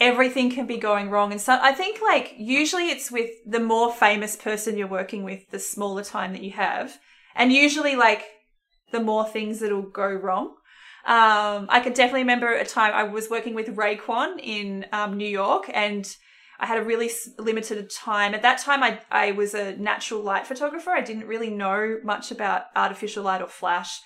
everything 0.00 0.50
can 0.50 0.66
be 0.66 0.76
going 0.76 1.10
wrong. 1.10 1.32
And 1.32 1.40
so 1.40 1.58
I 1.60 1.72
think 1.72 2.00
like 2.00 2.34
usually 2.38 2.90
it's 2.90 3.10
with 3.10 3.30
the 3.46 3.60
more 3.60 3.92
famous 3.92 4.36
person 4.36 4.76
you're 4.76 4.86
working 4.86 5.24
with, 5.24 5.48
the 5.50 5.58
smaller 5.58 6.04
time 6.04 6.32
that 6.32 6.42
you 6.42 6.52
have. 6.52 6.98
And 7.34 7.52
usually 7.52 7.96
like 7.96 8.24
the 8.92 9.00
more 9.00 9.26
things 9.26 9.60
that'll 9.60 9.82
go 9.82 10.08
wrong. 10.08 10.54
Um, 11.06 11.66
I 11.70 11.80
can 11.82 11.92
definitely 11.92 12.20
remember 12.20 12.52
a 12.52 12.64
time 12.64 12.92
I 12.92 13.04
was 13.04 13.30
working 13.30 13.54
with 13.54 13.74
Raekwon 13.76 14.38
in 14.42 14.86
um, 14.92 15.16
New 15.16 15.28
York 15.28 15.70
and 15.72 16.06
I 16.60 16.66
had 16.66 16.78
a 16.78 16.84
really 16.84 17.10
limited 17.38 17.88
time. 17.90 18.34
At 18.34 18.42
that 18.42 18.58
time, 18.58 18.82
I, 18.82 19.00
I 19.10 19.30
was 19.30 19.54
a 19.54 19.76
natural 19.76 20.22
light 20.22 20.46
photographer. 20.46 20.90
I 20.90 21.02
didn't 21.02 21.26
really 21.26 21.50
know 21.50 21.98
much 22.02 22.32
about 22.32 22.64
artificial 22.74 23.22
light 23.22 23.40
or 23.40 23.46
flash. 23.46 24.00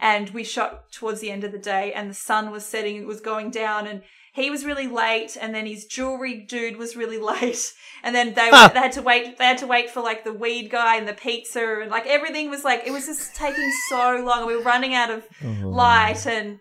And 0.00 0.30
we 0.30 0.42
shot 0.42 0.90
towards 0.90 1.20
the 1.20 1.30
end 1.30 1.44
of 1.44 1.52
the 1.52 1.58
day 1.58 1.92
and 1.92 2.08
the 2.08 2.14
sun 2.14 2.50
was 2.50 2.64
setting, 2.64 2.96
it 2.96 3.06
was 3.06 3.20
going 3.20 3.50
down 3.50 3.86
and 3.86 4.02
he 4.38 4.50
was 4.50 4.64
really 4.64 4.86
late 4.86 5.36
and 5.40 5.54
then 5.54 5.66
his 5.66 5.84
jewelry 5.84 6.34
dude 6.34 6.76
was 6.76 6.96
really 6.96 7.18
late 7.32 7.72
and 8.02 8.14
then 8.14 8.34
they, 8.34 8.48
huh. 8.50 8.68
they 8.68 8.80
had 8.80 8.92
to 8.92 9.02
wait 9.02 9.36
they 9.38 9.44
had 9.44 9.58
to 9.58 9.66
wait 9.66 9.90
for 9.90 10.00
like 10.00 10.24
the 10.24 10.32
weed 10.32 10.70
guy 10.70 10.96
and 10.96 11.08
the 11.08 11.12
pizza 11.12 11.80
and 11.80 11.90
like 11.90 12.06
everything 12.06 12.50
was 12.50 12.64
like 12.64 12.82
it 12.86 12.90
was 12.90 13.06
just 13.06 13.34
taking 13.34 13.70
so 13.88 14.22
long 14.24 14.38
and 14.38 14.46
we 14.46 14.56
were 14.56 14.62
running 14.62 14.94
out 14.94 15.10
of 15.10 15.24
oh. 15.44 15.68
light 15.68 16.26
and 16.26 16.58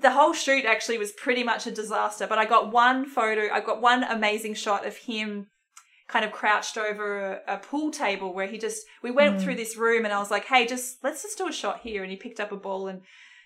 the 0.00 0.10
whole 0.10 0.32
shoot 0.32 0.64
actually 0.64 0.98
was 0.98 1.12
pretty 1.12 1.44
much 1.44 1.66
a 1.66 1.70
disaster 1.70 2.26
but 2.26 2.38
i 2.38 2.44
got 2.44 2.72
one 2.72 3.06
photo 3.06 3.52
i 3.52 3.60
got 3.60 3.80
one 3.80 4.04
amazing 4.04 4.54
shot 4.54 4.86
of 4.86 4.96
him 4.96 5.46
kind 6.06 6.24
of 6.24 6.32
crouched 6.32 6.76
over 6.76 7.40
a, 7.46 7.54
a 7.54 7.58
pool 7.58 7.90
table 7.90 8.34
where 8.34 8.46
he 8.46 8.58
just 8.58 8.84
we 9.02 9.10
went 9.10 9.36
mm. 9.36 9.42
through 9.42 9.54
this 9.54 9.76
room 9.76 10.04
and 10.04 10.12
i 10.12 10.18
was 10.18 10.30
like 10.30 10.44
hey 10.46 10.66
just 10.66 11.02
let's 11.02 11.22
just 11.22 11.38
do 11.38 11.48
a 11.48 11.52
shot 11.52 11.80
here 11.80 12.02
and 12.02 12.10
he 12.10 12.16
picked 12.16 12.40
up 12.40 12.52
a 12.52 12.56
ball 12.56 12.88
and 12.88 13.00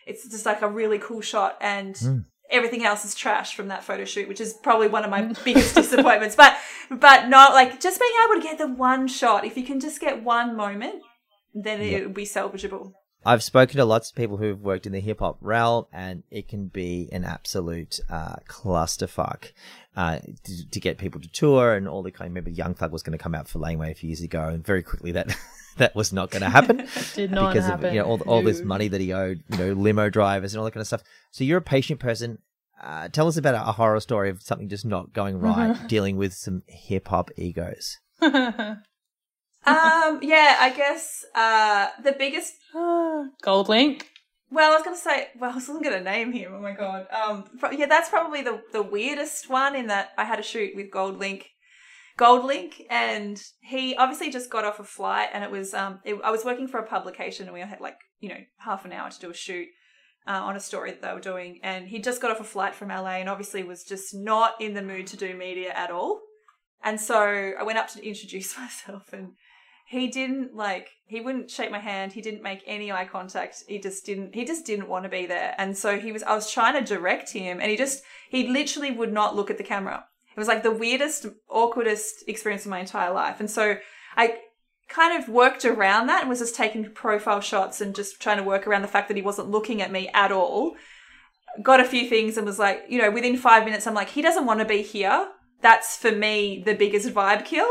it's 0.07 0.27
just 0.29 0.47
like 0.47 0.63
a 0.63 0.69
really 0.69 0.99
cool 0.99 1.21
shot 1.21 1.57
and 1.61 1.95
mm 1.95 2.25
everything 2.51 2.85
else 2.85 3.05
is 3.05 3.15
trash 3.15 3.55
from 3.55 3.69
that 3.69 3.85
photo 3.85 4.05
shoot, 4.05 4.29
which 4.29 4.41
is 4.41 4.55
probably 4.55 4.89
one 4.89 5.05
of 5.05 5.11
my 5.11 5.23
biggest 5.45 5.75
disappointments. 5.75 6.37
But 6.37 6.57
but 6.91 7.29
not 7.29 7.53
like 7.53 7.81
just 7.81 8.01
being 8.01 8.13
able 8.25 8.41
to 8.41 8.47
get 8.47 8.59
the 8.59 8.69
one 8.69 9.09
shot. 9.09 9.45
If 9.45 9.57
you 9.57 9.65
can 9.65 9.81
just 9.81 10.01
get 10.01 10.23
one 10.23 10.57
moment, 10.57 11.03
then 11.55 11.81
yep. 11.81 11.93
it 11.93 12.07
would 12.07 12.15
be 12.15 12.25
salvageable. 12.25 12.93
I've 13.25 13.43
spoken 13.43 13.77
to 13.79 13.85
lots 13.85 14.11
of 14.11 14.17
people 14.17 14.37
who've 14.37 14.61
worked 14.61 14.87
in 14.87 14.93
the 14.93 15.01
hip 15.01 15.21
hop 15.21 15.39
realm, 15.41 15.87
and 15.93 16.23
it 16.31 16.49
can 16.49 16.69
be 16.69 17.09
an 17.13 17.25
absolute 17.25 17.99
uh, 18.09 18.37
clusterfuck 18.49 19.53
uh, 19.97 20.21
to, 20.45 20.71
to, 20.71 20.81
get 20.81 20.99
people 20.99 21.21
to 21.21 21.29
tour 21.29 21.75
and 21.75 21.89
all 21.89 22.03
the 22.03 22.13
kind. 22.13 22.27
Of, 22.27 22.31
remember, 22.31 22.51
Young 22.51 22.75
Thug 22.75 22.93
was 22.93 23.03
going 23.03 23.19
to 23.19 23.23
come 23.23 23.35
out 23.35 23.49
for 23.49 23.59
Laneway 23.59 23.91
a 23.91 23.95
few 23.95 24.09
years 24.09 24.21
ago, 24.21 24.45
and 24.45 24.65
very 24.65 24.83
quickly 24.83 25.13
that 25.13 25.37
that 25.79 25.95
was 25.97 26.13
not 26.13 26.31
going 26.31 26.43
to 26.43 26.49
happen. 26.49 26.87
Did 27.15 27.33
not 27.33 27.53
because 27.53 27.67
happen. 27.67 27.87
of 27.87 27.95
you 27.95 28.01
know 28.01 28.07
all, 28.07 28.21
all 28.23 28.43
this 28.43 28.63
money 28.63 28.89
that 28.89 29.01
he 29.01 29.13
owed, 29.13 29.43
you 29.49 29.59
know, 29.59 29.73
limo 29.73 30.09
drivers 30.09 30.55
and 30.55 30.61
all 30.61 30.65
that 30.65 30.73
kind 30.73 30.83
of 30.83 30.87
stuff. 30.87 31.03
So 31.33 31.45
you're 31.45 31.59
a 31.59 31.63
patient 31.63 32.01
person. 32.01 32.39
Uh, 32.81 33.09
tell 33.09 33.27
us 33.27 33.37
about 33.37 33.57
a, 33.57 33.71
a, 33.71 33.73
horror 33.73 33.99
story 33.99 34.31
of 34.31 34.41
something 34.41 34.69
just 34.69 34.87
not 34.87 35.13
going 35.13 35.41
right, 35.41 35.77
dealing 35.89 36.17
with 36.17 36.33
some 36.33 36.63
hip 36.69 37.09
hop 37.09 37.33
egos. 37.37 37.99
Um, 39.69 40.21
yeah, 40.23 40.57
I 40.61 40.73
guess 40.77 41.25
uh, 41.35 41.89
the 42.03 42.13
biggest 42.13 42.55
GoldLink. 42.75 44.03
Well, 44.51 44.73
I 44.73 44.77
was 44.77 44.85
gonna 44.85 44.97
say, 44.97 45.29
well, 45.39 45.51
I 45.53 45.55
wasn't 45.55 45.85
gonna 45.85 46.01
name 46.01 46.33
him. 46.33 46.53
Oh 46.55 46.61
my 46.61 46.73
god. 46.73 47.07
Um, 47.11 47.45
yeah, 47.73 47.87
that's 47.87 48.09
probably 48.09 48.43
the 48.43 48.63
the 48.73 48.83
weirdest 48.83 49.49
one 49.51 49.75
in 49.77 49.87
that 49.89 50.11
I 50.17 50.25
had 50.25 50.39
a 50.39 50.43
shoot 50.43 50.75
with 50.75 50.91
GoldLink 50.91 51.45
GoldLink, 52.19 52.85
and 52.91 53.41
he 53.61 53.95
obviously 53.95 54.31
just 54.31 54.51
got 54.51 54.65
off 54.65 54.81
a 54.81 54.85
flight, 54.85 55.29
and 55.33 55.45
it 55.45 55.51
was 55.51 55.73
um, 55.73 56.01
it, 56.05 56.19
I 56.25 56.33
was 56.33 56.45
working 56.45 56.67
for 56.67 56.79
a 56.79 56.87
publication, 56.87 57.47
and 57.47 57.55
we 57.55 57.61
had 57.61 57.81
like 57.81 57.97
you 58.21 58.29
know 58.29 58.41
half 58.59 58.85
an 58.85 58.93
hour 58.93 59.09
to 59.09 59.21
do 59.21 59.31
a 59.31 59.35
shoot 59.35 59.69
uh, 60.27 60.33
on 60.33 60.57
a 60.57 60.61
story 60.61 60.91
that 60.91 61.01
they 61.01 61.13
were 61.13 61.21
doing, 61.21 61.61
and 61.63 61.87
he 61.87 62.01
just 62.01 62.21
got 62.21 62.33
off 62.33 62.41
a 62.41 62.45
flight 62.45 62.75
from 62.75 62.89
LA, 62.89 63.19
and 63.19 63.29
obviously 63.29 63.63
was 63.63 63.85
just 63.85 64.15
not 64.15 64.61
in 64.61 64.75
the 64.75 64.83
mood 64.83 65.07
to 65.09 65.17
do 65.17 65.35
media 65.37 65.71
at 65.71 65.93
all, 65.93 66.21
and 66.83 67.01
so 67.01 67.53
I 67.59 67.63
went 67.63 67.79
up 67.79 67.89
to 67.91 68.05
introduce 68.05 68.59
myself, 68.59 69.13
and 69.13 69.35
he 69.89 70.09
didn't 70.09 70.55
like 70.55 70.91
he 71.07 71.21
wouldn't 71.21 71.51
shake 71.51 71.71
my 71.71 71.79
hand 71.79 72.13
he 72.13 72.21
didn't 72.21 72.43
make 72.43 72.63
any 72.67 72.93
eye 72.93 73.05
contact 73.05 73.65
he 73.67 73.79
just 73.79 74.05
didn't 74.05 74.35
he 74.35 74.45
just 74.45 74.67
didn't 74.67 74.89
want 74.89 75.05
to 75.05 75.09
be 75.09 75.27
there 75.27 75.55
and 75.59 75.77
so 75.77 75.99
he 75.99 76.13
was 76.13 76.23
i 76.25 76.35
was 76.35 76.53
trying 76.53 76.75
to 76.75 76.95
direct 76.95 77.33
him 77.33 77.61
and 77.61 77.71
he 77.71 77.77
just 77.77 78.03
he 78.29 78.49
literally 78.49 78.91
would 78.91 79.13
not 79.13 79.35
look 79.35 79.51
at 79.51 79.59
the 79.59 79.65
camera 79.65 80.05
it 80.39 80.41
was 80.41 80.47
like 80.47 80.63
the 80.63 80.71
weirdest, 80.71 81.27
awkwardest 81.51 82.23
experience 82.29 82.65
of 82.65 82.71
my 82.71 82.79
entire 82.79 83.13
life. 83.13 83.41
And 83.41 83.51
so 83.51 83.77
I 84.17 84.39
kind 84.89 85.21
of 85.21 85.29
worked 85.29 85.65
around 85.65 86.07
that 86.07 86.21
and 86.21 86.31
was 86.31 86.39
just 86.39 86.55
taking 86.55 86.89
profile 86.93 87.41
shots 87.41 87.81
and 87.81 87.93
just 87.93 88.23
trying 88.23 88.37
to 88.37 88.45
work 88.45 88.65
around 88.65 88.83
the 88.83 88.89
fact 88.89 89.09
that 89.09 89.17
he 89.17 89.23
wasn't 89.23 89.51
looking 89.51 89.83
at 89.83 89.91
me 89.91 90.09
at 90.15 90.31
all. 90.31 90.77
Got 91.61 91.81
a 91.81 91.85
few 91.85 92.09
things 92.09 92.37
and 92.37 92.47
was 92.47 92.57
like, 92.57 92.85
you 92.89 93.03
know, 93.03 93.11
within 93.11 93.37
five 93.37 93.65
minutes, 93.65 93.89
I'm 93.89 93.95
like, 93.95 94.11
he 94.11 94.23
doesn't 94.23 94.47
want 94.47 94.61
to 94.61 94.65
be 94.65 94.81
here. 94.81 95.27
That's 95.61 95.97
for 95.97 96.13
me 96.13 96.63
the 96.65 96.75
biggest 96.75 97.09
vibe 97.09 97.45
kill. 97.45 97.69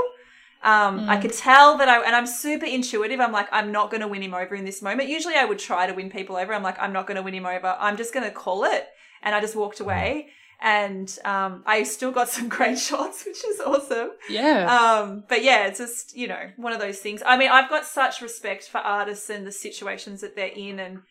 Um, 0.63 1.01
mm. 1.01 1.09
I 1.09 1.17
could 1.17 1.33
tell 1.33 1.77
that 1.77 1.87
I, 1.87 2.01
and 2.03 2.15
I'm 2.15 2.27
super 2.27 2.65
intuitive. 2.65 3.19
I'm 3.19 3.31
like, 3.31 3.47
I'm 3.51 3.71
not 3.71 3.91
going 3.91 4.01
to 4.01 4.07
win 4.07 4.23
him 4.23 4.33
over 4.33 4.55
in 4.55 4.65
this 4.65 4.81
moment. 4.81 5.09
Usually 5.09 5.35
I 5.35 5.45
would 5.45 5.59
try 5.59 5.87
to 5.87 5.93
win 5.93 6.09
people 6.09 6.35
over. 6.35 6.53
I'm 6.53 6.63
like, 6.63 6.79
I'm 6.79 6.93
not 6.93 7.07
going 7.07 7.15
to 7.17 7.23
win 7.23 7.33
him 7.33 7.45
over. 7.45 7.75
I'm 7.79 7.97
just 7.97 8.13
going 8.13 8.25
to 8.25 8.31
call 8.31 8.63
it. 8.63 8.87
And 9.21 9.35
I 9.35 9.41
just 9.41 9.55
walked 9.55 9.79
away. 9.79 10.29
And 10.59 11.15
um, 11.23 11.63
I 11.67 11.83
still 11.83 12.11
got 12.11 12.29
some 12.37 12.49
great 12.49 12.79
shots, 12.79 13.25
which 13.25 13.45
is 13.45 13.59
awesome. 13.59 14.11
Yeah. 14.29 14.75
Um, 14.75 15.23
but 15.29 15.43
yeah, 15.43 15.67
it's 15.67 15.79
just, 15.79 16.17
you 16.17 16.27
know, 16.27 16.49
one 16.57 16.73
of 16.73 16.79
those 16.79 16.99
things. 16.99 17.21
I 17.25 17.37
mean, 17.37 17.49
I've 17.49 17.69
got 17.69 17.85
such 17.85 18.21
respect 18.21 18.65
for 18.65 18.79
artists 18.79 19.29
and 19.29 19.45
the 19.45 19.51
situations 19.51 20.21
that 20.21 20.35
they're 20.35 20.47
in. 20.47 20.79
And 20.79 21.01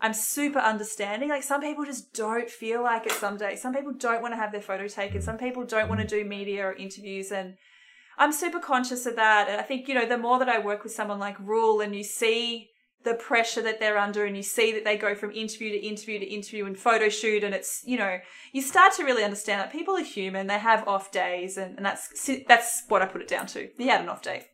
I'm 0.00 0.14
super 0.14 0.60
understanding. 0.60 1.28
Like 1.28 1.42
some 1.42 1.60
people 1.60 1.84
just 1.84 2.12
don't 2.12 2.48
feel 2.48 2.82
like 2.82 3.06
it 3.06 3.12
some 3.12 3.36
days. 3.36 3.60
Some 3.60 3.74
people 3.74 3.92
don't 3.92 4.22
want 4.22 4.32
to 4.32 4.38
have 4.38 4.52
their 4.52 4.60
photo 4.60 4.86
taken. 4.86 5.20
Some 5.22 5.38
people 5.38 5.64
don't 5.64 5.88
want 5.88 6.00
to 6.00 6.06
do 6.06 6.24
media 6.24 6.66
or 6.66 6.72
interviews. 6.72 7.32
And 7.32 7.56
I'm 8.18 8.32
super 8.32 8.60
conscious 8.60 9.06
of 9.06 9.16
that. 9.16 9.48
And 9.48 9.60
I 9.60 9.64
think, 9.64 9.88
you 9.88 9.94
know, 9.94 10.06
the 10.06 10.18
more 10.18 10.38
that 10.38 10.48
I 10.48 10.58
work 10.58 10.82
with 10.82 10.92
someone 10.92 11.18
like 11.18 11.38
Ruel 11.38 11.80
and 11.80 11.94
you 11.94 12.02
see 12.02 12.70
the 13.04 13.14
pressure 13.14 13.62
that 13.62 13.78
they're 13.78 13.98
under 13.98 14.24
and 14.24 14.36
you 14.36 14.42
see 14.42 14.72
that 14.72 14.84
they 14.84 14.96
go 14.96 15.14
from 15.14 15.30
interview 15.30 15.70
to 15.70 15.78
interview 15.78 16.18
to 16.18 16.26
interview 16.26 16.66
and 16.66 16.76
photo 16.76 17.08
shoot 17.08 17.44
and 17.44 17.54
it's, 17.54 17.82
you 17.86 17.96
know, 17.96 18.18
you 18.52 18.60
start 18.60 18.92
to 18.94 19.04
really 19.04 19.22
understand 19.22 19.60
that 19.60 19.70
people 19.70 19.96
are 19.96 20.02
human. 20.02 20.48
They 20.48 20.58
have 20.58 20.86
off 20.88 21.12
days 21.12 21.56
and, 21.56 21.76
and 21.76 21.86
that's, 21.86 22.28
that's 22.48 22.82
what 22.88 23.02
I 23.02 23.06
put 23.06 23.22
it 23.22 23.28
down 23.28 23.46
to. 23.48 23.68
He 23.78 23.86
had 23.86 24.00
an 24.00 24.08
off 24.08 24.22
day. 24.22 24.46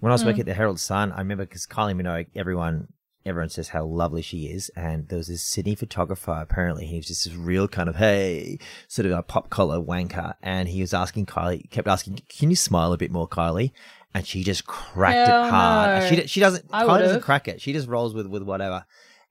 when 0.00 0.10
I 0.10 0.12
was 0.12 0.22
hmm. 0.22 0.28
working 0.28 0.40
at 0.40 0.46
the 0.46 0.54
Herald 0.54 0.80
Sun, 0.80 1.12
I 1.12 1.18
remember 1.18 1.44
because 1.44 1.66
Kylie 1.66 2.00
Minogue, 2.00 2.28
everyone 2.34 2.88
everyone 3.26 3.48
says 3.48 3.68
how 3.68 3.84
lovely 3.84 4.22
she 4.22 4.46
is. 4.46 4.70
And 4.70 5.08
there 5.08 5.18
was 5.18 5.28
this 5.28 5.42
Sydney 5.42 5.74
photographer, 5.74 6.32
apparently, 6.32 6.86
he 6.86 6.96
was 6.96 7.06
just 7.06 7.24
this 7.24 7.34
real 7.34 7.68
kind 7.68 7.88
of, 7.88 7.96
hey, 7.96 8.58
sort 8.88 9.06
of 9.06 9.12
a 9.12 9.22
pop 9.22 9.50
collar 9.50 9.78
wanker. 9.78 10.34
And 10.42 10.68
he 10.68 10.80
was 10.80 10.94
asking 10.94 11.26
Kylie, 11.26 11.70
kept 11.70 11.88
asking, 11.88 12.20
can 12.28 12.50
you 12.50 12.56
smile 12.56 12.92
a 12.92 12.98
bit 12.98 13.10
more, 13.10 13.28
Kylie? 13.28 13.72
And 14.14 14.26
she 14.26 14.44
just 14.44 14.66
cracked 14.66 15.28
Hell 15.28 15.46
it 15.46 15.50
hard. 15.50 16.02
No. 16.02 16.08
She, 16.08 16.26
she 16.28 16.40
doesn't, 16.40 16.66
I 16.70 16.84
Kylie 16.84 16.92
would've. 16.92 17.06
doesn't 17.06 17.22
crack 17.22 17.48
it. 17.48 17.60
She 17.60 17.72
just 17.72 17.88
rolls 17.88 18.14
with, 18.14 18.26
with 18.26 18.42
whatever. 18.42 18.84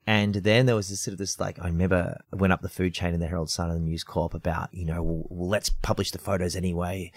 And 0.06 0.34
then 0.34 0.66
there 0.66 0.76
was 0.76 0.90
this 0.90 1.00
sort 1.00 1.12
of 1.12 1.18
this 1.18 1.40
like 1.40 1.58
I 1.58 1.66
remember 1.66 2.20
I 2.30 2.36
went 2.36 2.52
up 2.52 2.60
the 2.60 2.68
food 2.68 2.92
chain 2.92 3.14
in 3.14 3.20
the 3.20 3.26
Herald 3.26 3.48
Sun 3.48 3.70
and 3.70 3.80
the 3.80 3.84
News 3.88 4.04
Corp 4.04 4.34
about 4.34 4.68
you 4.74 4.84
know 4.84 5.02
well, 5.02 5.48
let's 5.48 5.70
publish 5.70 6.10
the 6.10 6.18
photos 6.18 6.54
anyway 6.54 7.10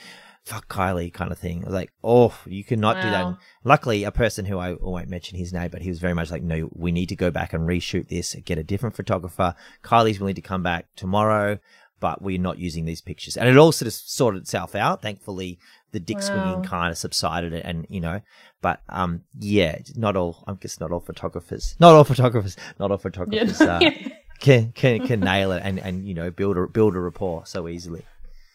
fuck 0.48 0.70
Kylie 0.70 1.14
kind 1.14 1.32
of 1.32 1.38
thing. 1.38 1.64
I 1.64 1.66
was 1.66 1.74
like, 1.74 1.92
oh, 2.04 2.34
you 2.46 2.64
cannot 2.64 2.96
wow. 2.96 3.02
do 3.02 3.10
that. 3.10 3.26
And 3.26 3.38
luckily, 3.66 4.06
a 4.06 4.12
person 4.12 4.46
who 4.46 4.58
I 4.58 4.74
won't 4.80 5.10
mention 5.10 5.38
his 5.38 5.52
name, 5.52 5.70
but 5.70 5.82
he 5.82 5.90
was 5.90 6.00
very 6.00 6.14
much 6.14 6.32
like, 6.32 6.42
no, 6.42 6.70
we 6.74 6.94
need 6.94 7.10
to 7.10 7.16
go 7.16 7.30
back 7.30 7.52
and 7.52 7.68
reshoot 7.68 8.08
this, 8.08 8.34
get 8.46 8.58
a 8.58 8.64
different 8.64 8.96
photographer. 8.96 9.56
Kylie's 9.84 10.20
willing 10.20 10.36
to 10.36 10.42
come 10.42 10.64
back 10.64 10.88
tomorrow, 10.96 11.60
but 12.00 12.22
we're 12.22 12.40
not 12.40 12.60
using 12.60 12.86
these 12.86 13.02
pictures. 13.02 13.36
And 13.36 13.50
it 13.50 13.58
all 13.58 13.74
sort 13.74 13.88
of 13.88 13.94
sorted 13.94 14.44
itself 14.44 14.74
out. 14.74 15.02
Thankfully, 15.02 15.60
the 15.92 16.00
dick 16.00 16.20
wow. 16.20 16.24
swinging 16.24 16.64
kind 16.64 16.92
of 16.92 16.98
subsided 16.98 17.54
and, 17.54 17.86
you 17.90 18.00
know, 18.00 18.22
but, 18.62 18.82
um, 18.88 19.24
yeah, 19.38 19.80
not 19.96 20.16
all, 20.16 20.46
I 20.48 20.54
guess 20.54 20.80
not 20.80 20.92
all 20.92 21.02
photographers, 21.02 21.76
not 21.80 21.94
all 21.94 22.06
photographers, 22.06 22.56
not 22.80 22.92
all 22.92 22.98
photographers, 22.98 23.60
uh, 23.60 23.80
can, 24.40 24.72
can, 24.72 25.06
can 25.06 25.20
nail 25.20 25.52
it 25.52 25.62
and, 25.64 25.78
and, 25.80 26.08
you 26.08 26.14
know, 26.14 26.32
build 26.32 26.58
a, 26.58 26.68
build 26.68 26.96
a 26.96 27.00
rapport 27.00 27.46
so 27.46 27.68
easily. 27.68 28.06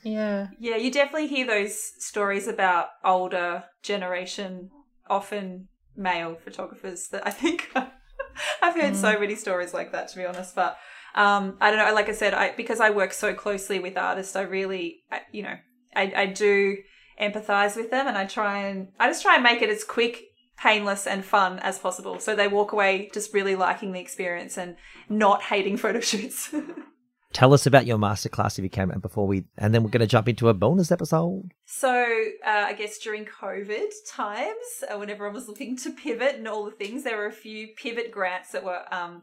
Yeah. 0.03 0.49
Yeah, 0.59 0.77
you 0.77 0.91
definitely 0.91 1.29
hear 1.29 1.47
those 1.47 1.79
stories 1.99 2.49
about 2.49 2.89
older 3.05 3.65
generation, 3.83 4.71
often 5.09 5.69
male 5.97 6.37
photographers 6.37 7.09
that 7.09 7.27
I 7.27 7.31
think 7.31 7.71
I've 8.63 8.75
heard 8.75 8.95
mm. 8.95 9.01
so 9.01 9.19
many 9.19 9.35
stories 9.35 9.75
like 9.75 9.93
that 9.93 10.09
to 10.09 10.17
be 10.17 10.25
honest, 10.25 10.55
but 10.55 10.77
um, 11.15 11.59
I 11.61 11.71
don't 11.71 11.87
know, 11.87 11.95
like 11.95 12.09
I 12.09 12.13
said, 12.13 12.35
I 12.35 12.53
because 12.57 12.81
I 12.81 12.91
work 12.91 13.13
so 13.13 13.35
closely 13.35 13.79
with 13.79 13.97
artists, 13.97 14.35
I 14.35 14.43
really 14.43 15.03
I, 15.11 15.21
you 15.31 15.43
know, 15.43 15.57
I, 15.95 16.13
I 16.17 16.27
do 16.27 16.79
empathize 17.21 17.77
with 17.77 17.91
them 17.91 18.09
and 18.09 18.17
I 18.17 18.25
try 18.25 18.65
and 18.65 18.89
I 18.99 19.09
just 19.09 19.23
try 19.23 19.35
and 19.35 19.45
make 19.45 19.63
it 19.63 19.69
as 19.69 19.85
quick 19.85 20.25
painless 20.57 21.07
and 21.07 21.25
fun 21.25 21.59
as 21.59 21.79
possible. 21.79 22.19
So 22.19 22.35
they 22.35 22.49
walk 22.49 22.73
away 22.73 23.11
just 23.13 23.35
really 23.35 23.57
liking 23.57 23.93
the 23.93 24.01
experience 24.01 24.57
and 24.57 24.77
not 25.09 25.43
hating 25.43 25.77
photo 25.85 26.01
shoots. 26.01 26.55
tell 27.33 27.53
us 27.53 27.67
about 27.67 27.87
your 27.87 27.99
masterclass 27.99 28.59
if 28.59 28.63
you 28.63 28.71
can, 28.71 28.91
and 28.91 29.03
before 29.03 29.27
we, 29.27 29.45
and 29.59 29.75
then 29.75 29.83
we're 29.83 29.91
going 29.91 30.01
to 30.01 30.07
jump 30.07 30.29
into 30.29 30.49
a 30.49 30.55
bonus 30.55 30.93
episode. 30.93 31.51
So, 31.65 32.05
uh, 32.47 32.65
I 32.67 32.73
guess 32.75 32.99
during 32.99 33.25
COVID 33.25 33.91
times, 34.09 34.85
uh, 34.89 34.99
when 34.99 35.11
everyone 35.11 35.35
was 35.35 35.49
looking 35.49 35.77
to 35.79 35.91
pivot 35.91 36.37
and 36.37 36.49
all 36.49 36.65
the 36.65 36.71
things, 36.71 37.05
there 37.05 37.17
were 37.17 37.27
a 37.27 37.33
few 37.33 37.69
pivot 37.77 38.11
grants 38.11 38.53
that 38.53 38.65
were 38.65 38.83
um, 38.93 39.23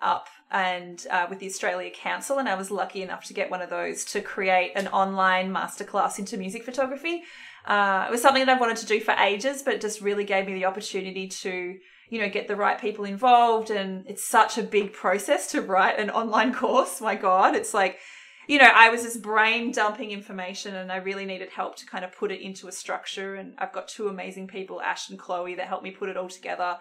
up 0.00 0.28
and 0.50 1.06
uh, 1.10 1.26
with 1.28 1.38
the 1.38 1.46
Australia 1.46 1.90
Council, 1.90 2.38
and 2.38 2.48
I 2.48 2.54
was 2.54 2.70
lucky 2.70 3.02
enough 3.02 3.24
to 3.24 3.34
get 3.34 3.50
one 3.50 3.62
of 3.62 3.70
those 3.70 4.04
to 4.06 4.20
create 4.20 4.72
an 4.76 4.88
online 4.88 5.52
masterclass 5.52 6.18
into 6.18 6.36
music 6.36 6.64
photography. 6.64 7.24
Uh, 7.64 8.04
it 8.08 8.12
was 8.12 8.22
something 8.22 8.44
that 8.46 8.54
I've 8.54 8.60
wanted 8.60 8.76
to 8.78 8.86
do 8.86 9.00
for 9.00 9.12
ages, 9.12 9.62
but 9.62 9.80
just 9.80 10.00
really 10.00 10.24
gave 10.24 10.46
me 10.46 10.54
the 10.54 10.66
opportunity 10.66 11.26
to 11.28 11.78
you 12.08 12.20
know, 12.20 12.28
get 12.28 12.48
the 12.48 12.56
right 12.56 12.80
people 12.80 13.04
involved. 13.04 13.70
And 13.70 14.04
it's 14.06 14.26
such 14.26 14.58
a 14.58 14.62
big 14.62 14.92
process 14.92 15.50
to 15.52 15.62
write 15.62 15.98
an 15.98 16.10
online 16.10 16.52
course. 16.62 17.00
My 17.00 17.14
God, 17.14 17.54
it's 17.54 17.74
like, 17.74 17.98
you 18.46 18.58
know, 18.58 18.70
I 18.72 18.90
was 18.90 19.02
just 19.02 19.22
brain 19.22 19.72
dumping 19.72 20.12
information 20.12 20.76
and 20.76 20.92
I 20.92 20.96
really 20.96 21.26
needed 21.26 21.50
help 21.50 21.76
to 21.76 21.86
kind 21.86 22.04
of 22.04 22.12
put 22.16 22.30
it 22.30 22.40
into 22.40 22.68
a 22.68 22.72
structure. 22.72 23.34
And 23.34 23.54
I've 23.58 23.72
got 23.72 23.88
two 23.88 24.08
amazing 24.08 24.46
people, 24.46 24.80
Ash 24.80 25.10
and 25.10 25.18
Chloe, 25.18 25.56
that 25.56 25.66
helped 25.66 25.84
me 25.84 25.90
put 25.90 26.08
it 26.08 26.16
all 26.16 26.28
together 26.28 26.76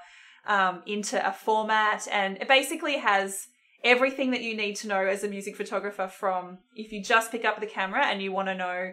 um, 0.45 0.83
into 0.85 1.27
a 1.27 1.31
format. 1.31 2.07
And 2.11 2.37
it 2.37 2.47
basically 2.47 2.99
has 2.99 3.47
everything 3.83 4.31
that 4.31 4.41
you 4.41 4.55
need 4.55 4.75
to 4.75 4.87
know 4.87 5.05
as 5.05 5.23
a 5.23 5.27
music 5.27 5.55
photographer 5.55 6.07
from 6.07 6.57
if 6.75 6.91
you 6.91 7.03
just 7.03 7.31
pick 7.31 7.45
up 7.45 7.59
the 7.59 7.67
camera 7.67 8.05
and 8.05 8.21
you 8.21 8.31
want 8.31 8.47
to 8.47 8.55
know 8.55 8.91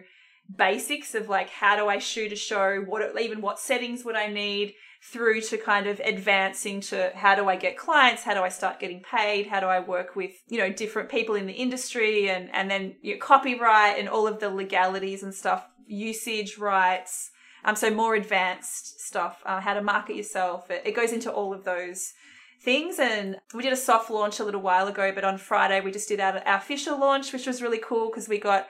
basics 0.55 1.15
of 1.15 1.29
like 1.29 1.49
how 1.49 1.75
do 1.75 1.87
I 1.87 1.99
shoot 1.99 2.31
a 2.31 2.35
show, 2.35 2.81
what 2.81 3.19
even 3.19 3.41
what 3.41 3.59
settings 3.59 4.03
would 4.03 4.15
I 4.15 4.27
need, 4.27 4.73
through 5.03 5.41
to 5.41 5.57
kind 5.57 5.85
of 5.85 5.99
advancing 5.99 6.79
to 6.79 7.11
how 7.13 7.35
do 7.35 7.49
I 7.49 7.57
get 7.57 7.77
clients? 7.77 8.23
How 8.23 8.33
do 8.33 8.41
I 8.41 8.49
start 8.49 8.79
getting 8.79 9.01
paid? 9.01 9.47
How 9.47 9.59
do 9.59 9.65
I 9.65 9.79
work 9.81 10.15
with, 10.15 10.31
you 10.47 10.57
know, 10.57 10.71
different 10.71 11.09
people 11.09 11.35
in 11.35 11.45
the 11.45 11.53
industry 11.53 12.29
and, 12.29 12.49
and 12.53 12.71
then 12.71 12.95
your 13.01 13.17
copyright 13.17 13.99
and 13.99 14.07
all 14.07 14.27
of 14.27 14.39
the 14.39 14.49
legalities 14.49 15.21
and 15.21 15.33
stuff, 15.33 15.67
usage 15.87 16.57
rights. 16.57 17.31
Um, 17.65 17.75
so 17.75 17.89
more 17.89 18.15
advanced 18.15 19.01
stuff, 19.01 19.41
uh, 19.45 19.59
how 19.59 19.73
to 19.73 19.81
market 19.81 20.15
yourself. 20.15 20.71
It, 20.71 20.83
it 20.85 20.95
goes 20.95 21.11
into 21.11 21.31
all 21.31 21.53
of 21.53 21.65
those 21.65 22.13
things. 22.61 22.97
And 22.97 23.37
we 23.53 23.63
did 23.63 23.73
a 23.73 23.77
soft 23.77 24.09
launch 24.09 24.39
a 24.39 24.45
little 24.45 24.61
while 24.61 24.87
ago, 24.87 25.11
but 25.13 25.25
on 25.25 25.37
Friday 25.37 25.81
we 25.81 25.91
just 25.91 26.07
did 26.07 26.21
our, 26.21 26.39
our 26.45 26.57
official 26.57 26.97
launch, 26.97 27.33
which 27.33 27.45
was 27.45 27.61
really 27.61 27.79
cool 27.83 28.09
because 28.09 28.29
we 28.29 28.37
got 28.37 28.67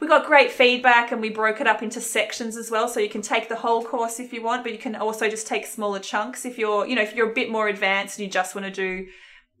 we 0.00 0.06
got 0.06 0.26
great 0.26 0.52
feedback 0.52 1.10
and 1.10 1.20
we 1.20 1.30
broke 1.30 1.60
it 1.60 1.66
up 1.66 1.82
into 1.82 2.00
sections 2.00 2.56
as 2.56 2.70
well. 2.70 2.88
So 2.88 3.00
you 3.00 3.08
can 3.08 3.22
take 3.22 3.48
the 3.48 3.56
whole 3.56 3.82
course 3.82 4.20
if 4.20 4.32
you 4.32 4.42
want, 4.42 4.62
but 4.62 4.72
you 4.72 4.78
can 4.78 4.94
also 4.94 5.28
just 5.28 5.46
take 5.46 5.66
smaller 5.66 5.98
chunks 5.98 6.44
if 6.44 6.56
you're, 6.56 6.86
you 6.86 6.94
know, 6.94 7.02
if 7.02 7.14
you're 7.14 7.30
a 7.30 7.34
bit 7.34 7.50
more 7.50 7.68
advanced 7.68 8.18
and 8.18 8.26
you 8.26 8.30
just 8.30 8.54
want 8.54 8.64
to 8.64 8.70
do, 8.70 9.06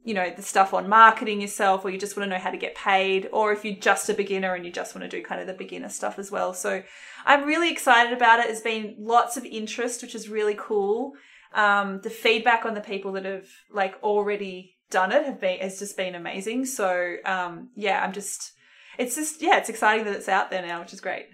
you 0.04 0.14
know, 0.14 0.32
the 0.34 0.42
stuff 0.42 0.72
on 0.72 0.88
marketing 0.88 1.40
yourself 1.40 1.84
or 1.84 1.90
you 1.90 1.98
just 1.98 2.16
want 2.16 2.28
to 2.28 2.34
know 2.34 2.40
how 2.40 2.52
to 2.52 2.56
get 2.56 2.76
paid 2.76 3.28
or 3.32 3.52
if 3.52 3.64
you're 3.64 3.74
just 3.74 4.08
a 4.08 4.14
beginner 4.14 4.54
and 4.54 4.64
you 4.64 4.70
just 4.70 4.94
want 4.94 5.02
to 5.02 5.16
do 5.16 5.24
kind 5.24 5.40
of 5.40 5.48
the 5.48 5.54
beginner 5.54 5.88
stuff 5.88 6.20
as 6.20 6.30
well. 6.30 6.54
So 6.54 6.82
I'm 7.26 7.44
really 7.44 7.70
excited 7.70 8.12
about 8.12 8.38
it. 8.38 8.46
There's 8.46 8.60
been 8.60 8.94
lots 8.98 9.36
of 9.36 9.44
interest, 9.44 10.02
which 10.02 10.14
is 10.14 10.28
really 10.28 10.54
cool. 10.56 11.14
Um, 11.52 12.00
the 12.02 12.10
feedback 12.10 12.64
on 12.64 12.74
the 12.74 12.80
people 12.80 13.12
that 13.12 13.24
have 13.24 13.48
like 13.72 14.00
already 14.04 14.76
done 14.90 15.10
it 15.10 15.26
have 15.26 15.40
been, 15.40 15.58
has 15.58 15.80
just 15.80 15.96
been 15.96 16.14
amazing. 16.14 16.64
So, 16.64 17.16
um, 17.24 17.70
yeah, 17.74 18.02
I'm 18.02 18.12
just, 18.12 18.52
it's 18.98 19.14
just 19.14 19.40
yeah, 19.40 19.58
it's 19.58 19.68
exciting 19.68 20.04
that 20.04 20.16
it's 20.16 20.28
out 20.28 20.50
there 20.50 20.62
now, 20.62 20.80
which 20.80 20.92
is 20.92 21.00
great. 21.00 21.26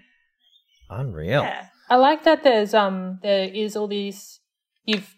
Unreal. 0.89 1.41
Yeah. 1.41 1.67
I 1.89 1.97
like 1.97 2.23
that 2.23 2.43
there's 2.43 2.73
um 2.73 3.19
there 3.21 3.49
is 3.49 3.75
all 3.75 3.87
these 3.87 4.39
you've 4.85 5.15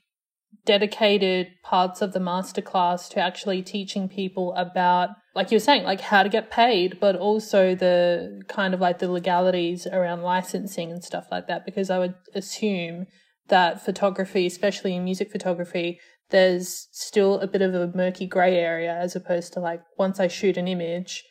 dedicated 0.66 1.48
parts 1.64 2.02
of 2.02 2.12
the 2.12 2.20
masterclass 2.20 3.10
to 3.10 3.20
actually 3.20 3.62
teaching 3.62 4.10
people 4.10 4.54
about 4.56 5.10
like 5.34 5.50
you're 5.50 5.62
saying 5.62 5.84
like 5.84 6.02
how 6.02 6.24
to 6.24 6.30
get 6.30 6.52
paid 6.52 7.00
but 7.00 7.16
also 7.16 7.74
the 7.74 8.41
kind 8.50 8.74
of 8.74 8.82
like 8.82 9.00
the 9.00 9.10
legalities 9.10 9.88
around 9.88 10.22
licensing 10.22 10.91
and 10.91 11.04
stuff 11.06 11.26
like 11.32 11.48
that 11.48 11.66
because 11.66 11.89
i 11.89 11.98
would 11.98 12.16
assume 12.36 13.06
that 13.48 13.84
photography 13.84 14.45
especially 14.45 14.93
in 14.93 15.06
music 15.06 15.32
photography 15.32 16.00
there's 16.32 16.89
still 16.91 17.39
a 17.39 17.48
bit 17.48 17.62
of 17.62 17.74
a 17.74 17.88
murky 17.95 18.28
gray 18.28 18.58
area 18.58 18.93
as 18.93 19.16
opposed 19.16 19.54
to 19.54 19.62
like 19.62 19.82
once 19.98 20.20
i 20.20 20.28
shoot 20.28 20.58
an 20.58 20.68
image 20.68 21.24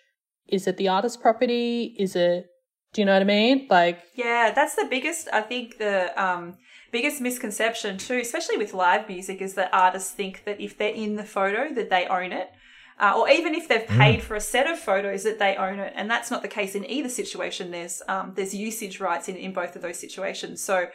is 0.49 0.67
it 0.67 0.77
the 0.77 0.89
artist's 0.89 1.17
property? 1.17 1.95
Is 1.99 2.17
it 2.17 2.47
do 2.93 3.03
you 3.03 3.07
know 3.07 3.13
what 3.13 3.23
I 3.23 3.27
mean? 3.27 3.67
Like 3.69 4.01
Yeah, 4.15 4.53
that's 4.55 4.75
the 4.75 4.87
biggest 4.89 5.29
I 5.33 5.43
think 5.43 5.79
the 5.79 6.13
um 6.23 6.57
biggest 6.93 7.21
misconception 7.21 7.99
too, 7.99 8.19
especially 8.19 8.57
with 8.57 8.73
live 8.73 9.09
music, 9.09 9.43
is 9.43 9.55
that 9.55 9.71
artists 9.73 10.13
think 10.13 10.45
that 10.45 10.61
if 10.61 10.79
they're 10.79 10.95
in 10.95 11.17
the 11.17 11.25
photo 11.25 11.73
that 11.75 11.91
they 11.91 12.07
own 12.07 12.33
it. 12.33 12.51
Uh, 12.99 13.13
or 13.15 13.29
even 13.29 13.55
if 13.55 13.69
they've 13.69 13.87
mm. 13.87 13.99
paid 13.99 14.23
for 14.23 14.35
a 14.37 14.41
set 14.41 14.67
of 14.67 14.79
photos 14.79 15.23
that 15.23 15.39
they 15.39 15.55
own 15.57 15.79
it 15.79 15.93
and 15.97 16.11
that's 16.11 16.31
not 16.31 16.41
the 16.41 16.49
case 16.49 16.75
in 16.75 16.83
either 16.91 17.11
situation 17.11 17.71
there's 17.71 18.01
um, 18.09 18.33
there's 18.35 18.55
usage 18.55 19.01
rights 19.01 19.29
in, 19.29 19.37
in 19.37 19.53
both 19.53 19.77
of 19.77 19.83
those 19.83 19.99
situations 19.99 20.63
so 20.63 20.87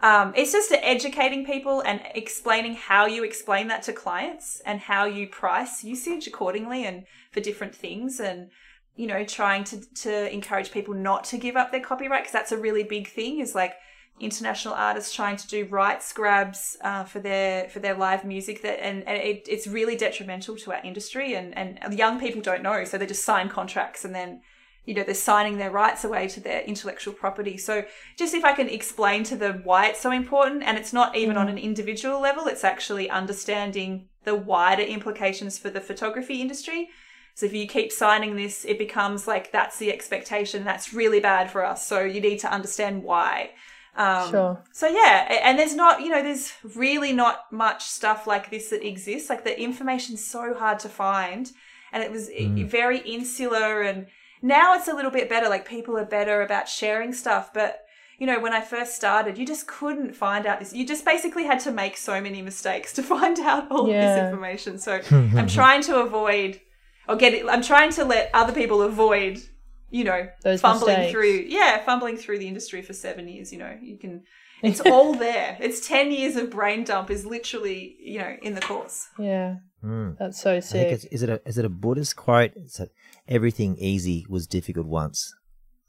um, 0.00 0.32
it's 0.36 0.52
just 0.52 0.72
educating 0.72 1.46
people 1.46 1.80
and 1.80 2.00
explaining 2.14 2.74
how 2.74 3.06
you 3.06 3.22
explain 3.22 3.68
that 3.68 3.82
to 3.84 3.92
clients 3.92 4.60
and 4.66 4.80
how 4.80 5.04
you 5.04 5.28
price 5.28 5.84
usage 5.84 6.26
accordingly 6.26 6.84
and 6.84 7.04
for 7.30 7.40
different 7.40 7.74
things 7.74 8.18
and 8.18 8.50
you 8.96 9.06
know, 9.06 9.24
trying 9.24 9.64
to, 9.64 9.80
to 9.94 10.32
encourage 10.32 10.70
people 10.70 10.94
not 10.94 11.24
to 11.24 11.38
give 11.38 11.56
up 11.56 11.72
their 11.72 11.80
copyright 11.80 12.22
because 12.22 12.32
that's 12.32 12.52
a 12.52 12.58
really 12.58 12.84
big 12.84 13.08
thing 13.08 13.40
is 13.40 13.54
like 13.54 13.74
international 14.20 14.74
artists 14.74 15.12
trying 15.12 15.36
to 15.36 15.48
do 15.48 15.66
rights 15.66 16.12
grabs 16.12 16.76
uh, 16.82 17.02
for 17.02 17.18
their 17.18 17.68
for 17.68 17.80
their 17.80 17.94
live 17.94 18.24
music 18.24 18.62
that 18.62 18.84
and, 18.84 19.02
and 19.08 19.20
it, 19.20 19.46
it's 19.48 19.66
really 19.66 19.96
detrimental 19.96 20.54
to 20.54 20.72
our 20.72 20.80
industry 20.84 21.34
and 21.34 21.56
and 21.56 21.98
young 21.98 22.20
people 22.20 22.40
don't 22.40 22.62
know 22.62 22.84
so 22.84 22.96
they 22.96 23.06
just 23.06 23.24
sign 23.24 23.48
contracts 23.48 24.04
and 24.04 24.14
then 24.14 24.40
you 24.84 24.94
know 24.94 25.02
they're 25.02 25.14
signing 25.14 25.58
their 25.58 25.72
rights 25.72 26.04
away 26.04 26.28
to 26.28 26.38
their 26.38 26.60
intellectual 26.62 27.12
property 27.12 27.56
so 27.56 27.84
just 28.16 28.34
if 28.34 28.44
i 28.44 28.52
can 28.52 28.68
explain 28.68 29.24
to 29.24 29.34
them 29.34 29.62
why 29.64 29.88
it's 29.88 30.00
so 30.00 30.12
important 30.12 30.62
and 30.62 30.78
it's 30.78 30.92
not 30.92 31.16
even 31.16 31.34
mm. 31.34 31.40
on 31.40 31.48
an 31.48 31.58
individual 31.58 32.20
level 32.20 32.46
it's 32.46 32.62
actually 32.62 33.10
understanding 33.10 34.06
the 34.22 34.34
wider 34.34 34.82
implications 34.82 35.58
for 35.58 35.70
the 35.70 35.80
photography 35.80 36.40
industry 36.40 36.88
so 37.34 37.46
if 37.46 37.52
you 37.52 37.66
keep 37.66 37.92
signing 37.92 38.36
this 38.36 38.64
it 38.64 38.78
becomes 38.78 39.26
like 39.26 39.52
that's 39.52 39.78
the 39.78 39.92
expectation 39.92 40.64
that's 40.64 40.94
really 40.94 41.20
bad 41.20 41.50
for 41.50 41.64
us 41.64 41.86
so 41.86 42.00
you 42.00 42.20
need 42.20 42.38
to 42.38 42.50
understand 42.50 43.02
why 43.02 43.50
um, 43.96 44.30
sure. 44.30 44.62
So 44.72 44.88
yeah, 44.88 45.40
and 45.42 45.58
there's 45.58 45.74
not, 45.74 46.02
you 46.02 46.08
know, 46.08 46.22
there's 46.22 46.52
really 46.74 47.12
not 47.12 47.52
much 47.52 47.84
stuff 47.84 48.26
like 48.26 48.50
this 48.50 48.70
that 48.70 48.86
exists. 48.86 49.30
Like 49.30 49.44
the 49.44 49.58
information's 49.60 50.24
so 50.24 50.54
hard 50.54 50.80
to 50.80 50.88
find, 50.88 51.50
and 51.92 52.02
it 52.02 52.10
was 52.10 52.28
mm. 52.28 52.66
very 52.66 52.98
insular. 52.98 53.82
And 53.82 54.06
now 54.42 54.74
it's 54.74 54.88
a 54.88 54.94
little 54.94 55.10
bit 55.10 55.28
better. 55.28 55.48
Like 55.48 55.68
people 55.68 55.96
are 55.96 56.04
better 56.04 56.42
about 56.42 56.68
sharing 56.68 57.12
stuff, 57.12 57.52
but 57.54 57.82
you 58.18 58.26
know, 58.26 58.40
when 58.40 58.52
I 58.52 58.60
first 58.60 58.94
started, 58.94 59.38
you 59.38 59.46
just 59.46 59.66
couldn't 59.66 60.14
find 60.14 60.46
out 60.46 60.60
this. 60.60 60.72
You 60.72 60.86
just 60.86 61.04
basically 61.04 61.44
had 61.44 61.60
to 61.60 61.72
make 61.72 61.96
so 61.96 62.20
many 62.20 62.42
mistakes 62.42 62.92
to 62.94 63.02
find 63.14 63.38
out 63.38 63.70
all 63.70 63.88
yeah. 63.88 64.14
this 64.14 64.24
information. 64.24 64.78
So 64.78 65.00
I'm 65.10 65.48
trying 65.48 65.82
to 65.82 66.00
avoid 66.00 66.60
or 67.08 67.16
get 67.16 67.34
it. 67.34 67.46
I'm 67.48 67.62
trying 67.62 67.92
to 67.92 68.04
let 68.04 68.30
other 68.34 68.52
people 68.52 68.82
avoid 68.82 69.42
you 69.94 70.02
know, 70.02 70.26
Those 70.42 70.60
fumbling 70.60 70.96
mistakes. 70.96 71.12
through, 71.12 71.44
yeah, 71.46 71.78
fumbling 71.84 72.16
through 72.16 72.40
the 72.40 72.48
industry 72.48 72.82
for 72.82 72.92
seven 72.92 73.28
years. 73.28 73.52
You 73.52 73.60
know, 73.60 73.78
you 73.80 73.96
can, 73.96 74.24
it's 74.62 74.80
all 74.80 75.14
there. 75.14 75.56
It's 75.60 75.86
10 75.86 76.10
years 76.10 76.34
of 76.34 76.50
brain 76.50 76.82
dump 76.82 77.10
is 77.10 77.24
literally, 77.24 77.96
you 78.00 78.18
know, 78.18 78.34
in 78.42 78.54
the 78.54 78.60
course. 78.60 79.06
Yeah. 79.20 79.58
Mm. 79.84 80.18
That's 80.18 80.42
so 80.42 80.58
sick. 80.58 81.06
is 81.12 81.22
it 81.22 81.28
a 81.28 81.40
is 81.46 81.58
it 81.58 81.64
a 81.64 81.68
Buddhist 81.68 82.16
quote? 82.16 82.52
It's 82.56 82.80
a, 82.80 82.88
everything 83.28 83.76
easy 83.78 84.26
was 84.28 84.46
difficult 84.48 84.86
once. 84.86 85.32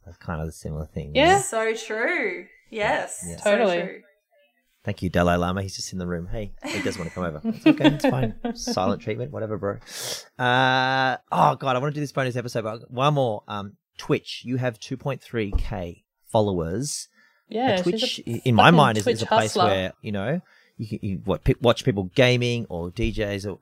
That's 0.06 0.18
kind 0.18 0.40
of 0.40 0.50
a 0.50 0.52
similar 0.52 0.86
thing. 0.86 1.16
Yeah. 1.16 1.42
So 1.42 1.74
true. 1.74 2.46
Yes. 2.70 3.26
Yeah. 3.28 3.38
Totally. 3.38 3.80
So 3.80 3.86
true. 3.86 4.02
Thank 4.86 5.02
you, 5.02 5.10
Dalai 5.10 5.36
Lama. 5.36 5.64
He's 5.64 5.76
just 5.76 5.92
in 5.94 6.00
the 6.00 6.06
room. 6.06 6.28
Hey, 6.28 6.54
he 6.64 6.80
does 6.84 6.96
want 6.96 7.10
to 7.10 7.16
come 7.16 7.24
over. 7.24 7.42
It's 7.46 7.66
okay. 7.66 7.88
It's 7.96 8.06
fine. 8.06 8.36
Silent 8.54 9.02
treatment, 9.02 9.32
whatever, 9.32 9.58
bro. 9.58 9.80
Uh, 10.38 11.18
oh 11.32 11.56
god, 11.56 11.76
I 11.76 11.80
want 11.80 11.92
to 11.94 11.96
do 11.96 12.02
this 12.02 12.12
bonus 12.12 12.36
episode. 12.36 12.64
But 12.64 12.92
one 12.92 13.16
more. 13.16 13.44
Um, 13.48 13.78
Twitch, 13.98 14.44
you 14.46 14.58
have 14.58 14.80
2.3k 14.80 16.04
followers. 16.32 17.08
Yeah, 17.50 17.82
Twitch, 17.82 18.20
in 18.20 18.54
my 18.54 18.70
mind, 18.70 19.00
is, 19.00 19.08
is, 19.08 19.22
a 19.24 19.26
place 19.26 19.54
hustler. 19.54 19.66
where 19.66 19.94
you 20.02 20.12
know 20.12 20.42
you 20.78 20.88
can 20.88 21.00
you, 21.02 21.22
what 21.26 21.42
watch 21.62 21.84
people 21.84 22.12
gaming 22.16 22.68
or 22.70 22.92
DJs 22.92 23.52
or 23.52 23.60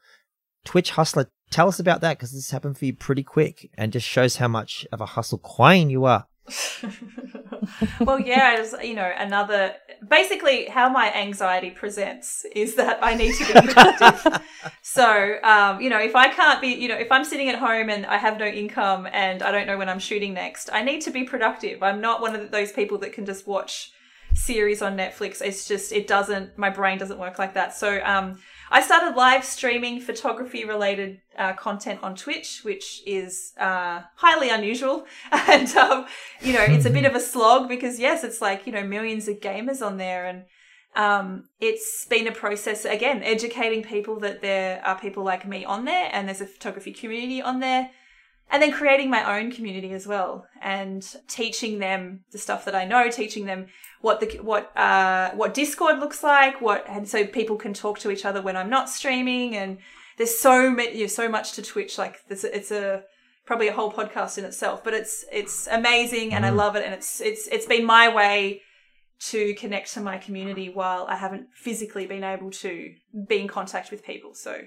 Twitch 0.65 0.91
hustler. 0.91 1.30
Tell 1.51 1.69
us 1.69 1.80
about 1.80 2.01
that 2.01 2.17
because 2.17 2.34
this 2.34 2.51
happened 2.51 2.78
for 2.78 2.86
you 2.86 2.93
pretty 2.93 3.24
quick 3.24 3.69
and 3.78 3.93
just 3.93 4.07
shows 4.07 4.38
how 4.38 4.47
much 4.49 4.86
of 4.91 4.99
a 4.99 5.05
hustle 5.05 5.38
queen 5.38 5.89
you 5.89 6.03
are. 6.03 6.28
well, 8.01 8.19
yeah, 8.19 8.59
was, 8.59 8.75
you 8.83 8.93
know, 8.93 9.11
another 9.17 9.75
basically 10.07 10.65
how 10.65 10.89
my 10.89 11.13
anxiety 11.13 11.69
presents 11.69 12.45
is 12.53 12.75
that 12.75 12.99
I 13.01 13.13
need 13.13 13.33
to 13.35 13.45
be 13.45 13.53
productive. 13.53 14.41
so, 14.81 15.37
um, 15.43 15.79
you 15.79 15.89
know, 15.89 15.99
if 15.99 16.15
I 16.15 16.27
can't 16.29 16.59
be, 16.59 16.67
you 16.67 16.89
know, 16.89 16.97
if 16.97 17.11
I'm 17.11 17.23
sitting 17.23 17.47
at 17.49 17.57
home 17.57 17.89
and 17.89 18.05
I 18.05 18.17
have 18.17 18.37
no 18.37 18.45
income 18.45 19.07
and 19.11 19.41
I 19.41 19.51
don't 19.51 19.67
know 19.67 19.77
when 19.77 19.87
I'm 19.87 19.99
shooting 19.99 20.33
next, 20.33 20.69
I 20.73 20.83
need 20.83 21.01
to 21.01 21.11
be 21.11 21.23
productive. 21.23 21.81
I'm 21.81 22.01
not 22.01 22.21
one 22.21 22.35
of 22.35 22.51
those 22.51 22.71
people 22.71 22.97
that 22.99 23.13
can 23.13 23.25
just 23.25 23.47
watch 23.47 23.91
series 24.33 24.81
on 24.81 24.97
Netflix. 24.97 25.41
It's 25.41 25.67
just, 25.67 25.93
it 25.93 26.07
doesn't, 26.07 26.57
my 26.57 26.69
brain 26.69 26.97
doesn't 26.97 27.19
work 27.19 27.39
like 27.39 27.53
that. 27.53 27.73
So, 27.75 28.01
um, 28.03 28.39
I 28.74 28.82
started 28.82 29.15
live 29.15 29.45
streaming 29.45 30.01
photography 30.01 30.65
related 30.65 31.21
uh, 31.38 31.53
content 31.53 31.99
on 32.01 32.15
Twitch, 32.15 32.61
which 32.63 33.03
is 33.05 33.53
uh, 33.59 34.01
highly 34.15 34.49
unusual. 34.49 35.05
And, 35.32 35.69
um, 35.78 36.07
you 36.41 36.53
know, 36.53 36.63
it's 36.63 36.88
a 36.88 36.89
bit 36.89 37.05
of 37.05 37.13
a 37.13 37.19
slog 37.19 37.69
because, 37.69 37.99
yes, 37.99 38.24
it's 38.24 38.41
like, 38.41 38.65
you 38.65 38.74
know, 38.74 38.84
millions 38.84 39.28
of 39.28 39.41
gamers 39.41 39.86
on 39.86 39.97
there. 39.97 40.26
And 40.26 40.45
um, 40.95 41.43
it's 41.59 42.07
been 42.09 42.26
a 42.28 42.32
process, 42.32 42.84
again, 42.84 43.21
educating 43.21 43.84
people 43.84 44.19
that 44.21 44.41
there 44.41 44.84
are 44.84 44.99
people 44.99 45.24
like 45.24 45.47
me 45.47 45.63
on 45.63 45.86
there 45.86 46.09
and 46.11 46.28
there's 46.28 46.41
a 46.41 46.47
photography 46.47 46.93
community 46.93 47.43
on 47.43 47.59
there 47.59 47.91
and 48.51 48.61
then 48.61 48.71
creating 48.71 49.09
my 49.09 49.39
own 49.39 49.51
community 49.51 49.93
as 49.93 50.07
well 50.07 50.45
and 50.61 51.15
teaching 51.28 51.80
them 51.80 52.24
the 52.32 52.38
stuff 52.38 52.65
that 52.65 52.76
I 52.76 52.86
know, 52.86 53.09
teaching 53.09 53.45
them 53.45 53.67
what 54.04 54.20
the 54.20 54.28
what 54.41 54.76
uh 54.78 55.32
what 55.32 55.54
Discord 55.54 55.99
looks 55.99 56.24
like, 56.24 56.60
what 56.60 56.84
and 56.89 57.08
so 57.08 57.26
people 57.26 57.56
can 57.56 57.74
talk 57.74 57.99
to 57.99 58.12
each 58.12 58.26
other 58.26 58.41
when 58.41 58.58
I'm 58.58 58.70
not 58.70 58.89
streaming 58.89 59.56
and 59.56 59.78
there's 60.18 60.38
so 60.38 60.70
many 60.70 60.97
you 60.97 61.04
know, 61.04 61.08
so 61.08 61.30
much 61.30 61.54
to 61.54 61.62
Twitch 61.62 61.97
like 61.97 62.18
there's 62.28 62.43
it's 62.43 62.70
a 62.70 63.04
probably 63.45 63.70
a 63.70 63.74
whole 63.74 63.93
podcast 63.93 64.38
in 64.38 64.43
itself, 64.43 64.84
but 64.84 64.93
it's 64.93 65.24
it's 65.32 65.68
amazing 65.68 66.34
and 66.34 66.43
mm. 66.43 66.49
I 66.49 66.51
love 66.51 66.76
it 66.76 66.84
and 66.84 66.93
it's 66.93 67.22
it's 67.22 67.47
it's 67.47 67.66
been 67.66 67.86
my 67.86 68.14
way 68.14 68.62
to 69.30 69.54
connect 69.54 69.93
to 69.93 70.01
my 70.01 70.18
community 70.18 70.68
while 70.68 71.06
I 71.08 71.16
haven't 71.16 71.47
physically 71.56 72.06
been 72.06 72.26
able 72.26 72.51
to 72.51 72.93
be 73.30 73.39
in 73.39 73.47
contact 73.47 73.89
with 73.89 74.04
people. 74.04 74.34
So 74.34 74.64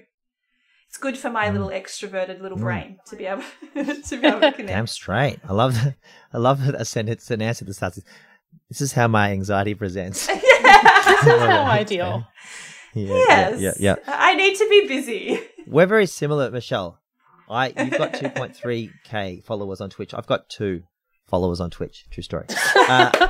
it's 0.89 0.97
good 0.97 1.15
for 1.15 1.29
my 1.29 1.47
mm. 1.47 1.51
little 1.51 1.69
extroverted 1.69 2.41
little 2.41 2.57
mm. 2.57 2.61
brain 2.61 2.97
to 3.05 3.15
be 3.15 3.27
able 3.27 3.43
to 3.75 4.17
be 4.19 4.25
able 4.25 4.39
to 4.39 4.51
connect. 4.51 4.67
Damn 4.67 4.87
straight. 4.87 5.37
I 5.47 5.53
love 5.53 5.75
that. 5.75 5.95
I 6.33 6.39
love 6.39 6.65
that 6.65 6.87
sentence. 6.87 7.29
An 7.29 7.43
answer 7.43 7.65
that 7.65 7.73
starts. 7.75 7.99
This 8.69 8.81
is 8.81 8.93
how 8.93 9.07
my 9.07 9.31
anxiety 9.31 9.73
presents. 9.73 10.27
yeah, 10.29 10.35
this 11.05 11.23
is 11.23 11.39
how 11.41 11.63
ideal. 11.69 12.27
Yeah, 12.93 13.07
yes. 13.07 13.61
Yeah, 13.61 13.71
yeah, 13.79 13.95
yeah. 13.97 14.03
I 14.07 14.35
need 14.35 14.55
to 14.57 14.67
be 14.69 14.87
busy. 14.87 15.39
We're 15.67 15.85
very 15.85 16.05
similar, 16.05 16.49
Michelle. 16.51 16.99
I 17.49 17.67
you've 17.77 17.97
got 17.97 18.13
2.3k 18.13 19.43
followers 19.43 19.81
on 19.81 19.89
Twitch. 19.89 20.13
I've 20.13 20.27
got 20.27 20.49
two 20.49 20.83
followers 21.27 21.59
on 21.59 21.69
Twitch. 21.69 22.05
True 22.09 22.23
story. 22.23 22.45
Uh, 22.75 23.29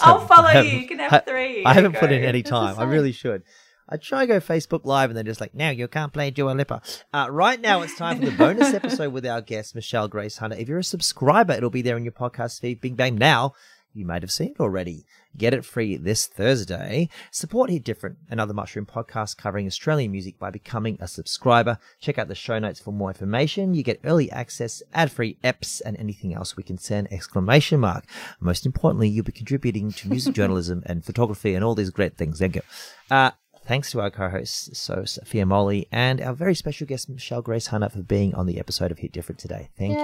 I'll 0.00 0.26
follow 0.26 0.60
you. 0.60 0.80
You 0.80 0.88
can 0.88 0.98
have 0.98 1.24
three. 1.26 1.64
I 1.64 1.74
haven't 1.74 1.96
put 1.96 2.12
in 2.12 2.24
any 2.24 2.42
time. 2.42 2.78
I 2.78 2.84
really 2.84 3.12
should. 3.12 3.42
I 3.88 3.96
try 3.96 4.26
go 4.26 4.40
Facebook 4.40 4.84
Live 4.84 5.10
and 5.10 5.16
they're 5.16 5.24
just 5.24 5.40
like, 5.40 5.54
now 5.54 5.70
you 5.70 5.86
can't 5.88 6.12
play 6.12 6.30
Dua 6.30 6.52
Lipa. 6.52 6.80
Uh, 7.12 7.26
right 7.30 7.60
now, 7.60 7.82
it's 7.82 7.96
time 7.96 8.20
for 8.20 8.24
the 8.26 8.30
bonus 8.30 8.72
episode 8.72 9.12
with 9.12 9.26
our 9.26 9.42
guest, 9.42 9.74
Michelle 9.74 10.08
Grace 10.08 10.38
Hunter. 10.38 10.56
If 10.56 10.68
you're 10.68 10.78
a 10.78 10.84
subscriber, 10.84 11.52
it'll 11.52 11.68
be 11.68 11.82
there 11.82 11.96
in 11.96 12.04
your 12.04 12.12
podcast 12.12 12.60
feed. 12.60 12.80
Bing 12.80 12.94
bang 12.94 13.16
now. 13.16 13.54
You 13.94 14.06
might 14.06 14.22
have 14.22 14.32
seen 14.32 14.52
it 14.52 14.60
already. 14.60 15.04
Get 15.36 15.52
it 15.52 15.64
free 15.64 15.96
this 15.96 16.26
Thursday. 16.26 17.08
Support 17.30 17.70
Hit 17.70 17.84
Different, 17.84 18.16
another 18.30 18.54
mushroom 18.54 18.86
podcast 18.86 19.36
covering 19.36 19.66
Australian 19.66 20.12
music 20.12 20.38
by 20.38 20.50
becoming 20.50 20.96
a 21.00 21.08
subscriber. 21.08 21.78
Check 22.00 22.18
out 22.18 22.28
the 22.28 22.34
show 22.34 22.58
notes 22.58 22.80
for 22.80 22.92
more 22.92 23.10
information. 23.10 23.74
You 23.74 23.82
get 23.82 24.00
early 24.04 24.30
access, 24.30 24.82
ad-free 24.94 25.38
EPs, 25.44 25.82
and 25.84 25.96
anything 25.98 26.34
else 26.34 26.56
we 26.56 26.62
can 26.62 26.78
send 26.78 27.12
exclamation 27.12 27.80
mark. 27.80 28.04
Most 28.40 28.64
importantly, 28.64 29.08
you'll 29.08 29.24
be 29.24 29.32
contributing 29.32 29.92
to 29.92 30.08
music 30.08 30.34
journalism 30.34 30.82
and 30.86 31.04
photography 31.04 31.54
and 31.54 31.64
all 31.64 31.74
these 31.74 31.90
great 31.90 32.16
things. 32.16 32.38
Thank 32.38 32.56
you. 32.56 32.62
Uh, 33.10 33.32
Thanks 33.64 33.92
to 33.92 34.00
our 34.00 34.10
co-hosts, 34.10 34.76
so 34.76 34.96
Sose 34.96 35.24
Fuamoli 35.24 35.86
and 35.92 36.20
our 36.20 36.34
very 36.34 36.54
special 36.54 36.84
guest, 36.86 37.08
Michelle 37.08 37.42
Grace 37.42 37.68
Hunter, 37.68 37.88
for 37.88 38.02
being 38.02 38.34
on 38.34 38.46
the 38.46 38.58
episode 38.58 38.90
of 38.90 38.98
Hit 38.98 39.12
Different 39.12 39.38
today. 39.38 39.70
Thank 39.78 39.92
Yay. 39.98 40.00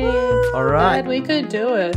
you. 0.00 0.06
Yay! 0.08 0.50
All 0.54 0.64
right. 0.64 1.02
Glad 1.02 1.08
we 1.08 1.20
could 1.20 1.50
do 1.50 1.74
it. 1.74 1.96